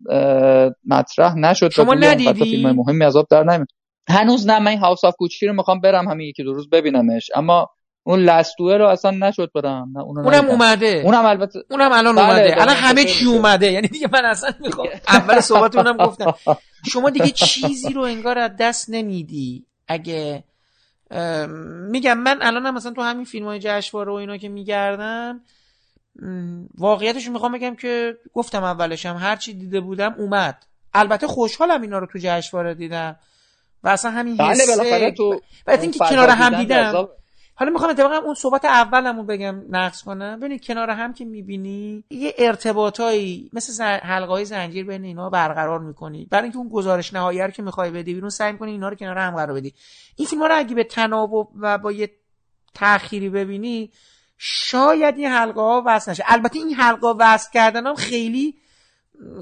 [0.86, 3.68] مطرح نشد شما ندیدی؟ فیلم مهمی از در نمیاد
[4.10, 7.30] هنوز نه من House of Gucci رو می‌خوام برم همین یکی دو روز ببینمش.
[7.36, 7.70] اما
[8.04, 12.62] اون لستوه رو اصلا نشد برم نه اونم اومده اونم البته اونم الان بله اومده
[12.62, 16.34] الان همه چی اومده یعنی دیگه من اصلا می‌خوام اول صحبت اونم گفتم
[16.92, 20.44] شما دیگه چیزی رو انگار از دست نمیدی اگه
[21.90, 25.42] میگم من الان هم مثلا تو همین فیلم های جشنواره و اینا که میگردم
[26.78, 32.00] واقعیتش می‌خوام بگم که گفتم اولش هم هر چی دیده بودم اومد البته خوشحالم اینا
[32.00, 33.16] رو تو جشنواره دیدم
[33.84, 37.08] و اصلا همین بله بالاخره تو اینکه کنار هم دیدم
[37.64, 40.40] حالا می‌خوام اتفاقا اون صحبت اولمو بگم نقص کنم.
[40.40, 46.28] ببینید کنار هم که می‌بینی یه ارتباطایی مثل حلقه های زنجیر بین اینا برقرار می‌کنی.
[46.32, 49.36] برای اینکه اون گزارش نهایی که می‌خوای بدی بیرون سعی می‌کنی اینا رو کنار هم
[49.36, 49.74] قرار بدی.
[50.16, 52.12] این فیلم ها رو اگه به تناوب و با یه
[52.74, 53.92] تأخیری ببینی
[54.38, 56.24] شاید این حلقه ها وصل نشه.
[56.28, 58.56] البته این حلقه وصل کردن هم خیلی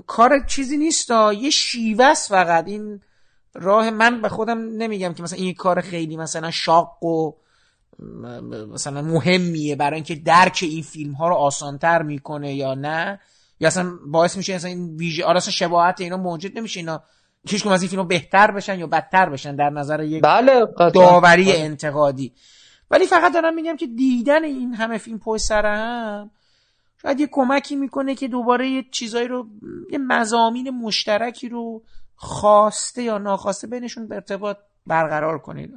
[0.07, 1.11] کار چیزی نیست.
[1.37, 2.67] یه شیوه فقط.
[2.67, 3.01] این
[3.53, 7.31] راه من به خودم نمیگم که مثلا این کار خیلی مثلا شاق و
[8.73, 13.19] مثلا مهمیه برای اینکه درک این فیلم ها رو آسانتر می‌کنه یا نه.
[13.59, 16.79] یا اصلا باعث میشه اصلا این ویژه آره اصلا شباهت اینا موجود نمیشه.
[16.79, 17.03] اینا
[17.47, 21.59] هیچ از این فیلم بهتر بشن یا بدتر بشن در نظر یک بله داوری بله.
[21.59, 22.33] انتقادی.
[22.91, 26.31] ولی فقط دارم میگم که دیدن این همه فیلم پشت سر هم
[27.01, 29.47] شاید یه کمکی می‌کنه که دوباره یه چیزایی رو
[29.91, 31.83] یه مزامین مشترکی رو
[32.15, 34.57] خواسته یا ناخواسته بینشون به ارتباط
[34.87, 35.71] برقرار کنید.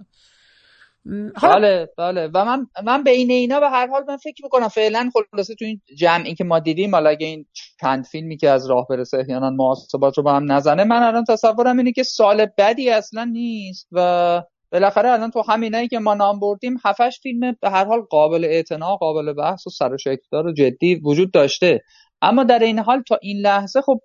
[1.43, 2.31] بله بله.
[2.35, 5.81] و من من بین اینا به هر حال من فکر می‌کنم فعلا خلاصه تو این
[5.99, 7.47] جمعی که ما دیدیم حالا اگه این
[7.81, 11.79] چند فیلمی که از راه برسه احیانا محاسبات رو با هم نزنه من الان تصورم
[11.79, 16.77] اینه که سال بدی اصلا نیست و بالاخره الان تو همینایی که ما نام بردیم
[16.85, 20.95] هفتش فیلم به هر حال قابل اعتنا قابل بحث و سر و دار و جدی
[20.95, 21.81] وجود داشته.
[22.23, 24.01] اما در این حال تا این لحظه خب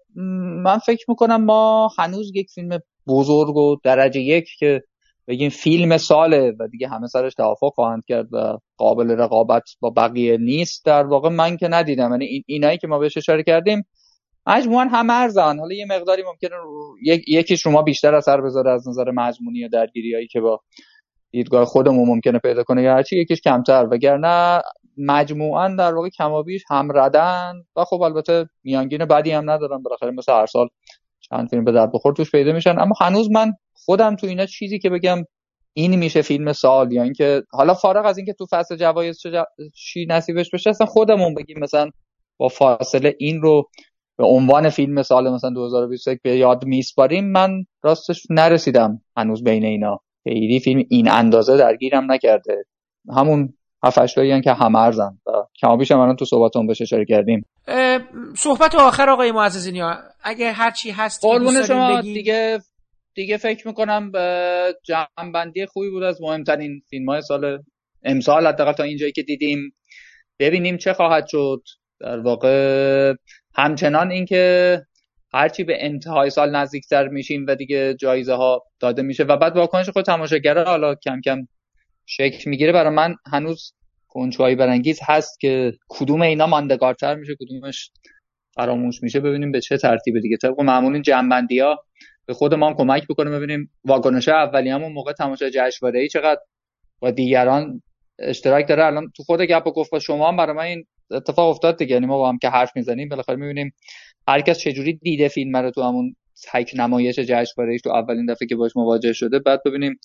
[0.64, 4.84] من فکر می‌کنم ما هنوز یک فیلم بزرگ و درجه یک که
[5.30, 10.38] بگیم فیلم ساله و دیگه همه سرش توافق خواهند کرد و قابل رقابت با بقیه
[10.38, 10.86] نیست.
[10.86, 12.12] در واقع من که ندیدم.
[12.12, 13.86] یعنی اینایی که ما بهش اشاره کردیم
[14.48, 16.52] مجموعا هم ارزان حالا یه مقداری ممکنه
[17.04, 20.62] یک، یکیش شما بیشتر اثر بذاره از نظر مضمونی و هایی که با
[21.32, 22.84] دیدگاه خودمون ممکنه پیدا کنه.
[22.84, 23.88] یا هرچی یکیش کمتر.
[23.92, 24.62] وگرنه
[24.98, 27.54] مجموعا در واقع کمابیش هم ردن.
[27.76, 29.84] و خب البته میانگین بدی هم ندارن.
[29.84, 30.68] بالاخره مثل هر سال
[31.20, 32.80] چند فیلم به درد بخور توش پیدا میشن.
[32.80, 33.54] اما هنوز من
[33.86, 35.26] خودم تو اینا چیزی که بگم
[35.74, 39.20] این میشه فیلم سال یا اینکه حالا فارغ از اینکه تو فصل جوایز
[39.76, 41.90] چی نصیبش بشه اصلا خودمون بگیم مثلا
[42.38, 43.70] با فاصله این رو
[44.18, 47.32] به عنوان فیلم سال مثلا 2021 به یاد میسپاریم.
[47.32, 50.00] من راستش نرسیدم هنوز بین اینا.
[50.24, 52.66] خیلی فیلم این اندازه درگیرم نکرده.
[53.16, 53.54] همون
[53.84, 55.18] هفتایی که همه ارزن.
[55.26, 55.32] و
[55.62, 57.46] کمابیش هم تو صحبتون بهش اشاره کردیم.
[58.36, 59.82] صحبت آخر آقای معززینی
[60.24, 62.60] اگه هرچی هست قربون شما دیگه
[63.20, 64.12] دیگه فکر می‌کنم
[64.84, 67.64] جمعبندی خوبی بود از مهمترین فیلم های سال
[68.04, 69.76] امسال حداقل تا اینجایی که دیدیم.
[70.40, 71.62] ببینیم چه خواهد شد.
[72.00, 73.14] در واقع
[73.56, 74.82] همچنان اینکه
[75.34, 79.90] هرچی به انتهای سال نزدیکتر میشیم و دیگه جایزه ها داده میشه و بعد واکنش
[79.90, 81.48] خود تماشاگرها حالا کم کم
[82.06, 82.72] شکل می‌گیره.
[82.72, 83.74] برای من هنوز
[84.08, 87.92] کنجکاوی برانگیز هست که کدوم اینا ماندگارتر میشه کدومش
[88.56, 89.20] فراموش میشه.
[89.20, 90.38] ببینیم به چه ترتیب دیگه.
[90.38, 91.86] طبق معمول این جنبندی ها
[92.30, 96.42] به خود ما هم کمک بکنه ببینیم واکنش اولیه‌مون موقع تماشای جشنواره ای چقدر.
[97.00, 97.82] با دیگران
[98.20, 98.86] اشتراک داره.
[98.86, 101.94] الان تو خود گپ و گفت با شما هم برای من این اتفاق افتاد دیگه.
[101.94, 103.74] یعنی ما با هم که حرف می‌زنیم بالاخره می‌بینیم
[104.28, 106.16] هر کس چجوری دیده فیلم رو تو همون
[106.54, 110.00] تک نمایش جشنواره تو اولین دفعه که باش مواجه شده بعد ببینیم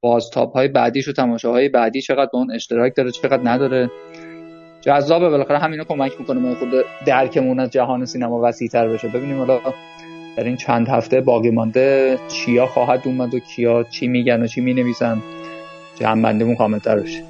[0.00, 3.90] بازتاب های بعدیش و تماشاهای بعدی چقدر با اون اشتراک داره چقدر نداره.
[4.80, 5.28] جذابه.
[5.28, 6.68] بالاخره همینا کمک می‌کنه ما خود
[7.06, 9.08] درکمون از جهان سینما وسیع‌تر بشه.
[9.08, 9.60] ببینیم حالا
[10.38, 14.60] در این چند هفته باقی مانده چیا خواهد اومد و کیا چی میگن و چی
[14.60, 15.22] می‌نویسن.
[15.94, 17.22] جمع بندیمون کاملتر بشه.